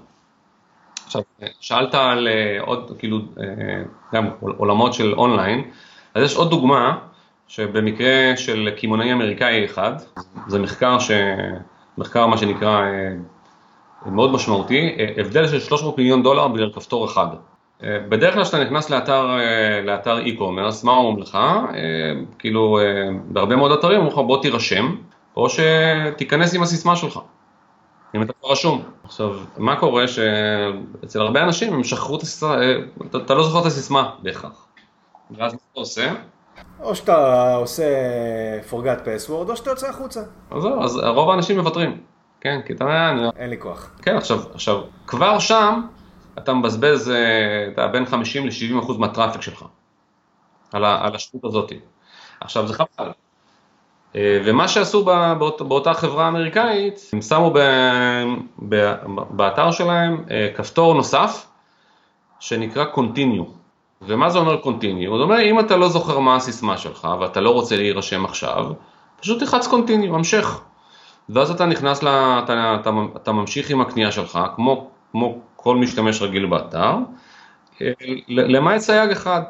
עכשיו, 1.05 1.21
שאלת 1.59 1.95
על 1.95 2.27
אה, 2.27 2.61
עוד, 2.61 2.91
כאילו, 2.99 3.17
אה, 3.17 3.83
גם 4.13 4.29
עולמות 4.39 4.93
של 4.93 5.13
אונליין, 5.13 5.71
אז 6.13 6.23
יש 6.23 6.35
עוד 6.35 6.49
דוגמה, 6.49 6.97
שבמקרה 7.47 8.37
של 8.37 8.69
קמעונאי 8.77 9.13
אמריקאי 9.13 9.65
אחד, 9.65 9.93
זה 10.47 10.59
מחקר, 10.59 10.99
ש... 10.99 11.11
מחקר 11.97 12.27
מה 12.27 12.37
שנקרא 12.37 12.81
אה, 12.81 14.11
מאוד 14.11 14.31
משמעותי, 14.31 14.97
הבדל 15.17 15.47
של 15.47 15.59
300 15.59 15.97
מיליון 15.97 16.23
דולר 16.23 16.47
בגלל 16.47 16.71
כפתור 16.73 17.05
אחד. 17.05 17.27
בדרך 17.83 18.33
כלל 18.33 18.43
כשאתה 18.43 18.63
נכנס 18.63 18.89
לאתר, 18.89 19.37
לאתר 19.83 20.17
e-commerce, 20.17 20.85
מה 20.85 20.91
אומרים 20.91 21.19
לך? 21.19 21.37
כאילו, 22.39 22.79
בהרבה 23.25 23.55
מאוד 23.55 23.71
אתרים 23.71 23.97
אומרים 23.97 24.13
לך 24.13 24.19
בוא 24.19 24.41
תירשם, 24.41 24.95
או 25.37 25.47
שתיכנס 25.49 26.55
עם 26.55 26.61
הסיסמה 26.61 26.95
שלך, 26.95 27.19
אם 28.15 28.21
אתה 28.21 28.33
כבר 28.33 28.51
רשום. 28.51 28.83
עכשיו, 29.03 29.35
מה 29.57 29.75
קורה 29.75 30.07
שאצל 30.07 31.21
הרבה 31.21 31.43
אנשים 31.43 31.73
הם 31.73 31.83
שכחו 31.83 32.17
את 32.17 32.21
הסיסמה, 32.21 32.55
אתה, 33.09 33.17
אתה 33.17 33.33
לא 33.33 33.43
זוכר 33.43 33.61
את 33.61 33.65
הסיסמה 33.65 34.09
בהכרח. 34.19 34.65
ואז 35.31 35.53
מה 35.53 35.59
אתה 35.71 35.79
עושה? 35.79 36.13
או 36.83 36.95
שאתה 36.95 37.53
עושה 37.55 37.83
forgot 38.69 39.05
password, 39.05 39.49
או 39.49 39.55
שאתה 39.55 39.69
יוצא 39.69 39.89
החוצה. 39.89 40.19
אז 40.51 40.61
זהו, 40.61 40.83
אז 40.83 40.97
רוב 40.97 41.29
האנשים 41.29 41.59
מוותרים. 41.59 41.97
כן, 42.41 42.59
כי 42.65 42.73
אתה... 42.73 43.15
אין 43.37 43.49
לי 43.49 43.57
כוח. 43.59 43.91
כן, 44.01 44.17
עכשיו, 44.17 44.39
עכשיו, 44.53 44.81
כבר 45.07 45.39
שם 45.39 45.81
אתה 46.37 46.53
מבזבז 46.53 47.09
אה, 47.09 47.67
אתה 47.73 47.87
בין 47.87 48.05
50 48.05 48.45
ל-70 48.45 48.79
אחוז 48.79 48.97
מהטראפיק 48.97 49.41
שלך, 49.41 49.65
על, 50.73 50.85
על 50.85 51.15
השטות 51.15 51.43
הזאת. 51.43 51.71
עכשיו, 52.41 52.67
זה 52.67 52.73
חבל, 52.73 53.11
אה, 54.15 54.39
ומה 54.45 54.67
שעשו 54.67 55.05
באות, 55.05 55.61
באותה 55.61 55.93
חברה 55.93 56.27
אמריקאית, 56.27 57.09
הם 57.13 57.21
שמו 57.21 57.51
ב, 57.53 57.59
ב, 58.69 58.93
באתר 59.29 59.71
שלהם 59.71 60.23
אה, 60.31 60.49
כפתור 60.55 60.93
נוסף 60.93 61.47
שנקרא 62.39 62.85
Continue. 62.95 63.49
ומה 64.01 64.29
זה 64.29 64.39
אומר 64.39 64.61
Continue? 64.61 65.09
זאת 65.09 65.21
אומרת, 65.21 65.39
אם 65.39 65.59
אתה 65.59 65.77
לא 65.77 65.89
זוכר 65.89 66.19
מה 66.19 66.35
הסיסמה 66.35 66.77
שלך 66.77 67.07
ואתה 67.19 67.41
לא 67.41 67.49
רוצה 67.49 67.75
להירשם 67.75 68.25
עכשיו, 68.25 68.71
פשוט 69.19 69.43
תחץ 69.43 69.67
Continue, 69.67 70.13
המשך. 70.13 70.61
ואז 71.29 71.51
אתה 71.51 71.65
נכנס, 71.65 72.03
לה, 72.03 72.41
אתה, 72.43 72.77
אתה, 72.81 72.89
אתה 73.15 73.31
ממשיך 73.31 73.69
עם 73.69 73.81
הקנייה 73.81 74.11
שלך, 74.11 74.39
כמו, 74.55 74.89
כמו 75.11 75.37
כל 75.65 75.75
משתמש 75.75 76.21
רגיל 76.21 76.45
באתר, 76.45 76.95
אה, 77.81 77.91
למעט 78.27 78.79
סייג 78.79 79.11
אחד, 79.11 79.41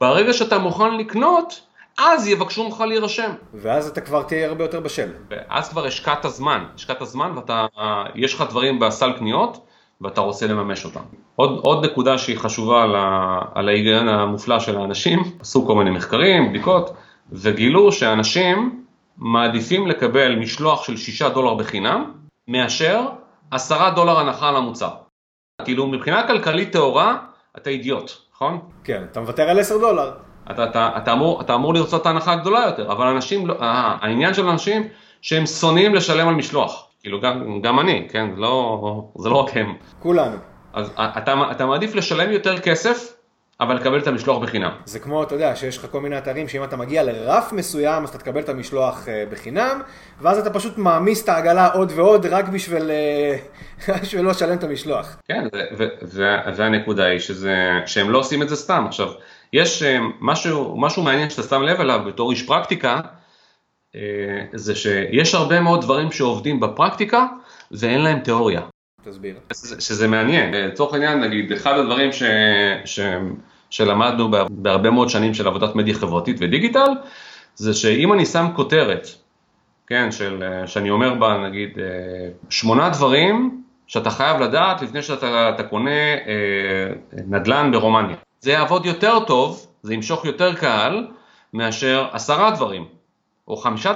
ברגע 0.00 0.32
שאתה 0.32 0.58
מוכן 0.58 0.96
לקנות, 0.96 1.60
אז 1.98 2.28
יבקשו 2.28 2.64
ממך 2.64 2.80
להירשם. 2.80 3.30
ואז 3.54 3.88
אתה 3.88 4.00
כבר 4.00 4.22
תהיה 4.22 4.48
הרבה 4.48 4.64
יותר 4.64 4.80
בשל. 4.80 5.08
ואז 5.30 5.68
כבר 5.68 5.86
השקעת 5.86 6.26
זמן, 6.28 6.64
השקעת 6.74 6.98
זמן 7.02 7.32
ואתה, 7.36 7.66
יש 8.14 8.34
לך 8.34 8.44
דברים 8.50 8.78
בסל 8.78 9.12
קניות 9.12 9.66
ואתה 10.00 10.20
רוצה 10.20 10.46
לממש 10.46 10.84
אותם. 10.84 11.00
עוד, 11.36 11.60
עוד 11.62 11.84
נקודה 11.84 12.18
שהיא 12.18 12.38
חשובה 12.38 12.82
על, 12.82 12.96
ה, 12.96 13.38
על 13.54 13.68
ההיגיון 13.68 14.08
המופלא 14.08 14.60
של 14.60 14.78
האנשים, 14.78 15.22
עשו 15.40 15.66
כל 15.66 15.74
מיני 15.74 15.90
מחקרים, 15.90 16.50
בדיקות, 16.50 16.96
וגילו 17.32 17.92
שאנשים 17.92 18.84
מעדיפים 19.18 19.86
לקבל 19.86 20.36
משלוח 20.36 20.84
של 20.84 20.96
6 20.96 21.22
דולר 21.22 21.54
בחינם, 21.54 22.12
מאשר 22.48 23.06
10 23.50 23.90
דולר 23.90 24.18
הנחה 24.18 24.48
על 24.48 24.56
המוצר. 24.56 25.03
כאילו 25.62 25.86
מבחינה 25.86 26.26
כלכלית 26.26 26.72
טהורה, 26.72 27.16
אתה 27.56 27.70
אידיוט, 27.70 28.10
נכון? 28.34 28.60
כן, 28.84 29.02
אתה 29.10 29.20
מוותר 29.20 29.42
על 29.42 29.60
10 29.60 29.78
דולר. 29.78 30.12
אתה, 30.50 30.64
אתה, 30.64 30.90
אתה, 30.96 31.12
אמור, 31.12 31.40
אתה 31.40 31.54
אמור 31.54 31.74
לרצות 31.74 32.00
את 32.00 32.06
ההנחה 32.06 32.32
הגדולה 32.32 32.60
יותר, 32.66 32.92
אבל 32.92 33.06
אנשים, 33.06 33.46
לא, 33.46 33.54
העניין 33.60 34.34
של 34.34 34.48
אנשים 34.48 34.88
שהם 35.22 35.46
שונאים 35.46 35.94
לשלם 35.94 36.28
על 36.28 36.34
משלוח, 36.34 36.88
כאילו 37.00 37.20
גם, 37.20 37.60
גם 37.62 37.80
אני, 37.80 38.06
כן, 38.10 38.34
זה 38.34 38.40
לא, 38.40 39.04
זה 39.18 39.28
לא 39.28 39.36
רק 39.36 39.56
הם. 39.56 39.74
כולנו. 39.98 40.36
אז 40.72 40.92
אתה, 40.98 41.34
אתה 41.50 41.66
מעדיף 41.66 41.94
לשלם 41.94 42.32
יותר 42.32 42.58
כסף 42.58 43.13
אבל 43.64 43.76
לקבל 43.76 43.98
את 43.98 44.06
המשלוח 44.06 44.42
בחינם. 44.42 44.70
זה 44.84 44.98
כמו, 44.98 45.22
אתה 45.22 45.34
יודע, 45.34 45.56
שיש 45.56 45.78
לך 45.78 45.86
כל 45.90 46.00
מיני 46.00 46.18
אתרים 46.18 46.48
שאם 46.48 46.64
אתה 46.64 46.76
מגיע 46.76 47.02
לרף 47.02 47.52
מסוים, 47.52 48.02
אז 48.02 48.08
אתה 48.08 48.18
תקבל 48.18 48.40
את 48.40 48.48
המשלוח 48.48 49.08
אה, 49.08 49.24
בחינם, 49.30 49.80
ואז 50.20 50.38
אתה 50.38 50.50
פשוט 50.50 50.78
מעמיס 50.78 51.24
את 51.24 51.28
העגלה 51.28 51.72
עוד 51.72 51.92
ועוד 51.96 52.26
רק 52.26 52.48
בשביל, 52.48 52.90
אה, 52.90 53.36
בשביל 54.02 54.22
לא 54.22 54.30
לשלם 54.30 54.56
את 54.56 54.64
המשלוח. 54.64 55.16
כן, 55.28 55.44
והנקודה 56.56 57.04
היא 57.04 57.18
שזה, 57.18 57.56
שהם 57.86 58.10
לא 58.10 58.18
עושים 58.18 58.42
את 58.42 58.48
זה 58.48 58.56
סתם. 58.56 58.84
עכשיו, 58.88 59.08
יש 59.52 59.82
אה, 59.82 59.98
משהו, 60.20 60.80
משהו 60.80 61.02
מעניין 61.02 61.30
שאתה 61.30 61.42
שם 61.42 61.62
לב 61.62 61.80
אליו 61.80 62.00
בתור 62.06 62.30
איש 62.30 62.42
פרקטיקה, 62.42 63.00
זה 64.52 64.74
שיש 64.74 65.34
הרבה 65.34 65.60
מאוד 65.60 65.80
דברים 65.80 66.12
שעובדים 66.12 66.60
בפרקטיקה 66.60 67.26
ואין 67.70 68.00
להם 68.00 68.18
תיאוריה. 68.18 68.60
תסביר. 69.04 69.36
שזה 69.78 70.08
מעניין, 70.08 70.54
לצורך 70.54 70.94
העניין 70.94 71.20
נגיד 71.20 71.52
אחד 71.52 71.78
הדברים 71.78 72.12
ש... 72.12 72.22
ש... 72.84 73.00
שלמדנו 73.74 74.30
בהרבה 74.48 74.90
מאוד 74.90 75.08
שנים 75.08 75.34
של 75.34 75.46
עבודת 75.46 75.74
מדיה 75.74 75.94
חברתית 75.94 76.36
ודיגיטל, 76.40 76.88
זה 77.54 77.74
שאם 77.74 78.12
אני 78.12 78.26
שם 78.26 78.46
כותרת, 78.56 79.06
כן, 79.86 80.12
של, 80.12 80.42
שאני 80.66 80.90
אומר 80.90 81.14
בה 81.14 81.38
נגיד 81.48 81.78
שמונה 82.50 82.88
דברים 82.88 83.62
שאתה 83.86 84.10
חייב 84.10 84.40
לדעת 84.40 84.82
לפני 84.82 85.02
שאתה 85.02 85.62
קונה 85.70 85.90
אה, 85.90 87.20
נדל"ן 87.26 87.70
ברומניה. 87.72 88.16
זה 88.40 88.52
יעבוד 88.52 88.86
יותר 88.86 89.24
טוב, 89.24 89.66
זה 89.82 89.94
ימשוך 89.94 90.24
יותר 90.24 90.54
קהל 90.54 91.06
מאשר 91.52 92.06
עשרה 92.12 92.50
דברים 92.50 92.84
או 93.48 93.56
חמישה 93.56 93.92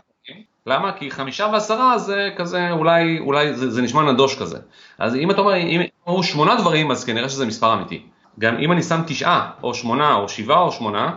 למה? 0.67 0.93
כי 0.93 1.11
חמישה 1.11 1.49
ועשרה 1.53 1.99
זה 1.99 2.31
כזה, 2.37 2.71
אולי, 2.71 3.19
אולי 3.19 3.55
זה, 3.55 3.71
זה 3.71 3.83
נשמע 3.83 4.13
נדוש 4.13 4.39
כזה. 4.39 4.59
אז 4.99 5.15
אם 5.15 5.31
אתה 5.31 5.41
אומר, 5.41 5.57
אם 5.57 5.81
הוא 6.05 6.23
שמונה 6.23 6.55
דברים, 6.55 6.91
אז 6.91 7.05
כנראה 7.05 7.29
שזה 7.29 7.47
מספר 7.47 7.75
אמיתי. 7.75 8.03
גם 8.39 8.59
אם 8.59 8.73
אני 8.73 8.83
שם 8.83 9.01
תשעה, 9.07 9.51
או 9.63 9.75
שמונה, 9.75 10.15
או 10.15 10.29
שבעה, 10.29 10.61
או 10.61 10.73
שמונה, 10.73 11.15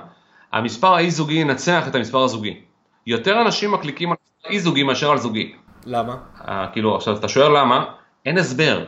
המספר 0.51 0.95
האי-זוגי 0.95 1.33
ינצח 1.33 1.87
את 1.87 1.95
המספר 1.95 2.23
הזוגי. 2.23 2.59
יותר 3.07 3.41
אנשים 3.41 3.71
מקליקים 3.71 4.09
על 4.09 4.17
אי-זוגי 4.49 4.83
מאשר 4.83 5.11
על 5.11 5.17
זוגי. 5.17 5.53
למה? 5.85 6.15
Uh, 6.37 6.49
כאילו, 6.73 6.95
עכשיו 6.95 7.17
אתה 7.17 7.27
שואל 7.27 7.57
למה, 7.57 7.85
אין 8.25 8.37
הסבר. 8.37 8.85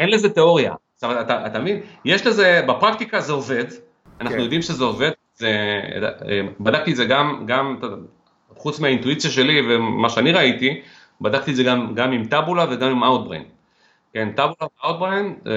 אין 0.00 0.10
לזה 0.10 0.30
תיאוריה. 0.30 0.74
עכשיו, 0.94 1.20
אתה, 1.20 1.46
אתה 1.46 1.58
מבין? 1.58 1.80
יש 2.04 2.26
לזה, 2.26 2.64
בפרקטיקה 2.68 3.20
זה 3.20 3.32
עובד, 3.32 3.64
אנחנו 4.20 4.36
כן. 4.36 4.42
יודעים 4.42 4.62
שזה 4.62 4.84
עובד, 4.84 5.10
זה, 5.34 5.80
אה, 6.02 6.40
בדקתי 6.60 6.90
את 6.90 6.96
זה 6.96 7.04
גם, 7.04 7.44
גם 7.46 7.76
חוץ 8.56 8.80
מהאינטואיציה 8.80 9.30
שלי 9.30 9.60
ומה 9.68 10.08
שאני 10.08 10.32
ראיתי, 10.32 10.80
בדקתי 11.20 11.50
את 11.50 11.56
זה 11.56 11.62
גם, 11.62 11.94
גם 11.94 12.12
עם 12.12 12.24
טאבולה 12.24 12.66
וגם 12.70 12.90
עם 12.90 13.04
Outbrain. 13.04 13.53
כן, 14.14 14.28
טאבולה 14.36 14.54
ו-Outbrain 14.62 15.48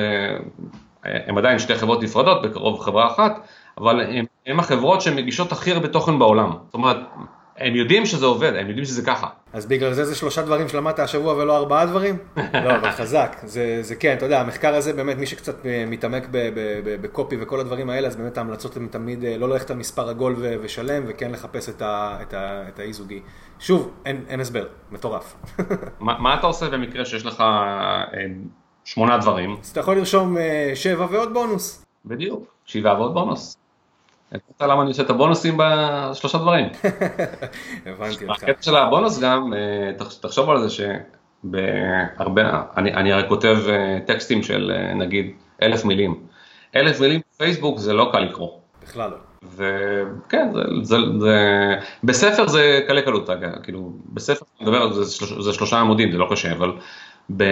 הם 1.04 1.38
עדיין 1.38 1.60
שתי 1.60 1.76
חברות 1.76 2.04
נפרדות, 2.04 2.42
בקרוב 2.42 2.80
חברה 2.80 3.08
אחת, 3.08 3.48
אבל 3.78 4.02
הם 4.46 4.60
החברות 4.60 5.02
שמגישות 5.02 5.52
הכי 5.52 5.72
הרבה 5.72 5.88
תוכן 5.88 6.20
בעולם. 6.20 6.52
זאת 6.66 6.74
אומרת, 6.74 6.98
הם 7.58 7.76
יודעים 7.76 8.06
שזה 8.06 8.26
עובד, 8.26 8.54
הם 8.56 8.68
יודעים 8.68 8.86
שזה 8.86 9.06
ככה. 9.06 9.28
אז 9.54 9.66
בגלל 9.66 9.94
זה 9.94 10.06
זה 10.06 10.16
שלושה 10.16 10.42
דברים 10.42 10.68
שלמדת 10.68 11.00
השבוע 11.00 11.34
ולא 11.34 11.58
ארבעה 11.58 11.86
דברים? 11.86 12.18
לא, 12.66 12.76
אבל 12.76 12.92
חזק. 12.92 13.38
זה, 13.44 13.78
זה 13.82 13.96
כן, 13.96 14.14
אתה 14.18 14.26
יודע, 14.26 14.42
המחקר 14.42 14.76
הזה 14.76 14.94
באמת, 14.94 15.18
מי 15.18 15.26
שקצת 15.26 15.56
מתעמק 15.88 16.28
בקופי 17.02 17.36
וכל 17.40 17.60
הדברים 17.60 17.90
האלה, 17.90 18.08
אז 18.08 18.16
באמת 18.16 18.38
ההמלצות 18.38 18.78
הן 18.78 18.88
תמיד 18.88 19.24
אה, 19.24 19.38
לא 19.38 19.50
ללכת 19.50 19.72
על 19.72 19.78
מספר 19.78 20.10
עגול 20.10 20.36
ושלם, 20.62 21.04
וכן 21.08 21.32
לחפש 21.32 21.70
את, 21.70 21.82
ה, 21.82 22.18
את, 22.22 22.34
ה, 22.34 22.64
את 22.68 22.80
האי-זוגי. 22.80 23.22
שוב, 23.60 23.92
אין, 24.06 24.26
אין 24.30 24.40
הסבר, 24.40 24.68
מטורף. 24.92 25.36
מה, 26.00 26.20
מה 26.20 26.40
אתה 26.40 26.48
עושה 26.48 26.70
במקרה 26.70 27.06
שיש 27.06 27.26
לך 27.26 27.42
אה, 27.42 28.04
שמונה 28.84 29.18
דברים? 29.18 29.58
אז 29.62 29.70
אתה 29.70 29.80
יכול 29.80 29.98
לרשום 29.98 30.38
אה, 30.38 30.72
שבע 30.76 31.08
ועוד 31.12 31.34
בונוס. 31.34 31.86
בדיוק, 32.06 32.54
שבעה 32.66 33.00
ועוד 33.00 33.14
בונוס. 33.14 33.58
אתה 34.36 34.68
למה 34.68 34.82
אני 34.82 34.90
עושה 34.90 35.04
את 35.04 35.10
הבונוסים 35.10 35.58
בשלושה 35.58 36.38
דברים. 36.38 36.66
הבנתי 37.86 38.26
אותך. 38.26 38.44
הקטע 38.44 38.62
של 38.62 38.76
הבונוס 38.76 39.20
גם, 39.20 39.54
אה, 39.54 40.06
תחשוב 40.22 40.50
על 40.50 40.68
זה 40.68 40.86
שבהרבה, 41.44 42.62
אני, 42.78 42.94
אני 42.94 43.14
הרי 43.14 43.30
כותב 43.30 43.58
אה, 43.70 44.00
טקסטים 44.06 44.44
של 44.44 44.72
אה, 44.76 44.94
נגיד 44.94 45.32
אלף 45.62 45.86
מילים. 45.86 46.24
אלף 46.76 47.00
מילים 47.00 47.22
בפייסבוק 47.34 47.80
זה 47.80 47.94
לא 47.94 48.10
קל 48.12 48.20
לקרוא. 48.20 48.50
בכלל 48.84 49.10
לא. 49.10 49.18
וכן, 49.56 50.50
זה, 50.54 50.62
זה, 50.82 50.98
זה, 51.20 51.36
בספר 52.04 52.48
זה 52.48 52.82
קלה 52.88 53.02
קלות, 53.02 53.30
כאילו, 53.64 53.92
בספר 54.14 54.46
אני 54.60 54.70
מדבר 54.70 54.82
על 54.82 54.94
זה, 54.94 55.04
זה 55.42 55.54
שלושה 55.54 55.80
עמודים, 55.80 56.12
זה 56.12 56.18
לא 56.18 56.28
קשה, 56.32 56.52
אבל 56.52 56.72
ב, 57.38 57.44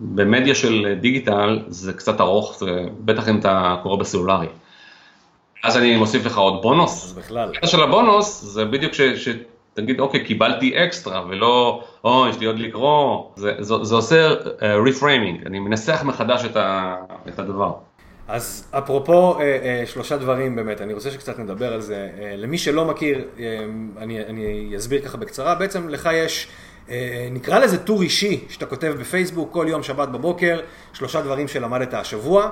במדיה 0.00 0.54
של 0.54 0.94
דיגיטל 1.00 1.62
זה 1.68 1.92
קצת 1.92 2.20
ארוך, 2.20 2.56
זה, 2.58 2.86
בטח 3.00 3.28
אם 3.28 3.38
אתה 3.38 3.76
קורא 3.82 3.96
בסלולרי. 3.96 4.48
אז 5.64 5.76
אני 5.76 5.96
מוסיף 5.96 6.26
לך 6.26 6.38
עוד 6.38 6.62
בונוס. 6.62 7.04
אז 7.04 7.12
בכלל. 7.12 7.48
הקטע 7.48 7.66
של 7.66 7.82
הבונוס 7.82 8.42
זה 8.42 8.64
בדיוק 8.64 8.92
שתגיד, 8.92 10.00
אוקיי, 10.00 10.24
קיבלתי 10.24 10.84
אקסטרה, 10.84 11.24
ולא, 11.28 11.84
או, 12.04 12.26
יש 12.28 12.38
לי 12.38 12.46
עוד 12.46 12.58
לקרוא, 12.58 13.30
זה, 13.36 13.52
זה, 13.58 13.74
זה 13.82 13.94
עושה 13.94 14.28
reframing, 14.86 15.42
uh, 15.42 15.46
אני 15.46 15.58
מנסח 15.58 16.02
מחדש 16.04 16.44
את, 16.44 16.56
ה, 16.56 16.96
את 17.28 17.38
הדבר. 17.38 17.72
אז 18.28 18.68
אפרופו 18.70 19.34
uh, 19.34 19.36
uh, 19.36 19.40
שלושה 19.92 20.16
דברים 20.16 20.56
באמת, 20.56 20.80
אני 20.80 20.92
רוצה 20.92 21.10
שקצת 21.10 21.38
נדבר 21.38 21.72
על 21.72 21.80
זה. 21.80 22.08
Uh, 22.16 22.20
למי 22.36 22.58
שלא 22.58 22.84
מכיר, 22.84 23.24
uh, 23.36 23.40
אני, 23.98 24.20
אני 24.20 24.72
אסביר 24.76 25.00
ככה 25.00 25.16
בקצרה, 25.16 25.54
בעצם 25.54 25.88
לך 25.88 26.08
יש... 26.12 26.48
נקרא 27.30 27.58
לזה 27.58 27.78
טור 27.78 28.02
אישי 28.02 28.44
שאתה 28.48 28.66
כותב 28.66 28.94
בפייסבוק 29.00 29.52
כל 29.52 29.66
יום 29.68 29.82
שבת 29.82 30.08
בבוקר, 30.08 30.60
שלושה 30.92 31.20
דברים 31.20 31.48
שלמדת 31.48 31.94
השבוע. 31.94 32.50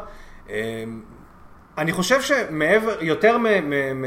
אני 1.78 1.92
חושב 1.92 2.22
שמעבר, 2.22 2.94
יותר 3.00 3.36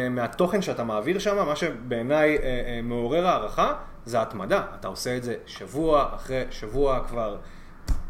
מהתוכן 0.10 0.62
שאתה 0.62 0.84
מעביר 0.84 1.20
שם, 1.20 1.46
מה 1.48 1.56
שבעיניי 1.56 2.38
אה, 2.38 2.44
אה, 2.44 2.80
מעורר 2.84 3.28
הערכה, 3.28 3.74
זה 4.06 4.22
התמדה. 4.22 4.64
אתה 4.80 4.88
עושה 4.88 5.18
את 5.18 5.24
זה 5.24 5.36
שבוע 5.46 6.10
אחרי 6.16 6.44
שבוע 6.52 7.00
כבר, 7.08 7.38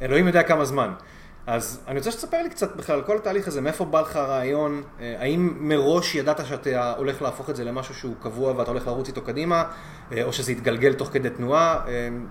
אלוהים 0.02 0.28
יודע 0.28 0.44
כמה 0.44 0.66
זמן. 0.66 0.94
אז 1.48 1.84
אני 1.88 1.98
רוצה 1.98 2.12
שתספר 2.12 2.44
לי 2.44 2.50
קצת 2.50 2.76
בכלל 2.76 3.02
כל 3.02 3.18
התהליך 3.18 3.48
הזה, 3.48 3.62
מאיפה 3.62 3.86
בא 3.86 4.02
לך 4.02 4.16
הרעיון, 4.16 4.84
אה, 5.00 5.16
האם 5.20 5.54
מראש 5.60 6.16
ידעת 6.16 6.46
שאתה 6.46 6.94
הולך 6.98 7.22
להפוך 7.22 7.50
את 7.50 7.56
זה 7.56 7.64
למשהו 7.64 7.96
שהוא 7.96 8.16
קבוע 8.22 8.54
ואתה 8.58 8.72
הולך 8.72 8.88
לרוץ 8.88 9.08
איתו 9.08 9.22
קדימה, 9.22 9.64
או 10.24 10.34
שזה 10.34 10.52
יתגלגל 10.52 10.94
תוך 10.94 11.10
כדי 11.14 11.30
תנועה, 11.30 11.86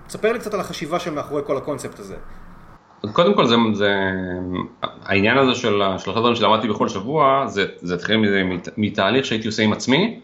תספר 0.07 0.33
לי 0.33 0.39
קצת 0.39 0.53
על 0.53 0.59
החשיבה 0.59 0.99
שמאחורי 0.99 1.41
כל 1.45 1.57
הקונספט 1.57 1.99
הזה. 1.99 2.15
קודם 3.13 3.33
כל 3.33 3.45
זה, 3.45 3.55
זה, 3.73 3.93
העניין 5.03 5.37
הזה 5.37 5.55
של 5.55 5.81
השלושה 5.81 6.19
דברים 6.19 6.35
שלמדתי 6.35 6.67
בכל 6.67 6.89
שבוע, 6.89 7.47
זה, 7.47 7.65
זה 7.81 7.95
התחיל 7.95 8.17
מתהליך 8.77 9.25
שהייתי 9.25 9.47
עושה 9.47 9.63
עם 9.63 9.73
עצמי. 9.73 10.19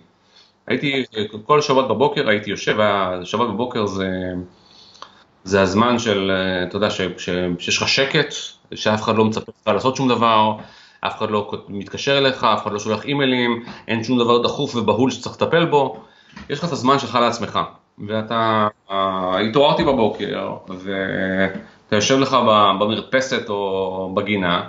הייתי, 0.67 1.03
כל 1.45 1.61
שבת 1.61 1.88
בבוקר 1.88 2.30
הייתי 2.30 2.49
יושב, 2.49 2.78
ושבת 3.22 3.47
בבוקר 3.47 3.86
זה, 3.86 4.09
זה 5.43 5.61
הזמן 5.61 5.99
של, 5.99 6.32
אתה 6.67 6.76
יודע, 6.76 6.89
שיש 6.89 7.78
לך 7.78 7.88
שקט, 7.88 8.34
שאף 8.74 9.01
אחד 9.01 9.15
לא 9.15 9.26
מצפה 9.26 9.51
לך 9.61 9.74
לעשות 9.74 9.95
שום 9.95 10.09
דבר, 10.09 10.55
אף 11.01 11.17
אחד 11.17 11.32
לא 11.32 11.51
מתקשר 11.69 12.17
אליך, 12.17 12.43
אף 12.43 12.63
אחד 12.63 12.72
לא 12.72 12.80
שולח 12.80 13.05
אימיילים, 13.05 13.63
אין 13.88 14.03
שום 14.03 14.19
דבר 14.19 14.41
דחוף 14.41 14.76
ובהול 14.76 15.11
שצריך 15.11 15.36
לטפל 15.36 15.65
בו, 15.65 16.03
יש 16.49 16.59
לך 16.59 16.65
את 16.65 16.72
הזמן 16.72 16.99
שלך 16.99 17.15
לעצמך. 17.15 17.59
ואתה, 18.07 18.67
התעוררתי 19.49 19.84
בבוקר. 19.84 20.55
אתה 21.91 21.97
יושב 21.97 22.19
לך 22.19 22.37
במרפסת 22.79 23.49
או 23.49 24.11
בגינה, 24.15 24.63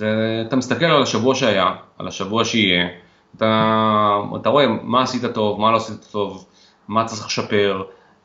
ואתה 0.00 0.56
מסתכל 0.56 0.84
על 0.84 1.02
השבוע 1.02 1.34
שהיה, 1.34 1.72
על 1.98 2.08
השבוע 2.08 2.44
שיהיה, 2.44 2.88
אתה, 3.36 4.20
אתה 4.40 4.48
רואה 4.48 4.66
מה 4.82 5.02
עשית 5.02 5.24
טוב, 5.24 5.60
מה 5.60 5.72
לא 5.72 5.76
עשית 5.76 6.08
טוב, 6.12 6.46
מה 6.88 7.04
צריך 7.04 7.26
לשפר, 7.26 7.82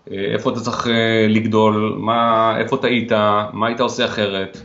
איפה 0.08 0.52
אתה 0.52 0.60
צריך 0.60 0.88
אה, 0.88 1.28
לגדול, 1.30 1.96
מה, 2.00 2.54
איפה 2.58 2.78
טעית, 2.78 3.12
מה 3.54 3.68
היית 3.68 3.80
עושה 3.80 4.06
אחרת, 4.06 4.58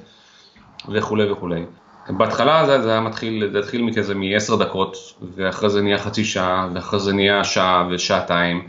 וכולי 0.88 1.30
וכולי. 1.30 1.64
בהתחלה 2.08 2.66
זה, 2.66 2.82
זה 2.82 2.90
היה 2.90 3.00
מתחיל, 3.00 3.50
זה 3.52 3.58
התחיל 3.58 3.82
מכזה 3.82 4.14
מ-10 4.14 4.56
דקות, 4.56 4.96
ואחרי 5.34 5.70
זה 5.70 5.82
נהיה 5.82 5.98
חצי 5.98 6.24
שעה, 6.24 6.68
ואחרי 6.74 7.00
זה 7.00 7.12
נהיה 7.12 7.44
שעה 7.44 7.88
ושעתיים, 7.90 8.68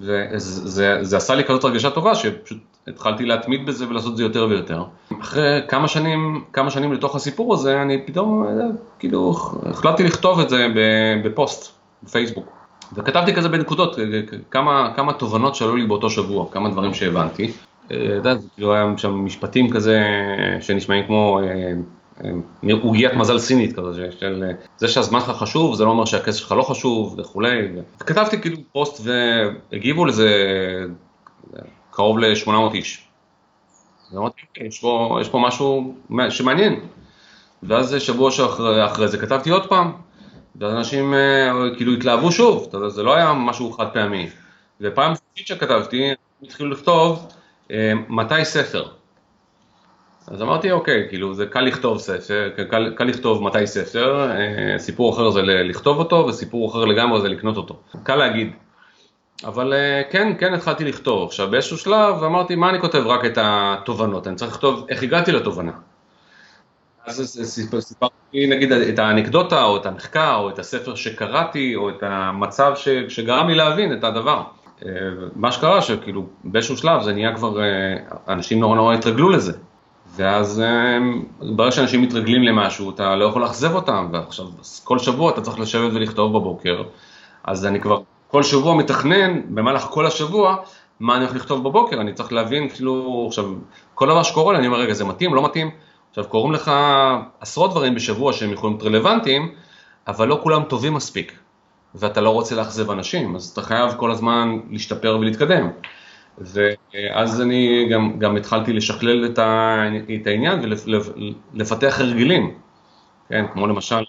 וזה 0.00 0.98
זה 1.02 1.16
עשה 1.16 1.34
לי 1.34 1.44
כזאת 1.44 1.64
הרגשה 1.64 1.90
טובה, 1.90 2.14
שפשוט 2.14 2.75
התחלתי 2.88 3.24
להתמיד 3.24 3.66
בזה 3.66 3.88
ולעשות 3.88 4.12
את 4.12 4.16
זה 4.16 4.22
יותר 4.22 4.46
ויותר. 4.50 4.84
אחרי 5.20 5.60
כמה 5.68 5.88
שנים, 5.88 6.44
כמה 6.52 6.70
שנים 6.70 6.92
לתוך 6.92 7.16
הסיפור 7.16 7.54
הזה, 7.54 7.82
אני 7.82 8.06
פתאום, 8.06 8.44
אה, 8.46 8.50
כאילו, 8.98 9.34
החלטתי 9.70 10.04
לכתוב 10.04 10.40
את 10.40 10.48
זה 10.48 10.66
בפוסט, 11.24 11.78
בפייסבוק. 12.02 12.46
וכתבתי 12.92 13.34
כזה 13.34 13.48
בנקודות, 13.48 13.98
אה, 13.98 14.04
כמה, 14.50 14.92
כמה 14.96 15.12
תובנות 15.12 15.54
שעלו 15.54 15.76
לי 15.76 15.86
באותו 15.86 16.10
שבוע, 16.10 16.46
כמה 16.50 16.68
דברים 16.68 16.94
שהבנתי. 16.94 17.44
אה, 17.90 17.96
אתה 18.06 18.14
יודע, 18.14 18.34
כאילו 18.54 18.74
היה 18.74 18.94
שם 18.96 19.24
משפטים 19.24 19.70
כזה 19.70 20.02
שנשמעים 20.60 21.06
כמו 21.06 21.40
עוגיית 22.82 23.14
מזל 23.14 23.38
סינית 23.38 23.76
כזה, 23.76 24.08
של 24.20 24.44
זה 24.78 24.88
שהזמן 24.88 25.20
שלך 25.20 25.30
חשוב, 25.30 25.74
זה 25.74 25.84
לא 25.84 25.90
אומר 25.90 26.04
שהכסף 26.04 26.38
שלך 26.38 26.52
לא 26.52 26.62
חשוב 26.62 27.14
וכולי. 27.18 27.68
כתבתי 27.98 28.40
כאילו 28.40 28.56
פוסט 28.72 29.02
והגיבו 29.04 30.04
לזה 30.04 30.28
קרוב 31.96 32.18
ל-800 32.18 32.74
איש. 32.74 33.08
ואמרתי, 34.12 34.42
אוקיי, 34.48 34.66
יש 34.66 34.80
פה, 34.80 35.18
יש 35.20 35.28
פה 35.28 35.38
משהו 35.38 35.94
שמעניין. 36.30 36.80
ואז 37.62 37.96
שבוע 37.98 38.30
אחרי 38.86 39.08
זה 39.08 39.18
כתבתי 39.18 39.50
עוד 39.50 39.68
פעם, 39.68 39.92
ואז 40.60 40.72
אנשים 40.72 41.14
אה, 41.14 41.50
כאילו 41.76 41.92
התלהבו 41.92 42.32
שוב, 42.32 42.68
זה 42.88 43.02
לא 43.02 43.14
היה 43.14 43.32
משהו 43.32 43.72
חד 43.72 43.86
פעמי. 43.92 44.28
ופעם 44.80 45.12
שלישית 45.14 45.46
שכתבתי, 45.46 46.10
התחילו 46.42 46.70
לכתוב, 46.70 47.26
אה, 47.70 47.92
מתי 48.08 48.44
ספר? 48.44 48.88
אז 50.26 50.42
אמרתי, 50.42 50.72
אוקיי, 50.72 51.06
כאילו 51.08 51.34
זה 51.34 51.46
קל 51.46 51.60
לכתוב 51.60 51.98
ספר, 51.98 52.50
קל, 52.70 52.94
קל 52.96 53.04
לכתוב 53.04 53.42
מתי 53.42 53.66
ספר, 53.66 54.30
אה, 54.30 54.78
סיפור 54.78 55.14
אחר 55.14 55.30
זה 55.30 55.42
לכתוב 55.42 55.98
אותו, 55.98 56.26
וסיפור 56.28 56.70
אחר 56.70 56.84
לגמרי 56.84 57.20
זה 57.20 57.28
לקנות 57.28 57.56
אותו. 57.56 57.80
קל 58.02 58.16
להגיד. 58.16 58.52
אבל 59.44 59.72
אה, 59.72 60.02
כן, 60.10 60.32
כן 60.38 60.54
התחלתי 60.54 60.84
לכתוב. 60.84 61.28
עכשיו 61.28 61.50
באיזשהו 61.50 61.78
שלב 61.78 62.22
אמרתי, 62.24 62.56
מה 62.56 62.70
אני 62.70 62.80
כותב 62.80 63.02
רק 63.06 63.24
את 63.24 63.38
התובנות? 63.40 64.26
אני 64.26 64.36
צריך 64.36 64.52
לכתוב 64.52 64.86
איך 64.88 65.02
הגעתי 65.02 65.32
לתובנה. 65.32 65.72
אז 67.06 67.40
סיפרתי 67.80 68.46
נגיד 68.46 68.72
את 68.72 68.98
האנקדוטה, 68.98 69.64
או 69.64 69.76
את 69.76 69.86
המחקר, 69.86 70.34
או 70.34 70.50
את 70.50 70.58
הספר 70.58 70.94
שקראתי, 70.94 71.74
או 71.76 71.90
את 71.90 72.02
המצב 72.02 72.72
ש, 72.76 72.88
שגרם 72.88 73.48
לי 73.48 73.54
להבין 73.54 73.92
את 73.92 74.04
הדבר. 74.04 74.42
אה, 74.84 74.90
מה 75.36 75.52
שקרה 75.52 75.82
שכאילו 75.82 76.26
באיזשהו 76.44 76.76
שלב 76.76 77.02
זה 77.02 77.12
נהיה 77.12 77.34
כבר, 77.34 77.58
אנשים 78.28 78.60
נורא 78.60 78.76
נורא 78.76 78.94
התרגלו 78.94 79.28
לזה. 79.28 79.52
ואז 80.16 80.62
ברגע 81.40 81.72
שאנשים 81.72 82.02
מתרגלים 82.02 82.42
למשהו, 82.42 82.90
אתה 82.90 83.16
לא 83.16 83.24
יכול 83.24 83.42
לאכזב 83.42 83.74
אותם, 83.74 84.08
ועכשיו 84.12 84.46
כל 84.84 84.98
שבוע 84.98 85.30
אתה 85.30 85.40
צריך 85.40 85.58
לשבת 85.58 85.92
ולכתוב 85.94 86.32
בבוקר, 86.32 86.82
אז 87.44 87.66
אני 87.66 87.80
כבר 87.80 88.00
כל 88.36 88.42
שבוע 88.42 88.74
מתכנן, 88.74 89.54
במהלך 89.54 89.82
כל 89.82 90.06
השבוע, 90.06 90.56
מה 91.00 91.16
אני 91.16 91.24
הולך 91.24 91.36
לכתוב 91.36 91.64
בבוקר, 91.68 92.00
אני 92.00 92.12
צריך 92.12 92.32
להבין, 92.32 92.68
כאילו, 92.68 93.24
עכשיו, 93.28 93.44
כל 93.94 94.06
דבר 94.08 94.22
שקורה 94.22 94.52
לי, 94.52 94.58
אני 94.58 94.66
אומר, 94.66 94.78
רגע, 94.78 94.92
זה 94.92 95.04
מתאים, 95.04 95.34
לא 95.34 95.44
מתאים? 95.44 95.70
עכשיו, 96.10 96.24
קוראים 96.24 96.52
לך 96.52 96.72
עשרות 97.40 97.70
דברים 97.70 97.94
בשבוע 97.94 98.32
שהם 98.32 98.52
יכולים 98.52 98.76
להיות 98.76 98.86
רלוונטיים, 98.86 99.54
אבל 100.08 100.28
לא 100.28 100.40
כולם 100.42 100.62
טובים 100.62 100.94
מספיק, 100.94 101.38
ואתה 101.94 102.20
לא 102.20 102.30
רוצה 102.30 102.54
לאכזב 102.54 102.90
אנשים, 102.90 103.36
אז 103.36 103.50
אתה 103.52 103.62
חייב 103.62 103.94
כל 103.96 104.10
הזמן 104.10 104.58
להשתפר 104.70 105.16
ולהתקדם. 105.20 105.68
ואז 106.38 107.40
אני 107.40 107.88
גם, 107.92 108.18
גם 108.18 108.36
התחלתי 108.36 108.72
לשכלל 108.72 109.26
את, 109.26 110.26
העניין 110.26 110.60
ולפתח 111.54 112.00
הרגלים, 112.00 112.54
כן, 113.28 113.44
כמו 113.52 113.66
למשל 113.66 114.04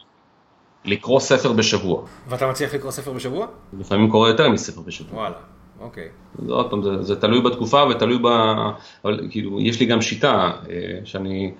לקרוא 0.87 1.19
ספר 1.19 1.53
בשבוע. 1.53 2.01
ואתה 2.27 2.47
מצליח 2.47 2.73
לקרוא 2.73 2.91
ספר 2.91 3.11
בשבוע? 3.11 3.47
לפעמים 3.79 4.11
קורא 4.11 4.29
יותר 4.29 4.49
מספר 4.49 4.81
בשבוע. 4.81 5.19
וואלה, 5.19 5.35
אוקיי. 5.79 6.07
זה 6.45 6.53
עוד 6.53 6.69
פעם, 6.69 6.83
זה, 6.83 7.03
זה 7.03 7.15
תלוי 7.15 7.41
בתקופה 7.41 7.83
ותלוי 7.83 8.17
ב... 8.23 8.27
אבל 9.05 9.27
כאילו, 9.29 9.61
יש 9.61 9.79
לי 9.79 9.85
גם 9.85 10.01
שיטה 10.01 10.51
אה, 10.69 10.99
שאני 11.05 11.51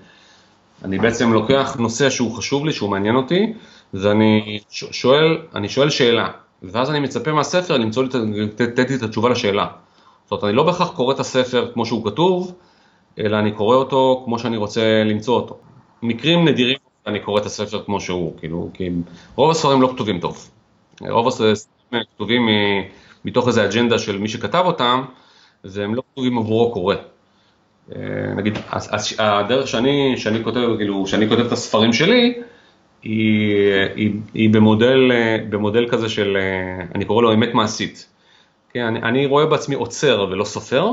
אני 0.84 0.98
בעצם 0.98 1.32
לוקח 1.32 1.76
נושא 1.78 2.10
שהוא 2.10 2.36
חשוב 2.36 2.66
לי, 2.66 2.72
שהוא 2.72 2.90
מעניין 2.90 3.16
אותי, 3.16 3.52
ואני 3.94 4.60
שואל, 4.70 5.38
אני 5.54 5.68
שואל 5.68 5.90
שאלה, 5.90 6.28
ואז 6.62 6.90
אני 6.90 7.00
מצפה 7.00 7.32
מהספר 7.32 7.76
למצוא 7.76 8.02
לי, 8.02 8.08
לתת 8.42 8.90
לי 8.90 8.96
את 8.96 9.02
התשובה 9.02 9.28
לשאלה. 9.28 9.66
זאת 10.24 10.32
אומרת, 10.32 10.44
אני 10.44 10.52
לא 10.52 10.62
בהכרח 10.62 10.90
קורא 10.90 11.14
את 11.14 11.20
הספר 11.20 11.70
כמו 11.74 11.86
שהוא 11.86 12.04
כתוב, 12.04 12.54
אלא 13.18 13.38
אני 13.38 13.52
קורא 13.52 13.76
אותו 13.76 14.22
כמו 14.24 14.38
שאני 14.38 14.56
רוצה 14.56 15.04
למצוא 15.04 15.36
אותו. 15.36 15.58
מקרים 16.02 16.48
נדירים 16.48 16.78
אני 17.08 17.20
קורא 17.20 17.40
את 17.40 17.46
הספר 17.46 17.82
כמו 17.84 18.00
שהוא, 18.00 18.38
כאילו, 18.38 18.70
כי 18.74 18.90
רוב 19.36 19.50
הספרים 19.50 19.82
לא 19.82 19.90
כתובים 19.94 20.20
טוב. 20.20 20.50
רוב 21.00 21.28
הספרים 21.28 22.02
כתובים 22.14 22.48
מתוך 23.24 23.48
איזו 23.48 23.64
אג'נדה 23.64 23.98
של 23.98 24.18
מי 24.18 24.28
שכתב 24.28 24.62
אותם, 24.66 25.02
והם 25.64 25.94
לא 25.94 26.02
כתובים 26.12 26.38
עבורו 26.38 26.72
קורא. 26.72 26.94
אה, 27.96 28.00
נגיד, 28.36 28.58
הדרך 29.18 29.68
שאני, 29.68 30.14
שאני 30.16 30.44
כותב, 30.44 30.76
כאילו, 30.76 31.06
שאני 31.06 31.28
כותב 31.28 31.40
את 31.40 31.52
הספרים 31.52 31.92
שלי, 31.92 32.34
היא, 33.02 33.54
היא, 33.96 34.12
היא 34.34 34.50
במודל, 34.50 35.10
במודל 35.50 35.88
כזה 35.88 36.08
של, 36.08 36.36
אה, 36.36 36.84
אני 36.94 37.04
קורא 37.04 37.22
לו 37.22 37.34
אמת 37.34 37.54
מעשית. 37.54 38.06
כן, 38.72 38.84
אני, 38.84 39.02
אני 39.02 39.26
רואה 39.26 39.46
בעצמי 39.46 39.74
עוצר 39.74 40.26
ולא 40.30 40.44
סופר. 40.44 40.92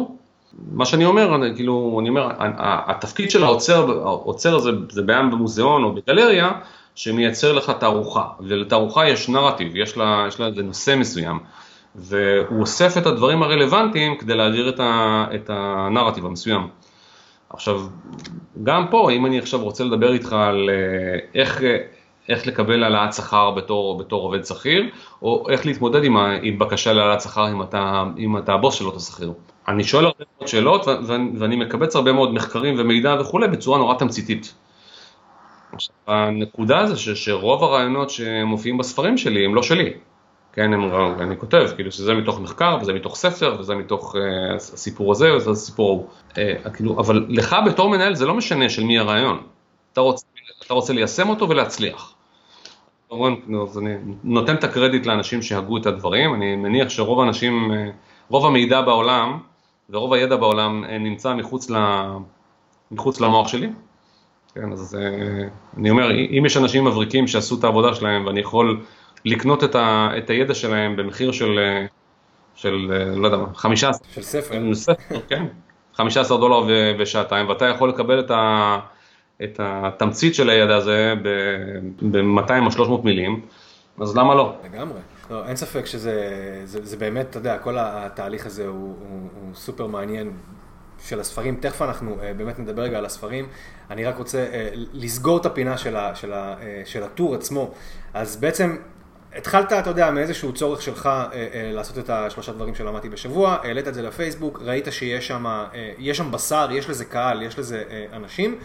מה 0.72 0.86
שאני 0.86 1.06
אומר, 1.06 1.36
אני, 1.36 1.56
כאילו, 1.56 1.98
אני 2.02 2.10
אומר, 2.10 2.30
התפקיד 2.88 3.32
של 3.32 3.44
העוצר, 3.44 4.00
העוצר 4.04 4.60
זה, 4.60 4.70
זה 4.90 5.02
בעיה 5.02 5.24
במוזיאון 5.24 5.84
או 5.84 5.94
בגלריה, 5.94 6.52
שמייצר 6.96 7.54
לך 7.54 7.72
תערוכה, 7.80 8.24
ולתערוכה 8.40 9.10
יש 9.10 9.30
נרטיב, 9.30 9.76
יש 9.76 9.98
לה, 9.98 10.26
יש 10.28 10.40
לה 10.40 10.50
נושא 10.64 10.96
מסוים, 10.98 11.40
והוא 11.96 12.62
אוסף 12.62 12.98
את 12.98 13.06
הדברים 13.06 13.44
הרלוונטיים 13.44 14.18
כדי 14.18 14.36
להעביר 14.36 14.70
את, 14.70 14.80
ה, 14.80 15.26
את 15.36 15.50
הנרטיב 15.54 16.26
המסוים. 16.26 16.68
עכשיו, 17.50 17.82
גם 18.64 18.88
פה, 18.92 19.12
אם 19.12 19.26
אני 19.26 19.40
עכשיו 19.40 19.64
רוצה 19.64 19.84
לדבר 19.84 20.14
איתך 20.14 20.34
על 20.34 20.70
אה, 20.70 21.20
איך, 21.42 21.62
איך 22.30 22.48
לקבל 22.48 22.84
העלאת 22.84 23.14
שכר 23.14 23.52
בתור, 23.52 23.98
בתור 23.98 24.22
עובד 24.22 24.46
שכיר, 24.46 24.90
או 25.22 25.50
איך 25.50 25.66
להתמודד 25.66 26.04
עם, 26.04 26.18
עם 26.18 26.60
בקשה 26.60 26.94
להעלאת 26.94 27.22
שכר 27.22 27.52
אם 27.52 27.62
אתה, 27.62 28.04
אם 28.18 28.38
אתה 28.38 28.54
הבוס 28.54 28.76
של 28.76 28.86
אותו 28.86 29.00
שכיר. 29.00 29.34
אני 29.68 29.84
שואל 29.84 30.06
הרבה 30.06 30.24
מאוד 30.38 30.48
שאלות 30.48 30.88
ואני 31.40 31.56
מקבץ 31.56 31.96
הרבה 31.96 32.14
מאוד 32.14 32.34
מחקרים 32.34 32.76
ומידע 32.78 33.16
וכולי 33.20 33.48
בצורה 33.48 33.78
נורא 33.78 33.96
תמציתית. 33.96 34.54
עכשיו, 35.74 35.96
הנקודה 36.08 36.86
זה 36.86 36.98
ש, 36.98 37.10
שרוב 37.10 37.64
הרעיונות 37.64 38.10
שמופיעים 38.10 38.78
בספרים 38.78 39.18
שלי 39.18 39.46
הם 39.46 39.56
לא 39.56 39.64
שלי. 39.64 39.94
כן, 40.54 40.74
הם, 40.74 40.96
אני 41.22 41.38
כותב, 41.38 41.68
כאילו 41.76 41.92
שזה 41.92 42.14
מתוך 42.14 42.40
מחקר, 42.40 42.78
וזה 42.82 42.94
מתוך 42.94 43.16
ספר, 43.16 43.56
וזה 43.60 43.76
מתוך 43.76 44.16
uh, 44.16 44.20
הסיפור 44.56 45.12
הזה, 45.12 45.36
וזה 45.36 45.52
הסיפור 45.52 45.90
ההוא. 45.90 46.08
Uh, 46.30 46.70
כאילו, 46.70 47.00
אבל 47.00 47.26
לך 47.30 47.56
בתור 47.66 47.90
מנהל 47.90 48.16
זה 48.16 48.26
לא 48.26 48.34
משנה 48.34 48.70
של 48.70 48.84
מי 48.84 49.00
הרעיון. 49.00 49.44
אתה 49.94 50.02
רוצה, 50.02 50.26
אתה 50.66 50.74
רוצה 50.74 50.94
ליישם 50.94 51.30
אותו 51.30 51.50
ולהצליח. 51.50 52.14
אז 53.12 53.78
אני 53.78 53.94
נותן 54.24 54.56
את 54.56 54.64
הקרדיט 54.64 55.06
לאנשים 55.06 55.42
שהגו 55.42 55.78
את 55.78 55.86
הדברים, 55.86 56.34
אני 56.34 56.56
מניח 56.56 56.90
שרוב 56.90 57.20
האנשים, 57.20 57.72
אה, 57.72 57.90
רוב 58.30 58.46
המידע 58.46 58.82
בעולם 58.82 59.40
ורוב 59.90 60.14
הידע 60.14 60.36
בעולם 60.36 60.84
אה, 60.90 60.98
נמצא 60.98 61.34
מחוץ, 61.34 61.70
ל, 61.70 61.76
מחוץ 62.92 63.22
למוח 63.22 63.48
שלי. 63.48 63.70
כן, 64.56 64.72
אז 64.72 64.96
אה, 64.96 65.48
אני 65.78 65.90
אומר, 65.90 66.12
אם 66.12 66.44
יש 66.46 66.58
אנשים 66.58 66.86
מבריקים 66.86 67.28
שעשו 67.28 67.60
את 67.60 67.64
העבודה 67.64 67.96
שלהם 67.96 68.26
ואני 68.26 68.40
יכול 68.40 68.82
לקנות 69.26 69.64
את, 69.64 69.76
ה, 69.76 70.10
את 70.18 70.30
הידע 70.30 70.54
שלהם 70.54 70.96
במחיר 70.96 71.32
של, 71.32 71.60
של 72.56 72.92
לא 73.16 73.28
יודע 73.28 73.38
מה, 73.38 73.54
15... 73.54 74.08
של 74.14 74.22
ספר. 74.22 74.74
ספר, 74.74 75.20
כן. 75.30 75.46
15 75.94 76.38
דולר 76.38 76.68
ושעתיים, 77.00 77.50
ואתה 77.50 77.66
יכול 77.66 77.90
לקבל 77.90 78.20
את 78.20 78.32
ה... 78.32 78.80
את 79.44 79.60
התמצית 79.64 80.36
של 80.36 80.50
הידע 80.50 80.76
הזה 80.76 81.14
ב-200 82.12 82.66
או 82.66 82.72
300 82.72 83.06
מילים, 83.06 83.42
אז 84.00 84.18
למה 84.18 84.36
לא? 84.36 84.56
לגמרי. 84.64 85.00
לא, 85.30 85.48
אין 85.48 85.56
ספק 85.56 85.86
שזה 85.86 86.22
זה, 86.66 86.86
זה 86.86 86.98
באמת, 86.98 87.30
אתה 87.30 87.38
יודע, 87.38 87.58
כל 87.58 87.76
התהליך 87.80 88.46
הזה 88.46 88.68
הוא, 88.68 88.76
הוא, 88.78 89.30
הוא 89.42 89.56
סופר 89.56 89.88
מעניין 89.88 90.32
של 91.04 91.20
הספרים. 91.20 91.56
תכף 91.56 91.82
אנחנו 91.82 92.16
uh, 92.16 92.38
באמת 92.38 92.60
נדבר 92.60 92.82
רגע 92.82 92.98
על 92.98 93.06
הספרים. 93.06 93.48
אני 93.90 94.06
רק 94.06 94.18
רוצה 94.18 94.46
uh, 94.52 94.78
לסגור 94.94 95.38
את 95.38 95.46
הפינה 95.46 95.78
של, 95.78 95.96
ה, 95.96 96.16
של, 96.16 96.34
ה, 96.34 96.56
uh, 96.60 96.88
של 96.88 97.04
הטור 97.04 97.36
עצמו. 97.36 97.72
אז 98.14 98.38
בעצם 98.38 98.78
התחלת, 99.36 99.74
אתה 99.74 99.90
יודע, 99.90 100.12
מאיזשהו 100.12 100.54
צורך 100.54 100.82
שלך 100.82 101.06
uh, 101.06 101.34
uh, 101.34 101.36
לעשות 101.76 101.98
את 101.98 102.10
השלושה 102.10 102.52
דברים 102.52 102.76
שלמדתי 102.76 103.10
בשבוע, 103.10 103.58
העלית 103.64 103.88
את 103.88 103.94
זה 103.94 104.02
לפייסבוק, 104.02 104.62
ראית 104.62 104.88
שיש 104.92 105.28
שם, 105.28 105.46
uh, 106.00 106.14
שם 106.14 106.32
בשר, 106.32 106.68
יש 106.72 106.90
לזה 106.90 107.06
קהל, 107.06 107.42
יש 107.42 107.60
לזה 107.60 107.84
uh, 107.88 108.16
אנשים. 108.16 108.58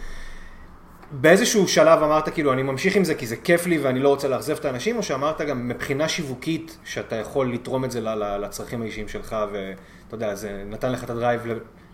באיזשהו 1.11 1.67
שלב 1.67 2.03
אמרת 2.03 2.29
כאילו 2.29 2.53
אני 2.53 2.63
ממשיך 2.63 2.95
עם 2.95 3.03
זה 3.03 3.15
כי 3.15 3.27
זה 3.27 3.35
כיף 3.35 3.67
לי 3.67 3.77
ואני 3.77 3.99
לא 3.99 4.09
רוצה 4.09 4.27
לאכזב 4.27 4.55
את 4.59 4.65
האנשים, 4.65 4.97
או 4.97 5.03
שאמרת 5.03 5.41
גם 5.41 5.67
מבחינה 5.67 6.09
שיווקית 6.09 6.77
שאתה 6.85 7.15
יכול 7.15 7.53
לתרום 7.53 7.85
את 7.85 7.91
זה 7.91 8.01
לצרכים 8.41 8.81
האישיים 8.81 9.07
שלך 9.07 9.35
ואתה 9.51 10.15
יודע, 10.15 10.35
זה 10.35 10.63
נתן 10.69 10.91
לך 10.91 11.03
את 11.03 11.09
הדרייב 11.09 11.41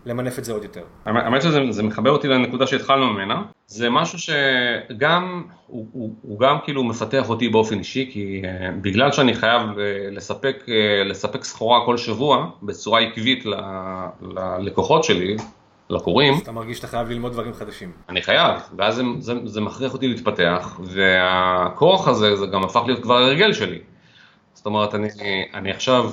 למנף 0.05 0.39
את 0.39 0.45
זה 0.45 0.53
עוד 0.53 0.63
יותר. 0.63 0.83
האמת 1.05 1.41
שזה 1.41 1.83
מחבר 1.83 2.11
אותי 2.11 2.27
לנקודה 2.27 2.67
שהתחלנו 2.67 3.13
ממנה, 3.13 3.41
זה 3.67 3.89
משהו 3.89 4.19
שגם, 4.19 5.43
הוא, 5.67 5.87
הוא, 5.91 6.15
הוא 6.21 6.39
גם 6.39 6.57
כאילו 6.63 6.83
מפתח 6.83 7.29
אותי 7.29 7.49
באופן 7.49 7.79
אישי, 7.79 8.09
כי 8.11 8.41
uh, 8.43 8.71
בגלל 8.81 9.11
שאני 9.11 9.33
חייב 9.33 9.61
uh, 9.61 9.75
לספק, 10.11 10.55
uh, 10.65 10.69
לספק 11.05 11.43
סחורה 11.43 11.85
כל 11.85 11.97
שבוע 11.97 12.49
בצורה 12.63 13.01
עקבית 13.01 13.45
ללקוחות 14.21 15.03
שלי, 15.03 15.37
לקוראים. 15.89 16.33
אתה 16.43 16.51
מרגיש 16.51 16.77
שאתה 16.77 16.87
חייב 16.87 17.09
ללמוד 17.09 17.31
דברים 17.31 17.53
חדשים. 17.53 17.91
אני 18.09 18.21
חייב, 18.21 18.55
ואז 18.77 18.95
זה, 18.95 19.03
זה, 19.19 19.33
זה 19.45 19.61
מכריח 19.61 19.93
אותי 19.93 20.07
להתפתח, 20.07 20.79
והכוח 20.83 22.07
הזה, 22.07 22.35
זה 22.35 22.45
גם 22.45 22.63
הפך 22.63 22.81
להיות 22.85 23.03
כבר 23.03 23.17
הרגל 23.17 23.53
שלי. 23.53 23.79
זאת 24.53 24.65
אומרת, 24.65 24.95
אני, 24.95 25.07
אני 25.53 25.71
עכשיו, 25.71 26.11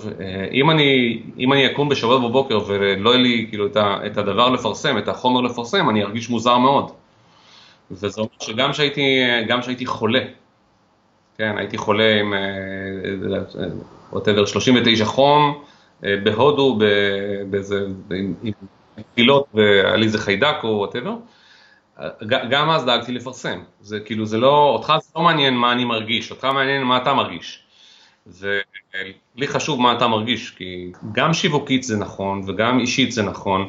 אם 0.53 0.71
אני, 0.71 1.23
אם 1.39 1.53
אני 1.53 1.67
אקום 1.67 1.89
בשבת 1.89 2.21
בבוקר 2.21 2.59
ולא 2.67 3.11
יהיה 3.11 3.23
לי 3.23 3.47
כאילו 3.49 3.67
את, 3.67 3.77
ה, 3.77 3.97
את 4.07 4.19
הדבר 4.19 4.51
לפרסם, 4.51 4.99
את 4.99 5.09
החומר 5.09 5.41
לפרסם, 5.41 5.91
אני 5.91 6.03
ארגיש 6.03 6.31
מוזר 6.31 6.59
מאוד. 6.59 6.91
וזה 7.91 8.21
אומר 8.21 8.31
שגם 8.41 8.73
שהייתי 9.63 9.87
חולה, 9.87 10.21
כן, 11.39 11.59
הייתי 11.59 11.79
חולה 11.79 12.21
עם, 12.21 12.35
ווטאבר, 14.13 14.47
39 14.47 15.05
חום, 15.05 15.63
בהודו, 16.03 16.79
באיזה, 17.51 17.87
עם 18.43 18.53
פילות, 19.15 19.47
והיה 19.55 19.97
לי 19.97 20.05
איזה 20.05 20.19
חיידק 20.19 20.57
או 20.65 20.69
ווטאבר, 20.69 21.15
גם 22.27 22.71
אז 22.71 22.85
דאגתי 22.85 23.13
לפרסם. 23.13 23.59
זה 23.81 24.01
כאילו, 24.01 24.27
זה 24.27 24.39
לא, 24.39 24.71
אותך 24.75 24.93
זה 25.03 25.11
לא 25.17 25.23
מעניין 25.23 25.55
מה 25.55 25.73
אני 25.73 25.85
מרגיש, 25.85 26.31
אותך 26.31 26.45
מעניין 26.45 26.83
מה 26.83 26.97
אתה 26.97 27.15
מרגיש. 27.15 27.61
ולי 28.27 29.47
חשוב 29.47 29.81
מה 29.81 29.93
אתה 29.93 30.09
מרגיש, 30.09 30.51
כי 30.51 30.93
גם 31.13 31.35
שיווקית 31.35 31.83
זה 31.83 31.97
נכון, 31.97 32.43
וגם 32.47 32.81
אישית 32.81 33.13
זה 33.13 33.23
נכון, 33.23 33.69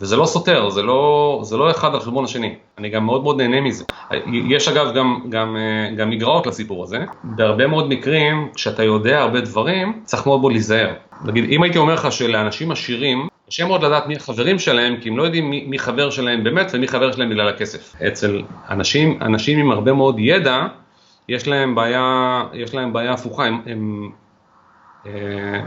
וזה 0.00 0.16
לא 0.16 0.26
סותר, 0.26 0.70
זה 0.70 0.82
לא, 0.82 1.40
זה 1.42 1.56
לא 1.56 1.70
אחד 1.70 1.94
על 1.94 2.00
חשבון 2.00 2.24
השני. 2.24 2.54
אני 2.78 2.88
גם 2.88 3.06
מאוד 3.06 3.22
מאוד 3.22 3.36
נהנה 3.36 3.60
מזה. 3.60 3.84
יש 4.32 4.68
אגב 4.68 4.94
גם, 4.94 5.20
גם, 5.28 5.56
גם 5.96 6.10
מגרעות 6.10 6.46
לסיפור 6.46 6.84
הזה. 6.84 7.04
בהרבה 7.24 7.66
מאוד 7.66 7.88
מקרים, 7.88 8.48
כשאתה 8.54 8.82
יודע 8.82 9.20
הרבה 9.20 9.40
דברים, 9.40 10.02
צריך 10.04 10.26
מאוד 10.26 10.40
מאוד 10.40 10.52
להיזהר. 10.52 10.94
נגיד, 11.24 11.44
אם 11.50 11.62
הייתי 11.62 11.78
אומר 11.78 11.94
לך 11.94 12.12
שלאנשים 12.12 12.70
עשירים, 12.70 13.28
קשה 13.48 13.66
מאוד 13.66 13.84
לדעת 13.84 14.06
מי 14.06 14.16
החברים 14.16 14.58
שלהם, 14.58 14.96
כי 15.00 15.08
הם 15.08 15.16
לא 15.16 15.22
יודעים 15.22 15.50
מי, 15.50 15.64
מי 15.68 15.78
חבר 15.78 16.10
שלהם 16.10 16.44
באמת 16.44 16.70
ומי 16.74 16.88
חבר 16.88 17.12
שלהם 17.12 17.30
בגלל 17.30 17.48
הכסף. 17.48 17.94
אצל 18.08 18.42
אנשים, 18.70 19.18
אנשים 19.22 19.58
עם 19.58 19.70
הרבה 19.70 19.92
מאוד 19.92 20.16
ידע, 20.18 20.66
יש 21.28 21.48
להם 21.48 21.74
בעיה, 21.74 22.42
יש 22.52 22.74
להם 22.74 22.92
בעיה 22.92 23.12
הפוכה, 23.12 23.44
הם, 23.44 23.60
הם 23.66 24.10
אה, 25.06 25.12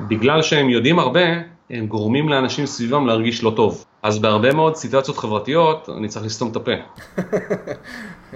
בגלל 0.07 0.41
שהם 0.41 0.69
יודעים 0.69 0.99
הרבה, 0.99 1.21
הם 1.69 1.87
גורמים 1.87 2.29
לאנשים 2.29 2.65
סביבם 2.65 3.07
להרגיש 3.07 3.43
לא 3.43 3.53
טוב. 3.55 3.85
אז 4.03 4.19
בהרבה 4.19 4.53
מאוד 4.53 4.75
סיטואציות 4.75 5.17
חברתיות, 5.17 5.89
אני 5.97 6.07
צריך 6.07 6.25
לסתום 6.25 6.51
את 6.51 6.55
הפה. 6.55 6.71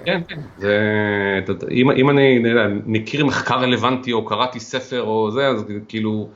כן, 0.04 0.20
כן. 0.28 0.40
זה, 0.58 0.78
אם, 1.70 1.90
אם 1.90 2.10
אני 2.10 2.42
מכיר 2.86 3.26
מחקר 3.26 3.54
רלוונטי 3.54 4.12
או 4.12 4.24
קראתי 4.24 4.60
ספר 4.60 5.02
או 5.02 5.30
זה, 5.30 5.48
אז 5.48 5.64
כאילו, 5.88 6.28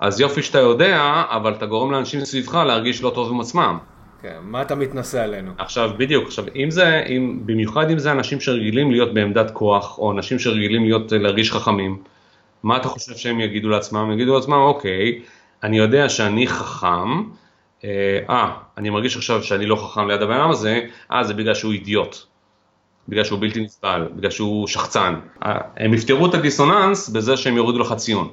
אז 0.00 0.20
יופי 0.20 0.42
שאתה 0.42 0.58
יודע, 0.58 1.22
אבל 1.28 1.52
אתה 1.52 1.66
גורם 1.66 1.90
לאנשים 1.92 2.24
סביבך 2.24 2.54
להרגיש 2.54 3.02
לא 3.02 3.10
טוב 3.10 3.30
עם 3.30 3.40
עצמם. 3.40 3.78
כן, 4.22 4.36
מה 4.42 4.62
אתה 4.62 4.74
מתנשא 4.74 5.22
עלינו? 5.22 5.52
עכשיו, 5.58 5.90
בדיוק, 5.98 6.26
עכשיו, 6.26 6.44
אם 6.56 6.70
זה, 6.70 7.02
אם, 7.08 7.40
במיוחד 7.44 7.90
אם 7.90 7.98
זה 7.98 8.12
אנשים 8.12 8.40
שרגילים 8.40 8.90
להיות 8.90 9.14
בעמדת 9.14 9.50
כוח, 9.50 9.98
או 9.98 10.12
אנשים 10.12 10.38
שרגילים 10.38 10.84
להיות, 10.84 11.12
להרגיש 11.12 11.52
חכמים, 11.52 12.02
מה 12.62 12.76
אתה 12.76 12.88
חושב 12.88 13.16
שהם 13.16 13.40
יגידו 13.40 13.68
לעצמם? 13.68 14.00
הם 14.00 14.12
יגידו 14.12 14.34
לעצמם, 14.34 14.52
אוקיי, 14.52 15.20
אני 15.62 15.78
יודע 15.78 16.08
שאני 16.08 16.46
חכם, 16.46 17.22
אה, 17.84 18.18
אה, 18.30 18.52
אני 18.78 18.90
מרגיש 18.90 19.16
עכשיו 19.16 19.42
שאני 19.42 19.66
לא 19.66 19.76
חכם 19.76 20.08
ליד 20.08 20.22
הבן 20.22 20.34
אדם 20.34 20.50
הזה, 20.50 20.80
אה, 21.12 21.24
זה 21.24 21.34
בגלל 21.34 21.54
שהוא 21.54 21.72
אידיוט. 21.72 22.16
בגלל 23.08 23.24
שהוא 23.24 23.40
בלתי 23.40 23.60
נסבל, 23.60 24.08
בגלל 24.16 24.30
שהוא 24.30 24.66
שחצן. 24.66 25.14
אה, 25.44 25.58
הם 25.76 25.94
יפתרו 25.94 26.26
את 26.26 26.34
הדיסוננס 26.34 27.08
בזה 27.08 27.36
שהם 27.36 27.56
יורידו 27.56 27.78
לך 27.78 27.92
ציון. 27.92 28.28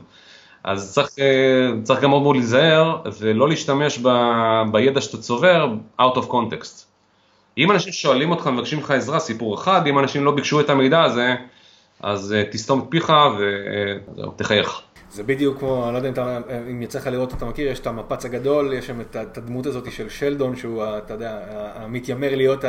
אז 0.65 0.93
צריך, 0.93 1.09
אה, 1.19 1.81
צריך 1.83 2.01
גם 2.01 2.09
מאוד 2.09 2.21
מאוד 2.21 2.35
להיזהר 2.35 3.01
ולא 3.19 3.49
להשתמש 3.49 3.99
ב, 3.99 4.09
בידע 4.71 5.01
שאתה 5.01 5.17
צובר 5.17 5.67
out 6.01 6.15
of 6.15 6.29
context. 6.31 6.83
אם 7.57 7.71
אנשים 7.71 7.93
שואלים 7.93 8.31
אותך 8.31 8.45
ומבקשים 8.45 8.79
לך 8.79 8.91
עזרה, 8.91 9.19
סיפור 9.19 9.55
אחד, 9.55 9.87
אם 9.87 9.99
אנשים 9.99 10.25
לא 10.25 10.31
ביקשו 10.31 10.59
את 10.59 10.69
המידע 10.69 11.03
הזה, 11.03 11.35
אז 11.99 12.33
אה, 12.33 12.43
תסתום 12.51 12.79
את 12.79 12.85
פיך 12.89 13.13
ותחייך. 14.37 14.81
זה 15.11 15.23
בדיוק 15.23 15.59
כמו, 15.59 15.85
אני 15.85 15.93
לא 15.93 15.97
יודע 15.97 16.09
אם, 16.09 16.13
אתה, 16.13 16.37
אם 16.71 16.81
יצא 16.81 16.99
לך 16.99 17.07
לראות, 17.07 17.33
אתה 17.33 17.45
מכיר, 17.45 17.71
יש 17.71 17.79
את 17.79 17.87
המפץ 17.87 18.25
הגדול, 18.25 18.73
יש 18.73 18.87
שם 18.87 19.01
את 19.01 19.37
הדמות 19.37 19.65
הזאת 19.65 19.91
של 19.91 20.09
שלדון, 20.09 20.55
שהוא, 20.55 20.83
אתה 20.97 21.13
יודע, 21.13 21.39
המתיימר 21.75 22.35
להיות 22.35 22.65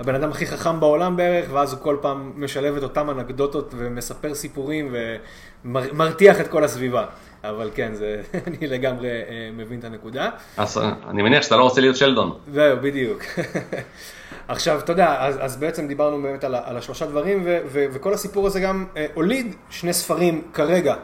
הבן 0.00 0.14
אדם 0.14 0.30
הכי 0.30 0.46
חכם 0.46 0.80
בעולם 0.80 1.16
בערך, 1.16 1.48
ואז 1.52 1.72
הוא 1.72 1.80
כל 1.80 1.96
פעם 2.00 2.32
משלב 2.36 2.76
את 2.76 2.82
אותם 2.82 3.10
אנקדוטות 3.10 3.74
ומספר 3.76 4.34
סיפורים 4.34 4.94
ומרתיח 5.64 6.40
את 6.40 6.48
כל 6.48 6.64
הסביבה. 6.64 7.04
אבל 7.44 7.70
כן, 7.74 7.94
זה, 7.94 8.22
אני 8.46 8.66
לגמרי 8.66 9.08
אה, 9.08 9.50
מבין 9.52 9.78
את 9.78 9.84
הנקודה. 9.84 10.30
אז 10.56 10.78
אה, 10.78 10.92
אני 11.08 11.22
מניח 11.22 11.42
שאתה 11.42 11.56
לא 11.56 11.62
רוצה 11.62 11.80
להיות 11.80 11.96
שלדון. 11.96 12.38
זהו, 12.52 12.76
בדיוק. 12.82 13.22
עכשיו, 14.48 14.78
אתה 14.78 14.92
יודע, 14.92 15.16
אז, 15.18 15.36
אז 15.40 15.56
בעצם 15.56 15.88
דיברנו 15.88 16.22
באמת 16.22 16.44
על, 16.44 16.54
על 16.54 16.76
השלושה 16.76 17.06
דברים, 17.06 17.42
ו, 17.44 17.58
ו, 17.66 17.86
וכל 17.92 18.14
הסיפור 18.14 18.46
הזה 18.46 18.60
גם 18.60 18.86
אה, 18.96 19.06
הוליד 19.14 19.54
שני 19.70 19.92
ספרים 19.92 20.42
כרגע 20.52 20.92
אה, 20.92 20.98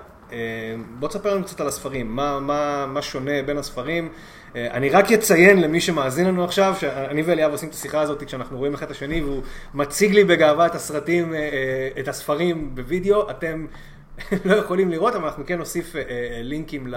בוא 0.98 1.08
תספר 1.08 1.34
לנו 1.34 1.44
קצת 1.44 1.60
על 1.60 1.68
הספרים, 1.68 2.16
מה, 2.16 2.40
מה, 2.40 2.86
מה 2.86 3.02
שונה 3.02 3.42
בין 3.46 3.58
הספרים. 3.58 4.08
אה, 4.56 4.70
אני 4.70 4.90
רק 4.90 5.12
אציין 5.12 5.60
למי 5.60 5.80
שמאזין 5.80 6.26
לנו 6.26 6.44
עכשיו, 6.44 6.74
שאני 6.80 7.22
ואליאב 7.22 7.52
עושים 7.52 7.68
את 7.68 7.74
השיחה 7.74 8.00
הזאת 8.00 8.22
כשאנחנו 8.22 8.58
רואים 8.58 8.74
אחד 8.74 8.86
את 8.86 8.90
השני, 8.90 9.20
והוא 9.22 9.42
מציג 9.74 10.12
לי 10.12 10.24
בגאווה 10.24 10.66
את 10.66 10.74
הסרטים, 10.74 11.34
אה, 11.34 11.88
את 12.00 12.08
הספרים 12.08 12.74
בווידאו, 12.74 13.30
אתם 13.30 13.66
לא 14.44 14.54
יכולים 14.56 14.90
לראות, 14.90 15.14
אבל 15.14 15.24
אנחנו 15.24 15.46
כן 15.46 15.58
נוסיף 15.58 15.94
לינקים 16.42 16.94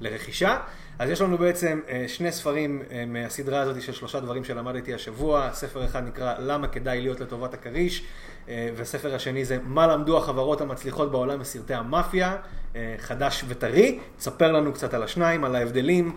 לרכישה. 0.00 0.56
אז 1.00 1.10
יש 1.10 1.20
לנו 1.20 1.38
בעצם 1.38 1.80
שני 2.08 2.32
ספרים 2.32 2.82
מהסדרה 3.06 3.60
הזאת 3.60 3.82
של 3.82 3.92
שלושה 3.92 4.20
דברים 4.20 4.44
שלמדתי 4.44 4.94
השבוע. 4.94 5.48
ספר 5.52 5.84
אחד 5.84 6.06
נקרא 6.06 6.34
למה 6.38 6.68
כדאי 6.68 7.00
להיות 7.00 7.20
לטובת 7.20 7.54
הכריש. 7.54 8.02
אה, 8.48 8.68
והספר 8.76 9.14
השני 9.14 9.44
זה 9.44 9.58
מה 9.64 9.86
למדו 9.86 10.18
החברות 10.18 10.60
המצליחות 10.60 11.10
בעולם 11.10 11.38
בסרטי 11.38 11.74
המאפיה, 11.74 12.36
אה, 12.76 12.94
חדש 12.98 13.44
וטרי. 13.48 13.98
תספר 14.16 14.52
לנו 14.52 14.72
קצת 14.72 14.94
על 14.94 15.02
השניים, 15.02 15.44
על 15.44 15.56
ההבדלים 15.56 16.12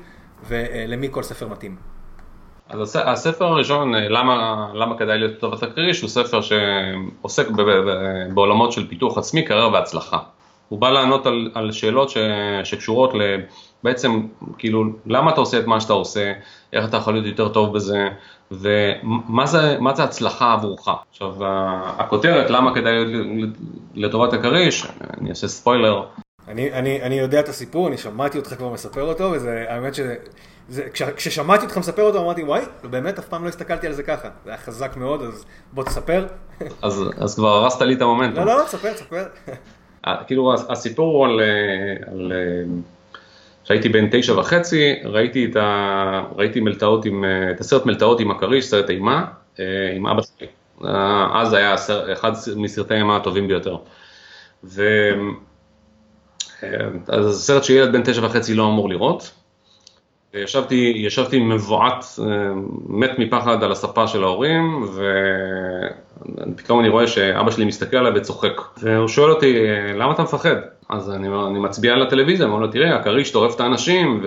ולמי 0.47 1.07
כל 1.11 1.23
ספר 1.23 1.47
מתאים. 1.47 1.75
אז 2.69 2.99
הספר 3.05 3.45
הראשון, 3.45 3.95
אה, 3.95 4.09
למה, 4.09 4.67
למה 4.73 4.97
כדאי 4.97 5.17
להיות 5.17 5.31
לטובת 5.31 5.63
הכריש, 5.63 6.01
הוא 6.01 6.09
ספר 6.09 6.41
שעוסק 6.41 7.49
ב, 7.49 7.61
ב, 7.61 7.89
בעולמות 8.33 8.71
של 8.71 8.87
פיתוח 8.87 9.17
עצמי, 9.17 9.45
קריירה 9.45 9.71
והצלחה. 9.71 10.19
הוא 10.69 10.79
בא 10.79 10.89
לענות 10.89 11.25
על, 11.25 11.51
על 11.53 11.71
שאלות 11.71 12.09
ש, 12.09 12.17
שקשורות 12.63 13.13
ל... 13.13 13.21
בעצם, 13.83 14.27
כאילו, 14.57 14.83
למה 15.05 15.31
אתה 15.31 15.39
עושה 15.39 15.59
את 15.59 15.67
מה 15.67 15.81
שאתה 15.81 15.93
עושה, 15.93 16.33
איך 16.73 16.85
אתה 16.85 16.97
יכול 16.97 17.13
להיות 17.13 17.25
יותר 17.25 17.49
טוב 17.49 17.73
בזה, 17.75 18.07
ומה 18.51 19.45
זה, 19.45 19.77
זה 19.95 20.03
הצלחה 20.03 20.53
עבורך. 20.53 20.87
עכשיו, 21.09 21.33
הכותרת, 21.97 22.49
למה 22.49 22.75
כדאי 22.75 22.93
לטובת 23.95 24.33
הכריש, 24.33 24.87
אני 25.21 25.29
אעשה 25.29 25.47
ספוילר. 25.47 26.03
אני, 26.47 26.73
אני, 26.73 27.01
אני 27.01 27.15
יודע 27.15 27.39
את 27.39 27.49
הסיפור, 27.49 27.87
אני 27.87 27.97
שמעתי 27.97 28.37
אותך 28.37 28.53
כבר 28.53 28.69
מספר 28.69 29.01
אותו, 29.01 29.23
וזה, 29.23 29.65
האמת 29.69 29.95
שזה, 29.95 30.15
זה, 30.69 30.83
כש, 30.93 31.01
כששמעתי 31.01 31.65
אותך 31.65 31.77
מספר 31.77 32.01
אותו, 32.01 32.23
אמרתי, 32.23 32.43
וואי, 32.43 32.61
באמת 32.83 33.19
אף 33.19 33.27
פעם 33.27 33.43
לא 33.43 33.49
הסתכלתי 33.49 33.87
על 33.87 33.93
זה 33.93 34.03
ככה. 34.03 34.29
זה 34.43 34.49
היה 34.49 34.57
חזק 34.57 34.97
מאוד, 34.97 35.21
אז 35.21 35.45
בוא 35.73 35.83
תספר. 35.83 36.27
אז, 36.81 37.03
אז 37.17 37.35
כבר 37.35 37.49
הרסת 37.49 37.81
לי 37.81 37.93
את 37.93 38.01
המומנטום. 38.01 38.45
לא, 38.45 38.57
לא, 38.57 38.63
ספר, 38.67 38.93
ספר. 38.95 39.25
אה, 40.07 40.23
כאילו, 40.27 40.53
הסיפור 40.69 41.17
הוא 41.17 41.25
על, 41.25 41.41
אה, 41.41 42.11
על 42.11 42.31
כשהייתי 43.63 43.89
בן 43.89 44.07
תשע 44.11 44.39
וחצי, 44.39 44.93
ראיתי 45.03 45.45
את, 45.45 45.55
ה... 45.55 46.23
ראיתי 46.35 46.59
מלטעות 46.59 47.05
עם, 47.05 47.25
את 47.55 47.59
הסרט 47.59 47.85
מלטעות 47.85 48.19
עם 48.19 48.31
הכריש, 48.31 48.65
סרט 48.65 48.89
אימה, 48.89 49.25
אה, 49.59 49.65
עם 49.95 50.07
אבא 50.07 50.21
שלי. 50.21 50.47
אה, 50.85 51.41
אז 51.41 51.53
היה 51.53 51.77
סר... 51.77 52.13
אחד 52.13 52.31
מסרטי 52.55 52.93
האימה 52.93 53.15
הטובים 53.15 53.47
ביותר. 53.47 53.77
ו... 54.63 54.83
אה, 56.63 56.69
אז 57.07 57.43
סרט 57.45 57.63
שילד 57.63 57.93
בן 57.93 58.01
תשע 58.03 58.25
וחצי 58.25 58.53
לא 58.53 58.67
אמור 58.67 58.89
לראות. 58.89 59.31
ישבתי, 60.33 60.93
ישבתי 60.95 61.39
מבועת, 61.39 62.05
מת 62.87 63.19
מפחד 63.19 63.63
על 63.63 63.71
הספה 63.71 64.07
של 64.07 64.23
ההורים, 64.23 64.85
ופתאום 66.53 66.79
אני 66.79 66.89
רואה 66.89 67.07
שאבא 67.07 67.51
שלי 67.51 67.65
מסתכל 67.65 67.97
עליי 67.97 68.11
וצוחק. 68.15 68.61
והוא 68.77 69.07
שואל 69.07 69.31
אותי, 69.31 69.55
למה 69.95 70.13
אתה 70.13 70.23
מפחד? 70.23 70.55
אז 70.89 71.11
אני, 71.11 71.27
אני 71.27 71.59
מצביע 71.59 71.93
על 71.93 72.01
הטלוויזיה, 72.01 72.45
אומר 72.45 72.59
לו, 72.59 72.67
תראה, 72.67 72.95
הכריש 72.95 73.31
טורף 73.31 73.55
את 73.55 73.59
האנשים, 73.59 74.23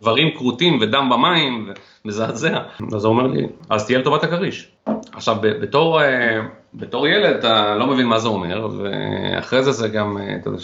ודברים 0.00 0.36
כרותים 0.36 0.78
ודם 0.80 1.08
במים, 1.12 1.72
ומזעזע. 2.04 2.58
אז 2.92 3.04
הוא 3.04 3.12
אומר 3.12 3.26
לי, 3.26 3.46
אז 3.70 3.86
תהיה 3.86 3.98
לטובת 3.98 4.24
הכריש. 4.24 4.70
עכשיו, 5.12 5.36
בתור, 5.40 6.02
אה, 6.02 6.40
בתור 6.74 7.06
ילד 7.06 7.36
אתה 7.36 7.74
לא 7.74 7.86
מבין 7.86 8.06
מה 8.06 8.18
זה 8.18 8.28
אומר, 8.28 8.68
ואחרי 8.78 9.62
זה 9.62 9.72
זה 9.72 9.88
גם, 9.88 10.18
אה, 10.18 10.36
אתה 10.40 10.48
יודע, 10.48 10.58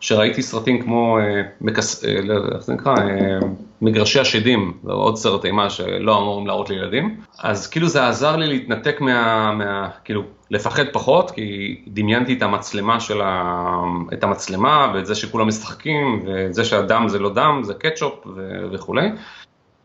שראיתי 0.00 0.42
סרטים 0.42 0.82
כמו, 0.82 1.18
אה, 1.18 1.42
מקס... 1.60 2.04
אה, 2.04 2.20
לא 2.22 2.34
איך 2.54 2.62
זה 2.62 2.74
נקרא, 2.74 2.94
אה, 2.98 3.38
מגרשי 3.82 4.20
השדים, 4.20 4.72
עוד 4.84 5.16
סרט 5.16 5.44
אימה 5.44 5.70
שלא 5.70 6.18
אמורים 6.18 6.46
להראות 6.46 6.70
לילדים, 6.70 7.20
אז 7.38 7.66
כאילו 7.66 7.88
זה 7.88 8.08
עזר 8.08 8.36
לי 8.36 8.46
להתנתק 8.46 9.00
מה... 9.00 9.52
מה... 9.52 9.88
כאילו, 10.04 10.22
לפחד 10.50 10.84
פחות, 10.92 11.30
כי 11.30 11.80
דמיינתי 11.86 12.32
את 12.32 12.42
המצלמה 12.42 13.00
של 13.00 13.20
ה... 13.20 13.82
את 14.12 14.24
המצלמה, 14.24 14.92
ואת 14.94 15.06
זה 15.06 15.14
שכולם 15.14 15.48
משחקים, 15.48 16.22
ואת 16.26 16.54
זה 16.54 16.64
שהדם 16.64 17.08
זה 17.08 17.18
לא 17.18 17.34
דם, 17.34 17.60
זה 17.62 17.74
קטשופ 17.74 18.26
ו... 18.26 18.64
וכולי, 18.72 19.08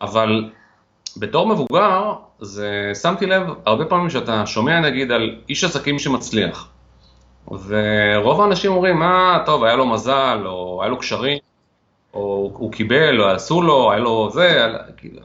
אבל 0.02 0.50
בתור 1.18 1.48
מבוגר, 1.48 2.14
זה 2.40 2.92
שמתי 3.02 3.26
לב 3.26 3.44
הרבה 3.66 3.86
פעמים 3.86 4.10
שאתה 4.10 4.46
שומע 4.46 4.80
נגיד 4.80 5.12
על 5.12 5.36
איש 5.50 5.64
עסקים 5.64 6.00
שמצליח. 6.00 6.71
ורוב 7.48 8.42
האנשים 8.42 8.72
אומרים, 8.72 9.00
מה, 9.00 9.44
טוב, 9.46 9.64
היה 9.64 9.76
לו 9.76 9.86
מזל, 9.86 10.42
או 10.46 10.80
היה 10.82 10.90
לו 10.90 10.98
קשרים, 10.98 11.38
או 12.14 12.52
הוא 12.54 12.72
קיבל, 12.72 13.22
או 13.22 13.28
עשו 13.28 13.62
לו, 13.62 13.92
היה 13.92 14.00
לו 14.00 14.30
זה, 14.30 14.68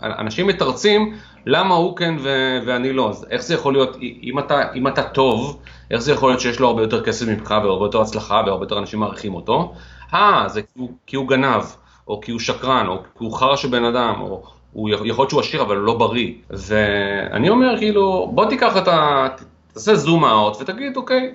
אנשים 0.03 0.47
מתרצים 0.47 1.15
למה 1.47 1.75
הוא 1.75 1.97
כן 1.97 2.15
ו- 2.19 2.59
ואני 2.67 2.93
לא, 2.93 3.09
אז 3.09 3.27
איך 3.31 3.43
זה 3.43 3.55
יכול 3.55 3.73
להיות, 3.73 3.97
אם 4.23 4.39
אתה, 4.39 4.73
אם 4.75 4.89
אתה 4.89 5.03
טוב, 5.03 5.59
איך 5.91 6.01
זה 6.01 6.13
יכול 6.13 6.31
להיות 6.31 6.41
שיש 6.41 6.61
לו 6.61 6.69
הרבה 6.69 6.83
יותר 6.83 7.05
כסף 7.05 7.29
ממך 7.29 7.55
והרבה 7.63 7.85
יותר 7.85 8.01
הצלחה 8.01 8.43
והרבה 8.47 8.65
יותר 8.65 8.79
אנשים 8.79 9.01
מעריכים 9.01 9.35
אותו? 9.35 9.73
אה, 10.15 10.45
זה 10.49 10.63
כי 10.63 10.69
הוא, 10.79 10.91
כי 11.07 11.17
הוא 11.17 11.29
גנב, 11.29 11.63
או 12.09 12.21
כי 12.21 12.31
הוא 12.31 12.41
שקרן, 12.41 12.87
או 12.87 12.97
כי 12.97 13.25
הוא 13.25 13.33
חרא 13.33 13.57
של 13.57 13.69
בן 13.69 13.85
אדם, 13.85 14.15
או 14.21 14.43
הוא 14.73 14.89
יכול 14.91 15.07
להיות 15.07 15.31
שהוא 15.31 15.41
עשיר 15.41 15.63
אבל 15.63 15.77
לא 15.77 15.95
בריא. 15.95 16.33
ואני 16.51 17.49
אומר 17.49 17.79
כאילו, 17.79 18.31
בוא 18.35 18.45
תיקח 18.45 18.77
את 18.77 18.89
ה... 18.89 19.27
תעשה 19.73 19.95
זום 19.95 20.25
אאוט 20.25 20.57
ותגיד, 20.61 20.97
אוקיי, 20.97 21.33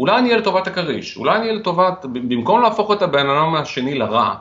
אולי 0.00 0.18
אני 0.18 0.28
אהיה 0.28 0.38
לטובת 0.38 0.66
הכריש, 0.66 1.16
אולי 1.16 1.36
אני 1.36 1.46
אהיה 1.46 1.52
לטובת, 1.52 2.04
במקום 2.04 2.62
להפוך 2.62 2.92
את 2.92 3.02
הבן 3.02 3.30
אדם 3.30 3.54
השני 3.54 3.94
לרע, 3.94 4.34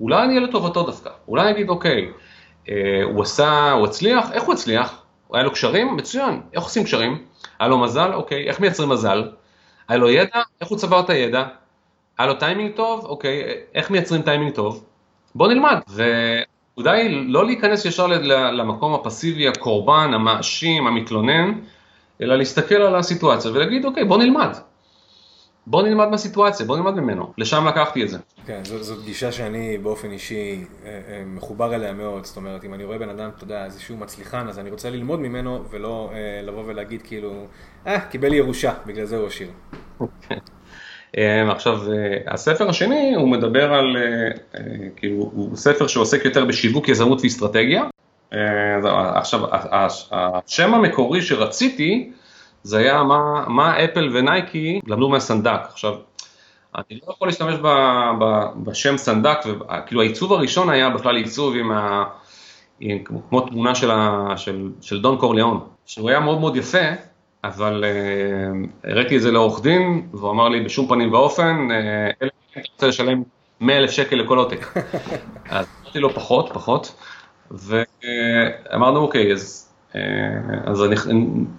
אולי 0.00 0.22
אני 0.22 0.36
אהיה 0.36 0.46
לטובתו 0.46 0.82
דווקא, 0.82 1.10
אולי 1.28 1.42
אני 1.42 1.50
אגיד, 1.50 1.68
אוקיי, 1.68 2.08
אה, 2.68 2.74
הוא 3.04 3.22
עשה, 3.22 3.72
הוא 3.72 3.86
הצליח, 3.86 4.32
איך 4.32 4.42
הוא 4.42 4.54
הצליח? 4.54 5.02
היה 5.32 5.42
לו 5.42 5.50
קשרים? 5.50 5.96
מצוין. 5.96 6.40
איך 6.52 6.64
עושים 6.64 6.84
קשרים? 6.84 7.18
היה 7.58 7.68
לו 7.68 7.78
מזל? 7.78 8.14
אוקיי. 8.14 8.48
איך 8.48 8.60
מייצרים 8.60 8.88
מזל? 8.88 9.28
היה 9.88 9.98
לו 9.98 10.10
ידע? 10.10 10.40
איך 10.60 10.68
הוא 10.68 10.78
צבר 10.78 11.00
את 11.00 11.10
הידע? 11.10 11.44
היה 12.18 12.26
לו 12.26 12.34
טיימינג 12.34 12.72
טוב? 12.76 13.04
אוקיי. 13.04 13.42
איך 13.74 13.90
מייצרים 13.90 14.22
טיימינג 14.22 14.54
טוב? 14.54 14.84
בוא 15.34 15.48
נלמד. 15.48 15.78
והנקודה 15.88 16.92
היא 16.92 17.32
לא 17.32 17.46
להיכנס 17.46 17.84
ישר 17.84 18.06
למקום 18.52 18.94
הפסיבי, 18.94 19.48
הקורבן, 19.48 20.10
המאשים, 20.14 20.86
המתלונן, 20.86 21.52
אלא 22.20 22.36
להסתכל 22.36 22.74
על 22.74 22.96
הסיטואציה 22.96 23.50
ולהגיד, 23.50 23.84
אוקיי, 23.84 24.04
בוא 24.04 24.18
נלמד. 24.18 24.56
בוא 25.66 25.82
נלמד 25.82 26.08
מהסיטואציה, 26.08 26.66
בוא 26.66 26.76
נלמד 26.76 26.94
ממנו, 26.94 27.32
לשם 27.38 27.66
לקחתי 27.68 28.02
את 28.02 28.08
זה. 28.08 28.18
כן, 28.46 28.60
זאת, 28.64 28.84
זאת 28.84 29.04
גישה 29.04 29.32
שאני 29.32 29.78
באופן 29.78 30.10
אישי 30.10 30.64
אה, 30.84 31.00
אה, 31.08 31.22
מחובר 31.26 31.74
אליה 31.74 31.92
מאוד, 31.92 32.24
זאת 32.24 32.36
אומרת, 32.36 32.64
אם 32.64 32.74
אני 32.74 32.84
רואה 32.84 32.98
בן 32.98 33.08
אדם, 33.08 33.30
אתה 33.36 33.44
יודע, 33.44 33.64
איזשהו 33.64 33.96
מצליחן, 33.96 34.48
אז 34.48 34.58
אני 34.58 34.70
רוצה 34.70 34.90
ללמוד 34.90 35.20
ממנו, 35.20 35.64
ולא 35.70 36.10
אה, 36.12 36.42
לבוא 36.42 36.62
ולהגיד 36.66 37.02
כאילו, 37.02 37.46
אה, 37.86 38.00
קיבל 38.00 38.34
ירושה, 38.34 38.72
בגלל 38.86 39.04
זה 39.04 39.16
הוא 39.16 39.26
עשיר. 39.26 39.48
אה, 41.18 41.52
עכשיו, 41.52 41.92
אה, 41.92 42.32
הספר 42.34 42.68
השני, 42.68 43.14
הוא 43.14 43.28
מדבר 43.28 43.74
על, 43.74 43.96
כאילו, 44.96 45.16
הוא 45.16 45.56
ספר 45.56 45.86
שעוסק 45.86 46.24
יותר 46.24 46.44
בשיווק, 46.44 46.88
יזמות 46.88 47.20
ואסטרטגיה. 47.22 47.84
עכשיו, 49.14 49.40
השם 50.12 50.74
המקורי 50.74 51.22
שרציתי, 51.22 52.12
זה 52.62 52.78
היה 52.78 53.02
מה, 53.02 53.44
מה 53.48 53.84
אפל 53.84 54.10
ונייקי 54.12 54.80
למדו 54.86 55.08
מהסנדק. 55.08 55.60
עכשיו, 55.72 55.94
אני 56.74 56.98
לא 57.06 57.12
יכול 57.12 57.28
להשתמש 57.28 57.54
ב, 57.54 57.68
ב, 58.20 58.44
בשם 58.64 58.96
סנדק, 58.96 59.38
וכאילו 59.46 60.02
העיצוב 60.02 60.32
הראשון 60.32 60.70
היה 60.70 60.90
בכלל 60.90 61.16
עיצוב 61.16 61.56
עם 61.56 61.72
ה... 61.72 62.04
עם, 62.80 62.98
כמו 63.28 63.40
תמונה 63.40 63.74
של, 63.74 63.90
ה, 63.90 64.28
של, 64.36 64.70
של 64.80 65.00
דון 65.00 65.18
קורליאון, 65.18 65.60
שהוא 65.86 66.10
היה 66.10 66.20
מאוד 66.20 66.40
מאוד 66.40 66.56
יפה, 66.56 66.88
אבל 67.44 67.84
uh, 67.84 68.90
הראיתי 68.90 69.16
את 69.16 69.22
זה 69.22 69.30
לעורך 69.30 69.62
דין, 69.62 70.08
והוא 70.12 70.30
אמר 70.30 70.48
לי 70.48 70.60
בשום 70.60 70.88
פנים 70.88 71.12
ואופן, 71.12 71.68
אה, 71.70 72.10
uh, 72.10 72.30
אני 72.56 72.62
רוצה 72.72 72.86
לשלם 72.86 73.22
100 73.60 73.76
אלף 73.76 73.90
שקל 73.90 74.16
לכל 74.16 74.38
עותק. 74.38 74.66
אז 75.50 75.66
אמרתי 75.82 75.98
לו 75.98 76.14
פחות, 76.14 76.50
פחות, 76.52 76.94
ואמרנו 77.50 79.00
אוקיי, 79.00 79.32
אז 79.32 79.71
אה, 79.96 80.00
אז 80.64 80.84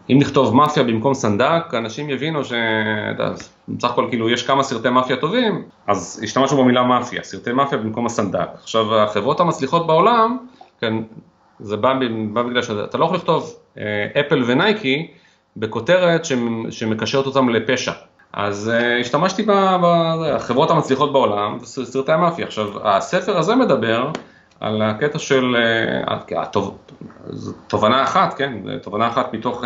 אם 0.09 0.17
נכתוב 0.19 0.55
מאפיה 0.55 0.83
במקום 0.83 1.13
סנדק, 1.13 1.73
אנשים 1.73 2.09
יבינו 2.09 2.41
שבסך 2.45 3.89
הכל 3.89 4.05
כאילו 4.09 4.29
יש 4.29 4.47
כמה 4.47 4.63
סרטי 4.63 4.89
מאפיה 4.89 5.15
טובים, 5.15 5.61
אז 5.87 6.21
השתמשנו 6.23 6.57
במילה 6.57 6.83
מאפיה, 6.83 7.23
סרטי 7.23 7.51
מאפיה 7.51 7.77
במקום 7.77 8.05
הסנדק. 8.05 8.47
עכשיו 8.61 9.01
החברות 9.01 9.39
המצליחות 9.39 9.87
בעולם, 9.87 10.37
כן, 10.81 10.93
זה 11.59 11.77
בא, 11.77 11.93
בא 12.33 12.43
בגלל 12.43 12.61
שאתה 12.61 12.97
לא 12.97 13.05
יכול 13.05 13.17
לכתוב 13.17 13.55
אפל 14.19 14.43
אה, 14.43 14.47
ונייקי 14.47 15.07
בכותרת 15.57 16.25
שמקשרת 16.69 17.25
אותם 17.25 17.49
לפשע. 17.49 17.91
אז 18.33 18.71
uh, 18.73 19.01
השתמשתי 19.01 19.45
בחברות 19.81 20.71
המצליחות 20.71 21.13
בעולם, 21.13 21.57
סרטי 21.63 22.11
המאפיה. 22.11 22.45
עכשיו, 22.45 22.87
הספר 22.87 23.37
הזה 23.37 23.55
מדבר 23.55 24.11
על 24.63 24.81
הקטע 24.81 25.19
של, 25.19 25.55
אה, 25.55 26.45
תובנה 27.67 28.03
אחת, 28.03 28.33
כן, 28.33 28.79
תובנה 28.81 29.07
אחת 29.07 29.33
מתוך 29.33 29.63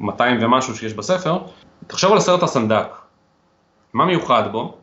200 0.00 0.40
אה, 0.40 0.46
ומשהו 0.46 0.76
שיש 0.76 0.94
בספר, 0.94 1.38
תחשוב 1.86 2.12
על 2.12 2.18
הסרט 2.18 2.42
הסנדק, 2.42 2.86
מה 3.92 4.04
מיוחד 4.04 4.42
בו? 4.52 4.76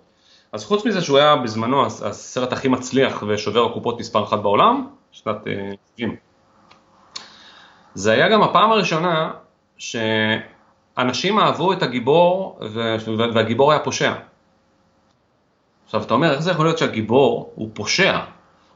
אז 0.51 0.65
חוץ 0.65 0.85
מזה 0.85 1.01
שהוא 1.01 1.17
היה 1.17 1.35
בזמנו 1.35 1.85
הסרט 1.85 2.53
הכי 2.53 2.67
מצליח 2.67 3.23
ושובר 3.27 3.65
הקופות 3.65 3.99
מספר 3.99 4.23
אחת 4.23 4.39
בעולם, 4.39 4.87
שנת 5.11 5.37
70. 5.93 6.09
אה, 6.09 6.15
זה 7.93 8.11
היה 8.11 8.29
גם 8.29 8.41
הפעם 8.41 8.71
הראשונה 8.71 9.31
שאנשים 9.77 11.39
אהבו 11.39 11.73
את 11.73 11.83
הגיבור 11.83 12.59
והגיבור 13.33 13.71
היה 13.71 13.79
פושע. 13.79 14.13
עכשיו 15.85 16.03
אתה 16.03 16.13
אומר, 16.13 16.31
איך 16.31 16.41
זה 16.41 16.51
יכול 16.51 16.65
להיות 16.65 16.77
שהגיבור 16.77 17.51
הוא 17.55 17.69
פושע? 17.73 18.19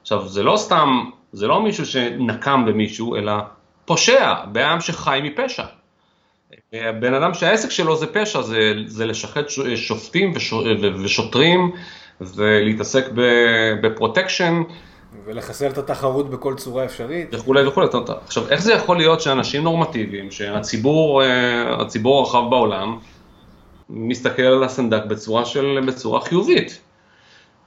עכשיו, 0.03 0.27
זה 0.27 0.43
לא 0.43 0.57
סתם, 0.57 1.03
זה 1.33 1.47
לא 1.47 1.61
מישהו 1.61 1.85
שנקם 1.85 2.65
במישהו, 2.67 3.15
אלא 3.15 3.33
פושע, 3.85 4.33
בן 4.51 4.63
אדם 4.63 4.81
שחי 4.81 5.19
מפשע. 5.23 5.63
בן 6.73 7.13
אדם 7.13 7.33
שהעסק 7.33 7.71
שלו 7.71 7.95
זה 7.95 8.07
פשע, 8.07 8.41
זה, 8.41 8.73
זה 8.85 9.05
לשחד 9.05 9.45
שופטים 9.75 10.33
ושוטרים 11.03 11.71
ולהתעסק 12.21 13.05
בפרוטקשן. 13.81 14.61
ולחסל 15.25 15.67
את 15.67 15.77
התחרות 15.77 16.29
בכל 16.29 16.55
צורה 16.55 16.85
אפשרית. 16.85 17.27
וכולי 17.31 17.67
וכולי. 17.67 17.87
עכשיו, 18.25 18.49
איך 18.49 18.61
זה 18.61 18.73
יכול 18.73 18.97
להיות 18.97 19.21
שאנשים 19.21 19.63
נורמטיביים, 19.63 20.31
שהציבור 20.31 21.23
אה, 21.23 21.81
הציבור 21.81 22.19
הרחב 22.19 22.49
בעולם, 22.49 22.97
מסתכל 23.89 24.41
על 24.41 24.63
הסנדק 24.63 25.05
בצורה, 25.05 25.45
של, 25.45 25.79
בצורה 25.87 26.21
חיובית? 26.21 26.79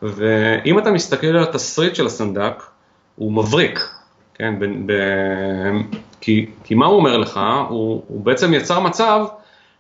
ואם 0.03 0.79
אתה 0.79 0.91
מסתכל 0.91 1.27
על 1.27 1.43
התסריט 1.43 1.95
של 1.95 2.07
הסנדק, 2.07 2.63
הוא 3.17 3.33
מבריק, 3.33 3.81
כן? 4.35 4.59
ב, 4.59 4.65
ב, 4.65 4.93
כי, 6.21 6.47
כי 6.65 6.75
מה 6.75 6.87
הוא 6.87 6.97
אומר 6.97 7.17
לך? 7.17 7.41
הוא, 7.69 8.03
הוא 8.09 8.25
בעצם 8.25 8.55
יצר 8.55 8.81
מצב 8.81 9.25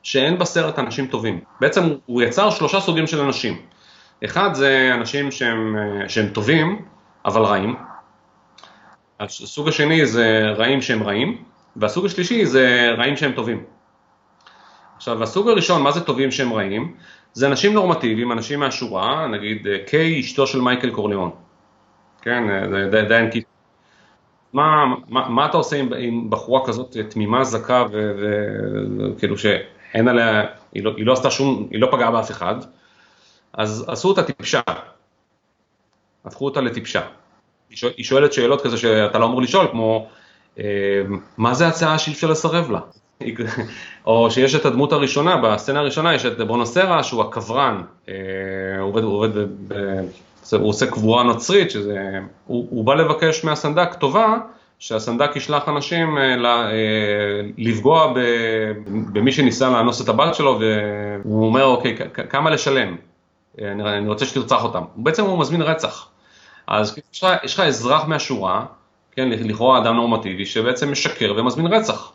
שאין 0.03 0.39
בסרט 0.39 0.79
אנשים 0.79 1.07
טובים. 1.07 1.41
בעצם 1.61 1.83
הוא 2.07 2.23
יצר 2.23 2.51
שלושה 2.51 2.81
סוגים 2.81 3.07
של 3.07 3.21
אנשים. 3.21 3.59
אחד 4.25 4.55
זה 4.55 4.91
אנשים 4.95 5.31
שהם, 5.31 5.77
שהם 6.09 6.29
טובים, 6.29 6.83
אבל 7.25 7.43
רעים. 7.43 7.77
הסוג 9.21 9.69
השני 9.69 10.07
זה 10.07 10.43
רעים 10.57 10.83
שהם 10.83 11.03
רעים, 11.03 11.43
והסוג 11.77 12.07
השלישי 12.07 12.47
זה 12.47 12.95
רעים 12.99 13.17
שהם 13.17 13.33
טובים. 13.33 13.65
עכשיו, 14.97 15.23
הסוג 15.23 15.49
הראשון, 15.49 15.83
מה 15.83 15.93
זה 15.93 16.01
טובים 16.01 16.31
שהם 16.31 16.53
רעים? 16.53 16.95
זה 17.37 17.47
אנשים 17.47 17.75
נורמטיביים, 17.75 18.33
אנשים 18.33 18.61
מהשורה, 18.61 19.27
נגיד 19.27 19.67
אה, 19.67 19.79
קיי, 19.87 20.21
אשתו 20.21 20.47
של 20.47 20.61
מייקל 20.61 20.91
קורליאון. 20.91 21.31
כן, 22.23 22.51
אה, 22.51 22.91
זה 22.91 23.03
דיין 23.09 23.31
קיט. 23.31 23.47
מה, 24.53 24.85
מה, 25.09 25.29
מה 25.29 25.47
אתה 25.47 25.57
עושה 25.57 25.77
עם, 25.77 25.93
עם 25.99 26.31
בחורה 26.31 26.67
כזאת 26.67 26.97
תמימה, 27.11 27.45
זכה, 27.45 27.85
וכאילו 27.93 29.39
שאין 29.39 30.09
עליה, 30.09 30.45
היא 30.73 30.85
לא, 30.85 30.93
היא 30.97 31.07
לא 31.07 31.13
עשתה 31.13 31.31
שום, 31.31 31.69
היא 31.71 31.81
לא 31.81 31.89
פגעה 31.93 32.11
באף 32.11 32.31
אחד, 32.31 32.55
אז 33.53 33.85
עשו 33.89 34.09
אותה 34.09 34.23
טיפשה. 34.23 34.61
הפכו 36.25 36.45
אותה 36.45 36.61
לטיפשה. 36.61 37.03
היא 37.71 38.05
שואלת 38.05 38.33
שאלות 38.33 38.63
כזה 38.63 38.77
שאתה 38.79 39.19
לא 39.19 39.27
אמור 39.27 39.43
לשאול, 39.43 39.67
כמו, 39.71 40.09
אה, 40.59 40.65
מה 41.39 41.55
זה 41.55 41.69
הצעה 41.69 41.99
שאי 41.99 42.29
לסרב 42.29 42.71
לה? 42.71 42.81
או 44.07 44.31
שיש 44.31 44.55
את 44.55 44.65
הדמות 44.65 44.93
הראשונה, 44.93 45.37
בסצנה 45.37 45.81
הראשונה 45.81 46.15
יש 46.15 46.27
את 46.27 46.41
בונוסרה 46.41 47.03
שהוא 47.03 47.23
הקברן, 47.23 47.83
אה, 48.09 48.15
הוא 48.81 48.89
עובד, 48.89 49.03
הוא 49.03 49.13
עובד, 49.13 49.29
הוא 50.53 50.69
עושה 50.69 50.87
קבורה 50.87 51.23
נוצרית, 51.23 51.71
שזה, 51.71 51.99
הוא, 52.47 52.67
הוא 52.71 52.85
בא 52.85 52.95
לבקש 52.95 53.45
מהסנדק 53.45 53.95
טובה, 53.95 54.37
שהסנדק 54.79 55.37
ישלח 55.37 55.69
אנשים 55.69 56.19
אה, 56.19 56.35
אה, 56.45 57.41
לפגוע 57.59 58.13
במי 58.87 59.33
שניסה 59.33 59.71
לאנוס 59.71 60.01
את 60.01 60.09
הבת 60.09 60.35
שלו, 60.35 60.61
והוא 60.61 61.47
אומר, 61.47 61.65
אוקיי, 61.65 61.97
כמה 62.31 62.51
לשלם? 62.51 62.97
אני 63.63 64.09
רוצה 64.09 64.27
שתרצח 64.27 64.65
אותם. 64.65 64.83
בעצם 64.97 65.25
הוא 65.25 65.39
מזמין 65.39 65.63
רצח. 65.63 66.09
אז 66.67 66.99
יש 67.45 67.55
לך 67.55 67.61
אזרח 67.61 68.05
מהשורה, 68.05 68.65
כן, 69.13 69.29
לכאורה 69.29 69.79
אדם 69.79 69.97
נורמטיבי, 69.97 70.47
שבעצם 70.47 70.93
משקר 70.93 71.35
ומזמין 71.37 71.67
רצח. 71.67 72.13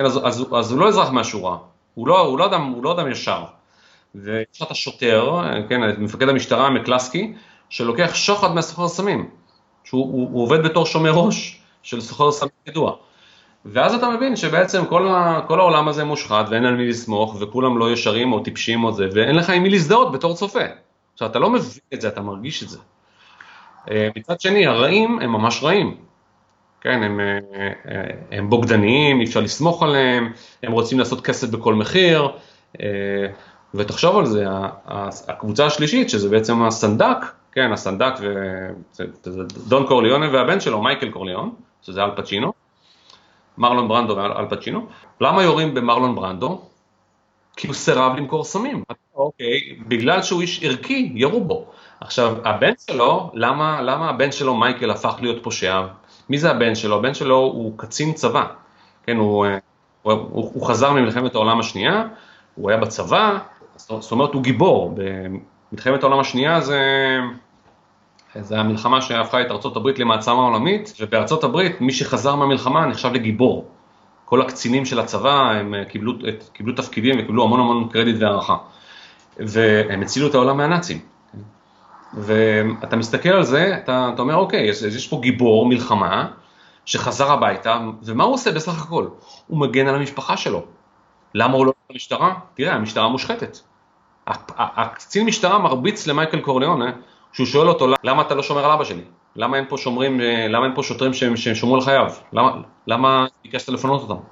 כן, 0.00 0.06
אז, 0.06 0.20
אז, 0.24 0.46
אז 0.54 0.72
הוא 0.72 0.80
לא 0.80 0.88
אזרח 0.88 1.10
מהשורה, 1.10 1.56
הוא 1.94 2.08
לא, 2.08 2.20
הוא 2.20 2.38
לא, 2.38 2.46
אדם, 2.46 2.62
הוא 2.62 2.84
לא 2.84 2.92
אדם 2.92 3.10
ישר. 3.10 3.44
ויש 4.14 4.62
את 4.62 4.70
השוטר, 4.70 5.40
כן, 5.68 5.80
מפקד 5.98 6.28
המשטרה 6.28 6.70
מקלסקי, 6.70 7.32
שלוקח 7.68 8.14
שוחד 8.14 8.54
מהסוחר 8.54 8.88
סמים, 8.88 9.30
שהוא 9.84 10.04
הוא, 10.04 10.28
הוא 10.32 10.42
עובד 10.42 10.62
בתור 10.62 10.86
שומר 10.86 11.10
ראש 11.10 11.60
של 11.82 12.00
סוחר 12.00 12.32
סמים 12.32 12.50
ידוע. 12.66 12.92
ואז 13.64 13.94
אתה 13.94 14.10
מבין 14.10 14.36
שבעצם 14.36 14.86
כל, 14.86 15.08
ה, 15.08 15.40
כל 15.48 15.60
העולם 15.60 15.88
הזה 15.88 16.04
מושחת 16.04 16.46
ואין 16.50 16.64
על 16.64 16.76
מי 16.76 16.88
לסמוך 16.88 17.36
וכולם 17.40 17.78
לא 17.78 17.92
ישרים 17.92 18.32
או 18.32 18.40
טיפשים 18.40 18.84
או 18.84 18.92
זה, 18.92 19.08
ואין 19.14 19.36
לך 19.36 19.50
עם 19.50 19.62
מי 19.62 19.70
להזדהות 19.70 20.12
בתור 20.12 20.34
צופה. 20.34 20.64
עכשיו 21.12 21.28
אתה 21.28 21.38
לא 21.38 21.50
מבין 21.50 21.80
את 21.94 22.00
זה, 22.00 22.08
אתה 22.08 22.20
מרגיש 22.20 22.62
את 22.62 22.68
זה. 22.68 22.78
מצד 24.16 24.40
שני, 24.40 24.66
הרעים 24.66 25.18
הם 25.18 25.32
ממש 25.32 25.62
רעים. 25.62 26.09
כן, 26.80 27.02
הם, 27.02 27.20
הם 28.30 28.50
בוגדניים, 28.50 29.20
אי 29.20 29.24
אפשר 29.24 29.40
לסמוך 29.40 29.82
עליהם, 29.82 30.32
הם 30.62 30.72
רוצים 30.72 30.98
לעשות 30.98 31.20
כסף 31.20 31.48
בכל 31.48 31.74
מחיר, 31.74 32.28
ותחשוב 33.74 34.18
על 34.18 34.26
זה, 34.26 34.44
הקבוצה 35.28 35.66
השלישית, 35.66 36.10
שזה 36.10 36.28
בעצם 36.28 36.62
הסנדק, 36.62 37.16
כן, 37.52 37.72
הסנדק, 37.72 38.12
זה 38.92 39.42
דון 39.68 39.86
קורליונה 39.86 40.26
והבן 40.32 40.60
שלו, 40.60 40.82
מייקל 40.82 41.10
קורליון, 41.10 41.54
שזה 41.82 42.04
אל 42.04 42.10
פצ'ינו, 42.16 42.52
מרלון 43.58 43.88
ברנדו 43.88 44.16
ואל 44.16 44.46
פצ'ינו. 44.50 44.86
למה 45.20 45.42
יורים 45.42 45.74
במרלון 45.74 46.14
ברנדו? 46.14 46.60
כי 47.56 47.66
הוא 47.66 47.74
סירב 47.74 48.16
למכור 48.16 48.44
סמים. 48.44 48.82
אוקיי, 49.14 49.76
בגלל 49.88 50.22
שהוא 50.22 50.40
איש 50.40 50.64
ערכי, 50.64 51.12
ירו 51.14 51.44
בו. 51.44 51.66
עכשיו, 52.00 52.36
הבן 52.44 52.72
שלו, 52.86 53.30
למה, 53.34 53.82
למה 53.82 54.10
הבן 54.10 54.32
שלו 54.32 54.54
מייקל 54.54 54.90
הפך 54.90 55.14
להיות 55.20 55.42
פושע? 55.42 55.82
מי 56.30 56.38
זה 56.38 56.50
הבן 56.50 56.74
שלו? 56.74 56.96
הבן 56.96 57.14
שלו 57.14 57.36
הוא 57.36 57.72
קצין 57.76 58.12
צבא. 58.12 58.46
כן, 59.06 59.16
הוא, 59.16 59.46
הוא, 60.02 60.12
הוא, 60.12 60.50
הוא 60.54 60.66
חזר 60.66 60.92
ממלחמת 60.92 61.34
העולם 61.34 61.60
השנייה, 61.60 62.04
הוא 62.54 62.70
היה 62.70 62.78
בצבא, 62.78 63.38
זאת 63.76 64.12
אומרת 64.12 64.34
הוא 64.34 64.42
גיבור. 64.42 64.94
במלחמת 65.72 66.02
העולם 66.02 66.20
השנייה 66.20 66.60
זה... 66.60 66.80
זה 68.40 68.60
המלחמה 68.60 69.00
שהפכה 69.00 69.40
את 69.40 69.50
ארה"ב 69.50 69.88
למעצמה 69.98 70.34
עולמית, 70.34 70.92
ובארצות 71.00 71.44
הברית 71.44 71.80
מי 71.80 71.92
שחזר 71.92 72.34
מהמלחמה 72.34 72.86
נחשב 72.86 73.12
לגיבור. 73.12 73.68
כל 74.24 74.42
הקצינים 74.42 74.84
של 74.84 75.00
הצבא 75.00 75.50
הם 75.50 75.74
קיבלו, 75.88 76.12
קיבלו 76.52 76.74
תפקידים 76.74 77.14
וקיבלו 77.18 77.44
המון 77.44 77.60
המון 77.60 77.88
קרדיט 77.88 78.16
והערכה. 78.20 78.56
והם 79.38 80.02
הצילו 80.02 80.28
את 80.28 80.34
העולם 80.34 80.56
מהנאצים. 80.56 80.98
ואתה 82.14 82.96
מסתכל 82.96 83.28
על 83.28 83.42
זה, 83.42 83.76
אתה, 83.76 84.10
אתה 84.14 84.22
אומר, 84.22 84.36
אוקיי, 84.36 84.68
יש, 84.68 84.82
יש 84.82 85.08
פה 85.08 85.18
גיבור 85.22 85.66
מלחמה 85.66 86.28
שחזר 86.84 87.32
הביתה, 87.32 87.80
ומה 88.02 88.24
הוא 88.24 88.34
עושה 88.34 88.52
בסך 88.52 88.82
הכל? 88.82 89.08
הוא 89.46 89.60
מגן 89.60 89.86
על 89.86 89.94
המשפחה 89.94 90.36
שלו. 90.36 90.62
למה 91.34 91.54
הוא 91.54 91.66
לא 91.66 91.72
הולך 91.76 91.90
למשטרה? 91.90 92.34
תראה, 92.54 92.74
המשטרה 92.74 93.08
מושחתת. 93.08 93.58
הקצין 94.56 95.26
משטרה 95.26 95.58
מרביץ 95.58 96.06
למייקל 96.06 96.40
קורליאונה 96.40 96.92
שהוא 97.32 97.46
שואל 97.46 97.68
אותו, 97.68 97.86
למה 98.04 98.22
אתה 98.22 98.34
לא 98.34 98.42
שומר 98.42 98.64
על 98.64 98.70
אבא 98.70 98.84
שלי? 98.84 99.02
למה 99.36 99.56
אין 99.56 99.64
פה 99.68 99.76
שומרים, 99.76 100.20
אה, 100.20 100.48
למה 100.48 100.64
אין 100.66 100.74
פה 100.74 100.82
שוטרים 100.82 101.14
שהם, 101.14 101.36
שומרו 101.36 101.76
על 101.76 101.80
חייו? 101.80 102.12
למה, 102.32 102.52
למה 102.86 103.26
ביקשת 103.42 103.68
לפנות 103.68 104.02
אותם? 104.02 104.22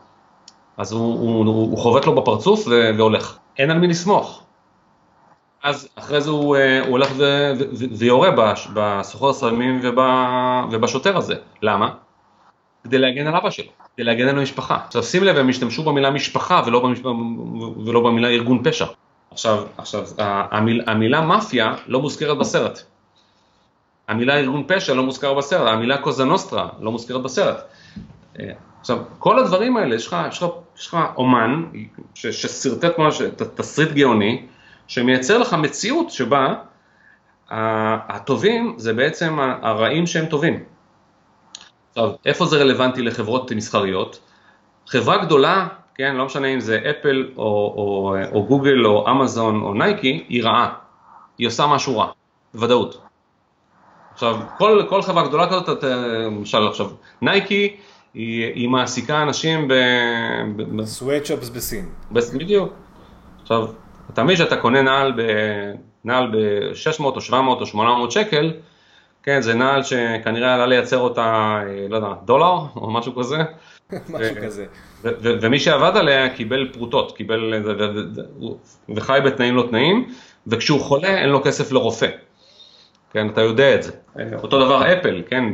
אז 0.77 0.93
הוא, 0.93 1.21
הוא, 1.21 1.45
הוא, 1.45 1.71
הוא 1.71 1.79
חובט 1.79 2.07
לו 2.07 2.15
בפרצוף 2.15 2.67
והולך. 2.99 3.39
אין 3.59 3.71
על 3.71 3.79
מי 3.79 3.87
לסמוך. 3.87 4.43
אז 5.63 5.89
אחרי 5.95 6.21
זה 6.21 6.31
הוא, 6.31 6.57
אה, 6.57 6.81
הוא 6.81 6.89
הולך 6.91 7.09
ו, 7.17 7.53
ו, 7.59 7.85
ויורה 7.99 8.31
בסוחר 8.75 9.29
הסמים 9.29 9.81
ובשוטר 10.71 11.17
הזה. 11.17 11.35
למה? 11.63 11.95
כדי 12.85 12.99
להגן 12.99 13.27
על 13.27 13.37
אבא 13.37 13.51
שלו, 13.51 13.71
כדי 13.95 14.05
להגן 14.05 14.29
על 14.29 14.39
המשפחה. 14.39 14.79
עכשיו 14.87 15.03
שים 15.03 15.25
לב, 15.25 15.37
הם 15.37 15.49
השתמשו 15.49 15.83
במילה 15.83 16.11
משפחה 16.11 16.63
ולא, 16.67 16.81
במש... 16.81 16.99
ולא 17.85 18.01
במילה 18.01 18.29
ארגון 18.29 18.65
פשע. 18.65 18.87
עכשיו, 19.31 19.65
עכשיו 19.79 20.05
המיל, 20.19 20.83
המילה 20.87 21.21
מאפיה 21.21 21.75
לא 21.87 22.01
מוזכרת 22.01 22.39
בסרט. 22.39 22.83
המילה 24.09 24.39
ארגון 24.39 24.65
פשע 24.67 24.95
לא 24.95 25.03
מוזכר 25.03 25.35
בסרט, 25.35 25.69
המילה 25.69 25.99
קוזה 25.99 26.25
נוסטרה 26.25 26.69
לא 26.81 26.93
מוזכרת 26.93 27.23
בסרט. 27.23 27.57
אה, 28.41 28.51
עכשיו, 28.81 28.99
כל 29.19 29.39
הדברים 29.39 29.77
האלה, 29.77 29.95
יש 29.95 30.07
לך, 30.07 30.17
יש 30.29 30.39
לך, 30.39 30.49
יש 30.79 30.87
לך 30.87 30.97
אומן 31.17 31.65
ששרטט 32.15 32.99
ממש 32.99 33.23
תסריט 33.57 33.93
גאוני, 33.93 34.47
שמייצר 34.89 35.39
לך 35.39 35.55
מציאות 35.55 36.11
שבה 36.11 36.55
הטובים 37.51 38.75
זה 38.77 38.93
בעצם 38.93 39.39
הרעים 39.63 40.07
שהם 40.07 40.27
טובים. 40.27 40.65
עכשיו, 41.89 42.11
איפה 42.27 42.47
זה 42.47 42.57
רלוונטי 42.57 43.03
לחברות 43.03 43.53
מסחריות? 43.53 44.21
חברה 44.87 45.25
גדולה 45.25 45.69
כן, 45.99 46.17
לא 46.17 46.27
משנה 46.27 46.47
אם 46.47 46.61
זה 46.61 46.81
אפל 46.91 47.29
או, 47.37 47.43
או, 47.43 48.17
או 48.33 48.47
גוגל 48.47 48.87
או 48.87 49.11
אמזון 49.11 49.63
או 49.63 49.75
נייקי, 49.75 50.25
היא 50.29 50.45
רעה, 50.45 50.75
היא 51.39 51.47
עושה 51.47 51.67
משהו 51.67 51.99
רע, 51.99 52.07
בוודאות. 52.55 53.01
עכשיו, 54.13 54.37
כל, 54.59 54.83
כל 54.89 55.03
חברה 55.03 55.29
גדולה 55.29 55.47
כזאת, 55.47 55.85
למשל 55.85 56.69
עכשיו, 56.69 56.87
נייקי, 57.23 57.77
היא, 58.15 58.53
היא 58.55 58.69
מעסיקה 58.69 59.23
אנשים 59.23 59.69
ב... 59.69 59.75
sweatshops 60.85 61.49
בסין. 61.49 61.89
בדיוק. 62.13 62.73
עכשיו, 63.43 63.67
אתה 64.13 64.25
מבין 64.25 64.37
שאתה 64.37 64.57
קונה 64.57 64.83
נעל 64.83 65.13
ב... 65.17 65.23
נעל 66.05 66.27
ב-600 66.27 67.05
או 67.05 67.21
700 67.21 67.61
או 67.61 67.67
800 67.67 68.13
שקל, 68.13 68.53
כן, 69.23 69.41
זה 69.41 69.55
נעל 69.55 69.83
שכנראה 69.83 70.55
עלה 70.55 70.67
לייצר 70.67 70.99
אותה, 70.99 71.61
אה, 71.67 71.87
לא 71.89 71.97
יודע, 71.97 72.09
דולר 72.25 72.59
או 72.77 72.91
משהו 72.91 73.15
כזה. 73.15 73.37
משהו 73.93 74.37
כזה. 74.43 74.67
ומי 75.23 75.59
שעבד 75.59 75.97
עליה 75.97 76.29
קיבל 76.29 76.69
פרוטות, 76.73 77.17
קיבל, 77.17 77.55
וחי 78.97 79.19
בתנאים 79.25 79.57
לא 79.57 79.65
תנאים, 79.71 80.09
וכשהוא 80.47 80.81
חולה 80.81 81.21
אין 81.21 81.29
לו 81.29 81.43
כסף 81.45 81.73
לרופא. 81.73 82.09
כן, 83.13 83.29
אתה 83.29 83.41
יודע 83.41 83.75
את 83.75 83.83
זה. 83.83 83.93
אותו 84.43 84.65
דבר 84.65 84.93
אפל, 84.93 85.23
כן, 85.27 85.45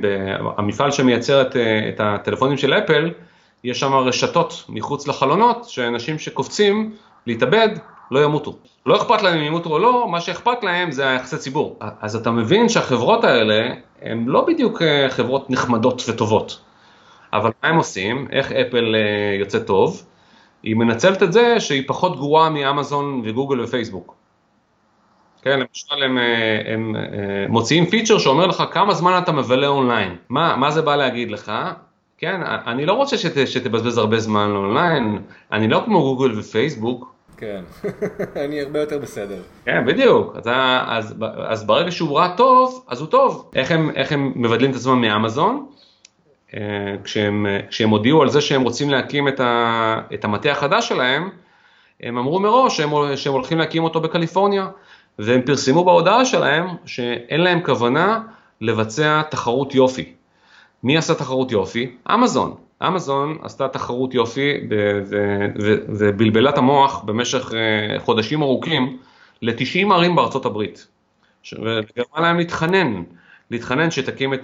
המפעל 0.57 0.91
שמייצר 0.91 1.43
את, 1.43 1.57
את 1.89 2.01
הטלפונים 2.01 2.57
של 2.57 2.75
אפל, 2.75 3.11
יש 3.65 3.81
שם 3.81 3.95
רשתות 3.95 4.65
מחוץ 4.69 5.09
לחלונות, 5.09 5.65
שאנשים 5.65 6.19
שקופצים 6.19 6.95
להתאבד 7.27 7.69
לא 8.11 8.25
ימותו. 8.25 8.57
לא 8.87 8.97
אכפת 8.97 9.23
להם 9.23 9.39
אם 9.39 9.43
ימותו 9.43 9.71
או 9.71 9.79
לא, 9.79 10.09
מה 10.11 10.21
שאכפת 10.21 10.65
להם 10.65 10.93
זה 10.93 11.09
היחסי 11.09 11.37
ציבור. 11.37 11.79
אז 12.01 12.17
אתה 12.17 12.31
מבין 12.31 12.69
שהחברות 12.69 13.25
האלה 13.25 13.75
הן 14.03 14.25
לא 14.27 14.45
בדיוק 14.45 14.83
אה, 14.83 15.07
חברות 15.11 15.51
נחמדות 15.51 16.03
וטובות. 16.09 16.61
אבל 17.33 17.51
מה 17.63 17.69
הם 17.69 17.77
עושים? 17.77 18.29
איך 18.33 18.53
אפל 18.53 18.95
אה, 18.95 19.37
יוצא 19.41 19.59
טוב? 19.59 20.07
היא 20.63 20.77
מנצלת 20.77 21.23
את 21.23 21.33
זה 21.33 21.61
שהיא 21.61 21.83
פחות 21.87 22.17
גרועה 22.17 22.51
מאמזון 22.51 23.23
וגוגל 23.25 23.61
ופייסבוק. 23.61 24.15
כן, 25.43 25.61
למשל 25.61 26.03
הם, 26.03 26.19
אה, 26.19 26.73
הם, 26.73 26.97
הם 26.97 27.51
מוציאים 27.53 27.87
feature 27.87 28.19
שאומר 28.19 28.47
לך 28.47 28.65
כמה 28.71 28.95
זמן 28.95 29.21
אתה 29.23 29.33
מבלה 29.33 29.67
אונליין. 29.67 30.17
מה, 30.29 30.57
מה 30.57 30.71
זה 30.71 30.83
בא 30.83 30.97
להגיד 30.97 31.31
לך? 31.31 31.53
כן, 32.19 32.41
אני 32.45 32.87
לא 32.87 32.93
רוצה 32.93 33.19
שת, 33.19 33.49
שתבזבז 33.49 33.99
הרבה 33.99 34.19
זמן 34.19 34.51
אונליין, 34.51 35.19
אני 35.53 35.69
לא 35.69 35.83
כמו 35.85 36.01
גוגל 36.01 36.39
ופייסבוק, 36.39 37.14
כן, 37.37 37.63
אני 38.45 38.61
הרבה 38.61 38.81
יותר 38.81 38.99
בסדר. 38.99 39.43
כן, 39.65 39.87
בדיוק. 39.87 40.37
אז, 40.37 40.45
אז, 40.87 41.15
אז 41.47 41.67
ברגע 41.67 41.91
שהוא 41.91 42.19
רע 42.19 42.29
טוב, 42.37 42.85
אז 42.89 43.01
הוא 43.01 43.09
טוב. 43.09 43.51
איך 43.55 43.71
הם, 43.71 43.91
איך 43.95 44.13
הם 44.13 44.33
מבדלים 44.37 44.71
את 44.71 44.77
עצמם 44.77 45.01
מאמזון? 45.01 45.67
אה, 46.55 46.61
כשהם, 47.05 47.47
כשהם 47.69 47.91
הודיעו 47.91 48.23
על 48.23 48.29
זה 48.29 48.41
שהם 48.41 48.63
רוצים 48.63 48.91
להקים 48.91 49.29
את, 49.29 49.41
ה, 49.41 50.01
את 50.15 50.25
המטה 50.25 50.51
החדש 50.51 50.89
שלהם, 50.89 51.29
הם 52.01 52.19
אמרו 52.19 52.41
מראש 52.41 52.77
שהם, 52.77 52.91
שהם 53.17 53.33
הולכים 53.33 53.59
להקים 53.59 53.85
אותו 53.85 54.01
בקליפורניה, 54.01 54.69
והם 55.19 55.43
פרסמו 55.43 55.85
בהודעה 55.85 56.25
שלהם 56.25 56.67
שאין 56.85 57.41
להם 57.41 57.61
כוונה 57.65 58.21
לבצע 58.61 59.23
תחרות 59.31 59.75
יופי. 59.75 60.13
מי 60.85 60.97
עשה 60.97 61.15
תחרות 61.15 61.53
יופי? 61.53 61.97
אמזון. 62.15 62.55
אמזון 62.87 63.39
עשתה 63.43 63.69
תחרות 63.69 64.15
יופי 64.15 64.53
ובלבלה 65.89 66.51
את 66.51 66.59
המוח 66.59 67.03
במשך 67.05 67.53
אה, 67.55 68.01
חודשים 68.01 68.43
ארוכים 68.43 68.99
ל-90 69.43 69.93
ערים 69.93 70.17
בארצות 70.17 70.47
הברית. 70.47 70.87
וגרמה 71.53 72.21
להם 72.21 72.39
להתחנן, 72.39 73.03
להתחנן 73.51 73.91
שתקים 73.91 74.35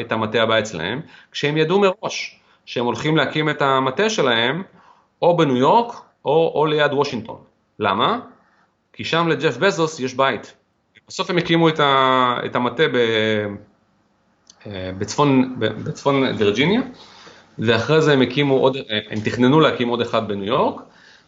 את 0.00 0.12
המטה 0.12 0.42
הבא 0.42 0.58
אצלהם, 0.58 1.00
כשהם 1.32 1.56
ידעו 1.56 1.80
מראש 1.80 2.40
שהם 2.66 2.84
הולכים 2.84 3.16
להקים 3.16 3.50
את 3.50 3.62
המטה 3.62 4.10
שלהם 4.10 4.62
או 5.22 5.36
בניו 5.36 5.56
יורק 5.56 6.00
או, 6.24 6.52
או 6.54 6.66
ליד 6.66 6.92
וושינגטון. 6.92 7.38
למה? 7.78 8.20
כי 8.92 9.04
שם 9.04 9.28
לג'ף 9.28 9.56
בזוס 9.56 10.00
יש 10.00 10.14
בית. 10.14 10.54
בסוף 11.08 11.30
הם 11.30 11.38
הקימו 11.38 11.68
את 11.68 12.54
המטה 12.54 12.82
אה, 12.82 13.46
בצפון, 14.98 15.54
בצפון 15.58 16.22
וירג'יניה. 16.38 16.80
ואחרי 17.58 18.02
זה 18.02 18.12
הם 18.12 18.22
הקימו 18.22 18.54
עוד, 18.54 18.76
הם 19.10 19.20
תכננו 19.20 19.60
להקים 19.60 19.88
עוד 19.88 20.00
אחד 20.00 20.28
בניו 20.28 20.44
יורק. 20.44 20.82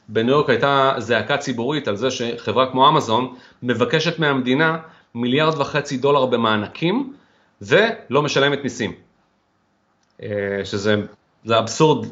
בניו 0.08 0.34
יורק 0.34 0.50
הייתה 0.50 0.92
זעקה 0.98 1.36
ציבורית 1.36 1.88
על 1.88 1.96
זה 1.96 2.10
שחברה 2.10 2.70
כמו 2.70 2.88
אמזון 2.88 3.34
מבקשת 3.62 4.18
מהמדינה 4.18 4.78
מיליארד 5.14 5.58
וחצי 5.58 5.96
דולר 5.96 6.26
במענקים 6.26 7.12
ולא 7.62 8.22
משלמת 8.22 8.62
מיסים. 8.62 8.92
אה, 10.22 10.28
שזה 10.64 10.94
אבסורד 11.58 12.06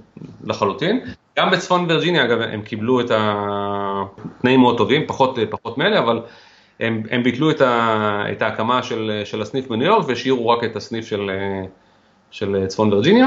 לחלוטין. 0.44 1.00
גם 1.38 1.50
בצפון 1.50 1.84
וירג'יניה 1.88 2.24
אגב 2.24 2.40
הם 2.40 2.62
קיבלו 2.62 3.00
את 3.00 3.10
התנאים 3.10 4.60
מאוד 4.60 4.78
טובים, 4.78 5.06
פחות, 5.06 5.38
פחות 5.50 5.78
מאלה, 5.78 5.98
אבל 5.98 6.20
הם, 6.80 7.02
הם 7.10 7.22
ביטלו 7.22 7.50
את, 7.50 7.60
ה, 7.60 8.24
את 8.32 8.42
ההקמה 8.42 8.82
של, 8.82 9.22
של 9.24 9.42
הסניף 9.42 9.68
בניו 9.68 9.86
יורק 9.86 10.08
והשאירו 10.08 10.48
רק 10.48 10.64
את 10.64 10.76
הסניף 10.76 11.06
של, 11.06 11.30
של 12.30 12.66
צפון 12.66 12.92
וירג'יניה, 12.92 13.26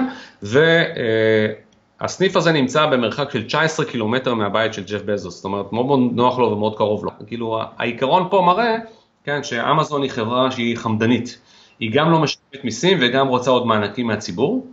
והסניף 2.02 2.36
הזה 2.36 2.52
נמצא 2.52 2.86
במרחק 2.86 3.30
של 3.32 3.44
19 3.44 3.86
קילומטר 3.86 4.34
מהבית 4.34 4.74
של 4.74 4.84
ג'ף 4.84 5.02
בזוס, 5.06 5.36
זאת 5.36 5.46
אומרת 5.46 5.74
מאוד 5.74 5.86
מאוד 5.86 6.00
נוח 6.14 6.40
לו 6.40 6.52
ומאוד 6.52 6.78
קרוב 6.78 7.06
לו. 7.06 7.12
כאילו 7.28 7.62
העיקרון 7.78 8.28
פה 8.30 8.42
מראה, 8.46 8.76
כן, 9.24 9.44
שאמזון 9.44 10.02
היא 10.02 10.12
חברה 10.12 10.52
שהיא 10.52 10.78
חמדנית, 10.78 11.40
היא 11.80 11.92
גם 11.94 12.12
לא 12.12 12.20
משלמת 12.20 12.64
מיסים 12.64 12.98
וגם 13.02 13.28
רוצה 13.28 13.52
עוד 13.52 13.68
מענקים 13.68 14.08
מהציבור, 14.08 14.68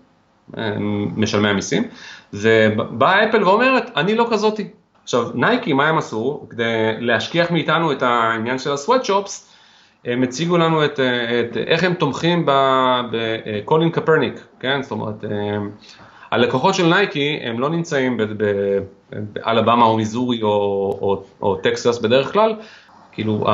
משלמי 1.17 1.49
המיסים, 1.49 1.89
ובאה 2.33 3.29
אפל 3.29 3.45
ואומרת, 3.45 3.91
אני 3.97 4.15
לא 4.15 4.27
כזאתי. 4.31 4.69
עכשיו, 5.09 5.31
נייקי, 5.35 5.73
מה 5.73 5.89
הם 5.89 5.99
עשו? 5.99 6.47
כדי 6.51 6.65
להשכיח 6.99 7.51
מאיתנו 7.51 7.93
את 7.93 8.03
העניין 8.03 8.59
של 8.59 8.73
ה 8.73 8.80
sweatshops, 8.80 9.55
הם 10.05 10.23
הציגו 10.23 10.59
לנו 10.59 10.85
את, 10.85 11.01
את 11.51 11.57
איך 11.57 11.85
הם 11.85 11.95
תומכים 11.95 12.47
בקולין 13.13 13.91
קפרניק, 13.91 14.47
כן? 14.61 14.83
זאת 14.83 14.91
אומרת, 14.91 15.25
הלקוחות 16.31 16.75
של 16.75 16.87
נייקי 16.87 17.41
הם 17.43 17.61
לא 17.61 17.71
נמצאים 17.71 18.21
באלבמה 19.11 19.85
או 19.85 19.97
מיזורי 19.97 20.43
או, 20.43 20.49
או, 21.01 21.23
או 21.43 21.57
טקסס 21.57 21.99
בדרך 21.99 22.33
כלל, 22.33 22.55
כאילו 23.13 23.45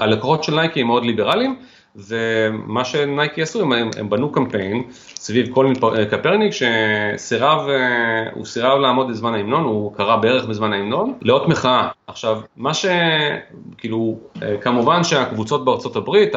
הלקוחות 0.00 0.44
של 0.44 0.54
נייקי 0.54 0.80
הם 0.80 0.86
מאוד 0.86 1.04
ליברליים, 1.04 1.56
ומה 1.96 2.84
שנייקי 2.84 3.42
עשו, 3.42 3.62
הם, 3.62 3.90
הם 3.98 4.10
בנו 4.10 4.32
קמפיין 4.32 4.82
סביב 5.14 5.48
קולין 5.48 5.74
קפרניק 6.10 6.52
שסירב, 6.52 7.68
הוא 8.32 8.44
סירב 8.44 8.78
לעמוד 8.78 9.08
בזמן 9.08 9.34
ההמנון, 9.34 9.64
הוא 9.64 9.94
קרא 9.96 10.16
בערך 10.16 10.44
בזמן 10.44 10.72
ההמנון, 10.72 11.14
לאות 11.22 11.48
מחאה. 11.48 11.88
עכשיו, 12.06 12.40
מה 12.56 12.74
ש... 12.74 12.86
כאילו, 13.78 14.18
כמובן 14.60 15.04
שהקבוצות 15.04 15.64
בארצות 15.64 15.96
הברית, 15.96 16.34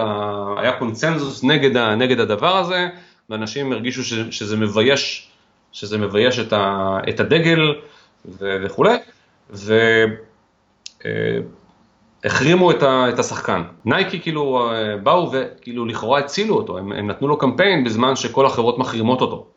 היה 0.58 0.72
קונצנזוס 0.80 1.44
נגד, 1.44 1.78
נגד 1.78 2.20
הדבר 2.20 2.58
הזה, 2.58 2.88
ואנשים 3.30 3.72
הרגישו 3.72 4.04
ש, 4.04 4.14
שזה 4.14 4.58
מבייש, 4.58 5.30
שזה 5.72 5.98
מבייש 5.98 6.40
את, 6.40 6.54
ה, 6.54 6.98
את 7.10 7.20
הדגל 7.20 7.76
וכולי, 8.40 8.98
ו... 9.54 9.74
החרימו 12.26 12.72
את, 12.72 12.84
ה, 12.84 13.10
את 13.10 13.20
השחקן. 13.20 13.62
נייקי 13.86 14.20
כאילו 14.20 14.72
אה, 14.72 14.98
באו 14.98 15.32
וכאילו 15.32 15.86
לכאורה 15.86 16.20
הצילו 16.20 16.56
אותו, 16.56 16.78
הם, 16.78 16.92
הם 16.92 17.08
נתנו 17.08 17.28
לו 17.28 17.38
קמפיין 17.38 17.84
בזמן 17.84 18.16
שכל 18.16 18.46
החברות 18.46 18.78
מחרימות 18.78 19.22
אותו. 19.22 19.48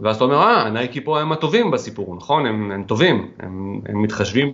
ואז 0.00 0.16
אתה 0.16 0.24
אומר, 0.24 0.36
אה, 0.36 0.70
נייקי 0.70 1.00
פה 1.00 1.20
הם 1.20 1.32
הטובים 1.32 1.70
בסיפור, 1.70 2.16
נכון? 2.16 2.46
הם, 2.46 2.70
הם 2.70 2.84
טובים, 2.84 3.30
הם, 3.38 3.80
הם 3.86 4.02
מתחשבים 4.02 4.52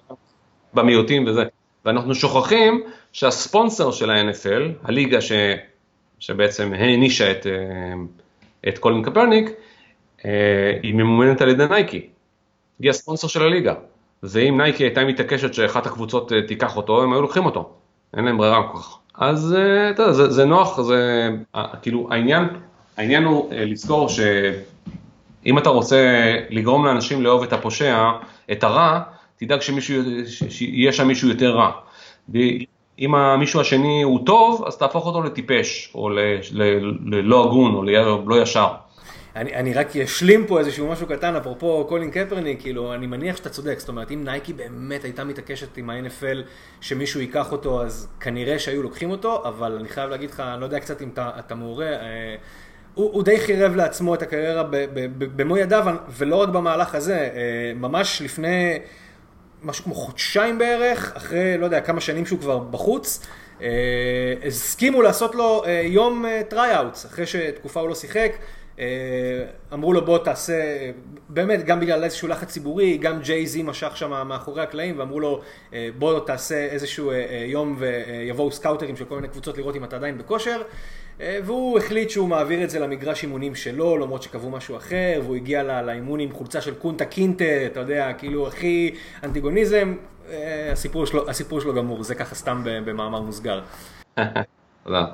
במיעוטים 0.75 1.27
וזה. 1.27 1.45
ואנחנו 1.85 2.15
שוכחים 2.15 2.83
שהספונסר 3.13 3.91
של 3.91 4.11
ה-NFL, 4.11 4.89
הליגה 4.89 5.21
ש, 5.21 5.33
שבעצם 6.19 6.73
הענישה 6.73 7.31
את, 7.31 7.47
אה, 7.47 7.53
את 8.69 8.79
קולין 8.79 9.03
קפרניק, 9.03 9.51
אה, 10.25 10.31
היא 10.83 10.95
ממומנת 10.95 11.41
על 11.41 11.49
ידי 11.49 11.67
נייקי. 11.71 12.07
היא 12.81 12.91
הספונסר 12.91 13.29
של 13.29 13.43
הליגה. 13.43 13.75
ואם 14.31 14.61
נייקי 14.61 14.85
הייתה 14.85 15.05
מתעקשת 15.05 15.55
שאחת 15.55 15.87
הקבוצות 15.87 16.33
אה, 16.33 16.43
תיקח 16.43 16.77
אותו, 16.77 17.03
הם 17.03 17.13
היו 17.13 17.23
לוקחים 17.23 17.47
אותו. 17.47 17.71
אין 18.17 18.25
להם 18.25 18.39
ברירה 18.39 18.63
כל 18.73 18.79
כך. 18.79 18.99
אז 19.15 19.55
אה, 19.59 19.91
אתה 19.91 20.03
יודע, 20.03 20.13
זה, 20.13 20.31
זה 20.31 20.45
נוח, 20.45 20.81
זה 20.81 21.31
אה, 21.55 21.65
כאילו 21.83 22.09
העניין, 22.11 22.45
העניין 22.97 23.25
הוא 23.25 23.49
לזכור 23.53 24.09
שאם 24.09 25.59
אתה 25.59 25.69
רוצה 25.69 26.33
לגרום 26.51 26.87
לאנשים 26.87 27.23
לאהוב 27.23 27.43
את 27.43 27.53
הפושע, 27.53 28.11
את 28.53 28.65
הרע, 28.65 29.01
תדאג 29.37 29.61
שיהיה 29.61 30.93
שם 30.93 31.09
מישהו 31.09 31.29
יותר 31.29 31.57
רע. 31.57 31.71
אם 32.99 33.15
המישהו 33.15 33.61
השני 33.61 34.03
הוא 34.03 34.27
טוב, 34.27 34.65
אז 34.67 34.79
תהפוך 34.79 35.07
אותו 35.07 35.23
לטיפש, 35.23 35.91
או 35.95 36.11
ללא 37.05 37.45
הגון, 37.45 37.75
או 37.75 37.83
לא 38.27 38.43
ישר. 38.43 38.69
אני, 39.37 39.55
אני 39.55 39.75
רק 39.75 39.97
אשלים 39.97 40.47
פה 40.47 40.59
איזשהו 40.59 40.89
משהו 40.89 41.07
קטן, 41.07 41.37
אפרופו 41.37 41.87
קולין 41.89 42.11
קפרני, 42.11 42.57
כאילו, 42.61 42.95
אני 42.95 43.07
מניח 43.07 43.37
שאתה 43.37 43.49
צודק, 43.49 43.79
זאת 43.79 43.89
אומרת, 43.89 44.11
אם 44.11 44.25
נייקי 44.25 44.53
באמת 44.53 45.05
הייתה 45.05 45.25
מתעקשת 45.25 45.77
עם 45.77 45.91
ה-NFL 45.91 46.43
שמישהו 46.81 47.21
ייקח 47.21 47.53
אותו, 47.53 47.83
אז 47.83 48.09
כנראה 48.21 48.59
שהיו 48.59 48.83
לוקחים 48.83 49.11
אותו, 49.11 49.43
אבל 49.49 49.77
אני 49.81 49.89
חייב 49.89 50.11
להגיד 50.11 50.31
לך, 50.31 50.41
אני 50.41 50.61
לא 50.61 50.65
יודע 50.65 50.81
קצת 50.81 51.03
אם 51.03 51.09
אתה, 51.09 51.31
אתה 51.39 51.55
מעורה, 51.55 51.87
אה, 51.87 52.37
הוא, 52.95 53.11
הוא 53.13 53.23
די 53.23 53.41
חירב 53.41 53.77
לעצמו 53.77 54.15
את 54.15 54.23
הקריירה 54.23 54.65
במו 55.19 55.57
ידיו, 55.57 55.85
ולא 56.11 56.37
רק 56.37 56.49
במהלך 56.49 56.95
הזה, 56.95 57.19
אה, 57.19 57.73
ממש 57.75 58.23
לפני 58.23 58.79
משהו 59.63 59.85
כמו 59.85 59.95
חודשיים 59.95 60.59
בערך, 60.59 61.13
אחרי, 61.17 61.59
לא 61.59 61.65
יודע, 61.65 61.81
כמה 61.81 62.01
שנים 62.01 62.27
שהוא 62.27 62.41
כבר 62.41 62.59
בחוץ, 62.59 63.27
אה, 63.63 63.69
הסכימו 64.47 65.03
לעשות 65.03 65.35
לו 65.35 65.63
אה, 65.67 65.83
יום 65.85 66.25
tryouts, 66.49 67.05
אה, 67.05 67.11
אחרי 67.11 67.27
שתקופה 67.27 67.81
הוא 67.81 67.89
לא 67.89 67.95
שיחק. 67.95 68.33
אה, 68.79 69.45
אמרו 69.73 69.93
לו 69.93 70.05
בוא 70.05 70.19
תעשה, 70.19 70.91
באמת 71.29 71.65
גם 71.65 71.81
בגלל 71.81 72.05
איזשהו 72.05 72.29
לחץ 72.29 72.49
ציבורי, 72.49 72.99
גם 72.99 73.21
ג'יי 73.21 73.47
זי 73.47 73.63
משך 73.63 73.97
שם 73.97 74.29
מאחורי 74.29 74.63
הקלעים 74.63 74.99
ואמרו 74.99 75.21
לו 75.21 75.41
אה, 75.73 75.89
בוא 75.99 76.21
תעשה 76.21 76.67
איזשהו 76.67 77.11
אה, 77.11 77.45
יום 77.47 77.77
ויבואו 77.79 78.53
סקאוטרים 78.53 78.97
של 78.97 79.05
כל 79.05 79.15
מיני 79.15 79.29
קבוצות 79.29 79.59
לראות 79.59 79.77
אם 79.77 79.85
אתה 79.85 79.97
עדיין 79.97 80.19
בכושר 80.19 80.63
והוא 81.45 81.79
החליט 81.79 82.11
שהוא 82.11 82.29
מעביר 82.29 82.65
את 82.65 82.71
זה 82.71 82.79
למגרש 82.79 83.23
אימונים 83.23 83.55
שלו, 83.55 83.97
למרות 83.97 84.23
שקבעו 84.23 84.51
משהו 84.51 84.77
אחר, 84.77 85.21
והוא 85.25 85.37
הגיע 85.37 85.83
לאימון 85.83 86.21
עם 86.21 86.33
חולצה 86.33 86.61
של 86.61 86.75
קונטה 86.75 87.05
קינטה, 87.05 87.45
אתה 87.67 87.81
יודע, 87.81 88.13
כאילו 88.13 88.47
הכי 88.47 88.95
אנטיגוניזם, 89.25 89.95
הסיפור 90.73 91.07
שלו, 91.07 91.31
הסיפור 91.31 91.61
שלו 91.61 91.75
גמור, 91.75 92.03
זה 92.03 92.15
ככה 92.15 92.35
סתם 92.35 92.63
במאמר 92.65 93.21
מוסגר. 93.21 93.61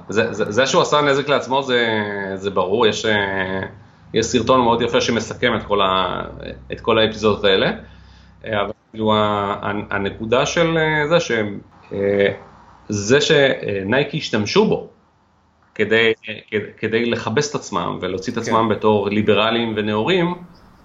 זה, 0.08 0.32
זה, 0.32 0.52
זה 0.52 0.66
שהוא 0.66 0.82
עשה 0.82 1.00
נזק 1.00 1.28
לעצמו 1.28 1.62
זה, 1.62 1.86
זה 2.34 2.50
ברור, 2.50 2.86
יש, 2.86 3.06
אה, 3.06 3.60
יש 4.14 4.26
סרטון 4.26 4.60
מאוד 4.60 4.82
יפה 4.82 5.00
שמסכם 5.00 5.56
את 5.56 5.62
כל, 5.62 5.80
ה, 5.80 6.22
את 6.72 6.80
כל 6.80 6.98
האפיזודות 6.98 7.44
האלה, 7.44 7.70
אה, 8.44 8.60
אבל 8.60 8.72
כאילו 8.90 9.12
הנקודה 9.90 10.46
של 10.46 10.78
אה, 10.78 11.08
זה 11.08 11.16
שזה 12.90 13.20
שנייקי 13.20 14.16
השתמשו 14.16 14.64
בו 14.64 14.88
כדי, 15.74 16.12
כדי 16.78 17.06
לכבס 17.10 17.50
את 17.50 17.54
עצמם 17.54 17.98
ולהוציא 18.00 18.32
את 18.32 18.38
כן. 18.38 18.42
עצמם 18.44 18.68
כן. 18.68 18.76
בתור 18.76 19.08
ליברליים 19.08 19.72
ונאורים, 19.76 20.34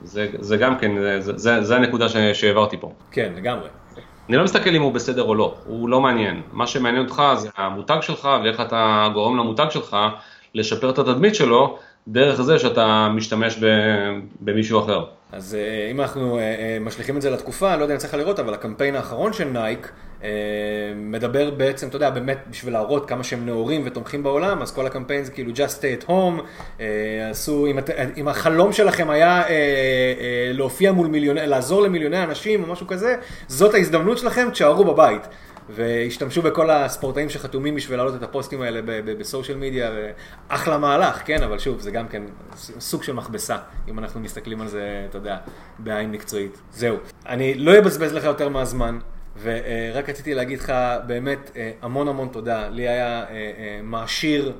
זה, 0.03 0.27
זה 0.39 0.57
גם 0.57 0.77
כן, 0.77 0.91
זה, 1.19 1.37
זה, 1.37 1.63
זה 1.63 1.75
הנקודה 1.75 2.33
שהעברתי 2.33 2.77
פה. 2.77 2.91
כן, 3.11 3.33
לגמרי. 3.35 3.67
אני 4.29 4.37
לא 4.37 4.43
מסתכל 4.43 4.75
אם 4.75 4.81
הוא 4.81 4.93
בסדר 4.93 5.23
או 5.23 5.35
לא, 5.35 5.55
הוא 5.65 5.89
לא 5.89 6.01
מעניין. 6.01 6.41
מה 6.51 6.67
שמעניין 6.67 7.03
אותך 7.03 7.23
זה 7.35 7.49
המותג 7.57 7.97
שלך 8.01 8.29
ואיך 8.43 8.61
אתה 8.61 9.09
גורם 9.13 9.37
למותג 9.37 9.65
שלך 9.69 9.97
לשפר 10.53 10.89
את 10.89 10.99
התדמית 10.99 11.35
שלו 11.35 11.77
דרך 12.07 12.41
זה 12.41 12.59
שאתה 12.59 13.09
משתמש 13.15 13.59
במישהו 14.39 14.79
אחר. 14.79 15.05
אז 15.31 15.55
אה, 15.55 15.91
אם 15.91 16.01
אנחנו 16.01 16.37
אה, 16.37 16.41
אה, 16.41 16.77
משליכים 16.81 17.17
את 17.17 17.21
זה 17.21 17.29
לתקופה, 17.29 17.71
אני 17.71 17.79
לא 17.79 17.83
יודע 17.83 17.93
אם 17.93 17.99
צריך 17.99 18.13
לראות, 18.13 18.39
אבל 18.39 18.53
הקמפיין 18.53 18.95
האחרון 18.95 19.33
של 19.33 19.43
נייק 19.43 19.91
מדבר 20.95 21.49
בעצם, 21.49 21.87
אתה 21.87 21.95
יודע, 21.95 22.09
באמת 22.09 22.37
בשביל 22.49 22.73
להראות 22.73 23.09
כמה 23.09 23.23
שהם 23.23 23.45
נאורים 23.45 23.81
ותומכים 23.85 24.23
בעולם, 24.23 24.61
אז 24.61 24.71
כל 24.71 24.85
הקמפיין 24.85 25.23
זה 25.23 25.31
כאילו 25.31 25.51
just 25.51 25.79
stay 25.79 26.03
at 26.03 26.09
home, 26.09 26.41
עשו, 27.31 27.67
אם, 27.67 27.79
אם 28.17 28.27
החלום 28.27 28.73
שלכם 28.73 29.09
היה 29.09 29.43
להופיע 30.53 30.91
מול 30.91 31.07
מיליוני, 31.07 31.47
לעזור 31.47 31.81
למיליוני 31.81 32.23
אנשים 32.23 32.63
או 32.63 32.71
משהו 32.71 32.87
כזה, 32.87 33.15
זאת 33.47 33.73
ההזדמנות 33.73 34.17
שלכם, 34.17 34.47
תשארו 34.51 34.85
בבית. 34.85 35.27
והשתמשו 35.69 36.41
בכל 36.41 36.69
הספורטאים 36.69 37.29
שחתומים 37.29 37.75
בשביל 37.75 37.97
להעלות 37.97 38.15
את 38.15 38.23
הפוסטים 38.23 38.61
האלה 38.61 38.81
בסושיאל 39.03 39.57
מדיה, 39.57 39.91
אחלה 40.47 40.77
מהלך, 40.77 41.21
כן, 41.25 41.43
אבל 41.43 41.59
שוב, 41.59 41.79
זה 41.79 41.91
גם 41.91 42.07
כן 42.07 42.23
סוג 42.55 43.03
של 43.03 43.13
מכבסה, 43.13 43.57
אם 43.87 43.99
אנחנו 43.99 44.19
מסתכלים 44.19 44.61
על 44.61 44.67
זה, 44.67 45.05
אתה 45.09 45.17
יודע, 45.17 45.37
בעין 45.79 46.11
מקצועית. 46.11 46.61
זהו. 46.71 46.97
אני 47.25 47.53
לא 47.53 47.79
אבזבז 47.79 48.13
לך 48.13 48.23
יותר 48.23 48.49
מהזמן. 48.49 48.99
ורק 49.41 50.09
רציתי 50.09 50.33
להגיד 50.33 50.59
לך 50.59 50.73
באמת 51.07 51.51
אה, 51.55 51.71
המון 51.81 52.07
המון 52.07 52.27
תודה. 52.27 52.69
לי 52.69 52.87
היה 52.87 53.23
אה, 53.23 53.29
אה, 53.29 53.79
מעשיר 53.83 54.53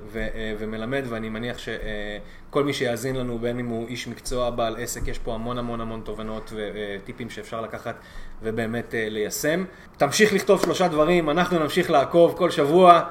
ומלמד, 0.60 1.04
ואני 1.10 1.30
מניח 1.30 1.58
שכל 1.58 2.64
מי 2.64 2.74
שיאזין 2.74 3.16
לנו, 3.16 3.40
בין 3.40 3.60
אם 3.60 3.68
הוא 3.68 3.88
איש 3.88 4.08
מקצוע, 4.08 4.50
בעל 4.50 4.76
עסק, 4.80 5.08
יש 5.08 5.20
פה 5.20 5.34
המון 5.34 5.58
המון 5.58 5.82
המון 5.82 6.02
תובנות 6.04 6.54
וטיפים 6.54 7.30
שאפשר 7.30 7.62
לקחת 7.62 7.96
ובאמת 8.44 8.94
ליישם. 8.98 9.66
תמשיך 9.98 10.34
לכתוב 10.34 10.62
שלושה 10.62 10.88
דברים, 10.88 11.30
אנחנו 11.30 11.60
נמשיך 11.60 11.92
לעקוב 11.92 12.34
כל 12.38 12.52
שבוע, 12.52 13.02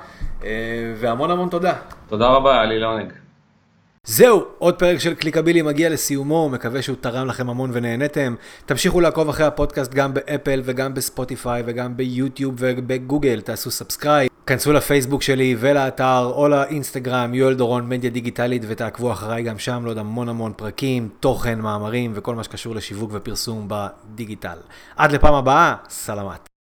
והמון 0.97 1.31
המון 1.31 1.49
תודה. 1.49 1.75
תודה 2.09 2.27
רבה, 2.27 2.53
היה 2.53 2.65
לי 2.65 2.79
לעונג. 2.79 3.26
זהו, 4.09 4.45
עוד 4.59 4.79
פרק 4.79 4.99
של 4.99 5.15
קליקבילי 5.15 5.63
מגיע 5.63 5.89
לסיומו, 5.89 6.49
מקווה 6.49 6.83
שהוא 6.83 6.97
תרם 7.01 7.27
לכם 7.27 7.51
המון 7.51 7.71
ונהנתם. 7.73 8.35
תמשיכו 8.67 9.01
לעקוב 9.01 9.29
אחרי 9.29 9.47
הפודקאסט 9.47 9.95
גם 9.95 10.15
באפל 10.15 10.63
וגם 10.65 10.95
בספוטיפיי 10.95 11.63
וגם 11.67 11.97
ביוטיוב 11.97 12.55
ובגוגל, 12.59 13.41
תעשו 13.41 13.71
subscribe. 13.71 14.31
כנסו 14.47 14.73
לפייסבוק 14.73 15.23
שלי 15.23 15.57
ולאתר 15.59 16.33
או 16.35 16.49
לאינסטגרם, 16.49 17.35
יואל 17.35 17.55
דורון, 17.55 17.89
מדיה 17.89 18.11
דיגיטלית, 18.11 18.63
ותעקבו 18.69 19.13
אחריי 19.13 19.43
גם 19.43 19.59
שם 19.59 19.83
לעוד 19.85 19.99
המון 19.99 20.29
המון 20.29 20.53
פרקים, 20.57 21.09
תוכן, 21.21 21.61
מאמרים 21.61 22.13
וכל 22.15 22.35
מה 22.35 22.45
שקשור 22.45 22.75
לשיווק 22.75 23.11
ופרסום 23.15 23.69
בדיגיטל. 23.69 24.59
עד 24.97 25.13
לפעם 25.13 25.35
הבאה, 25.35 25.75
סלמת. 25.89 26.56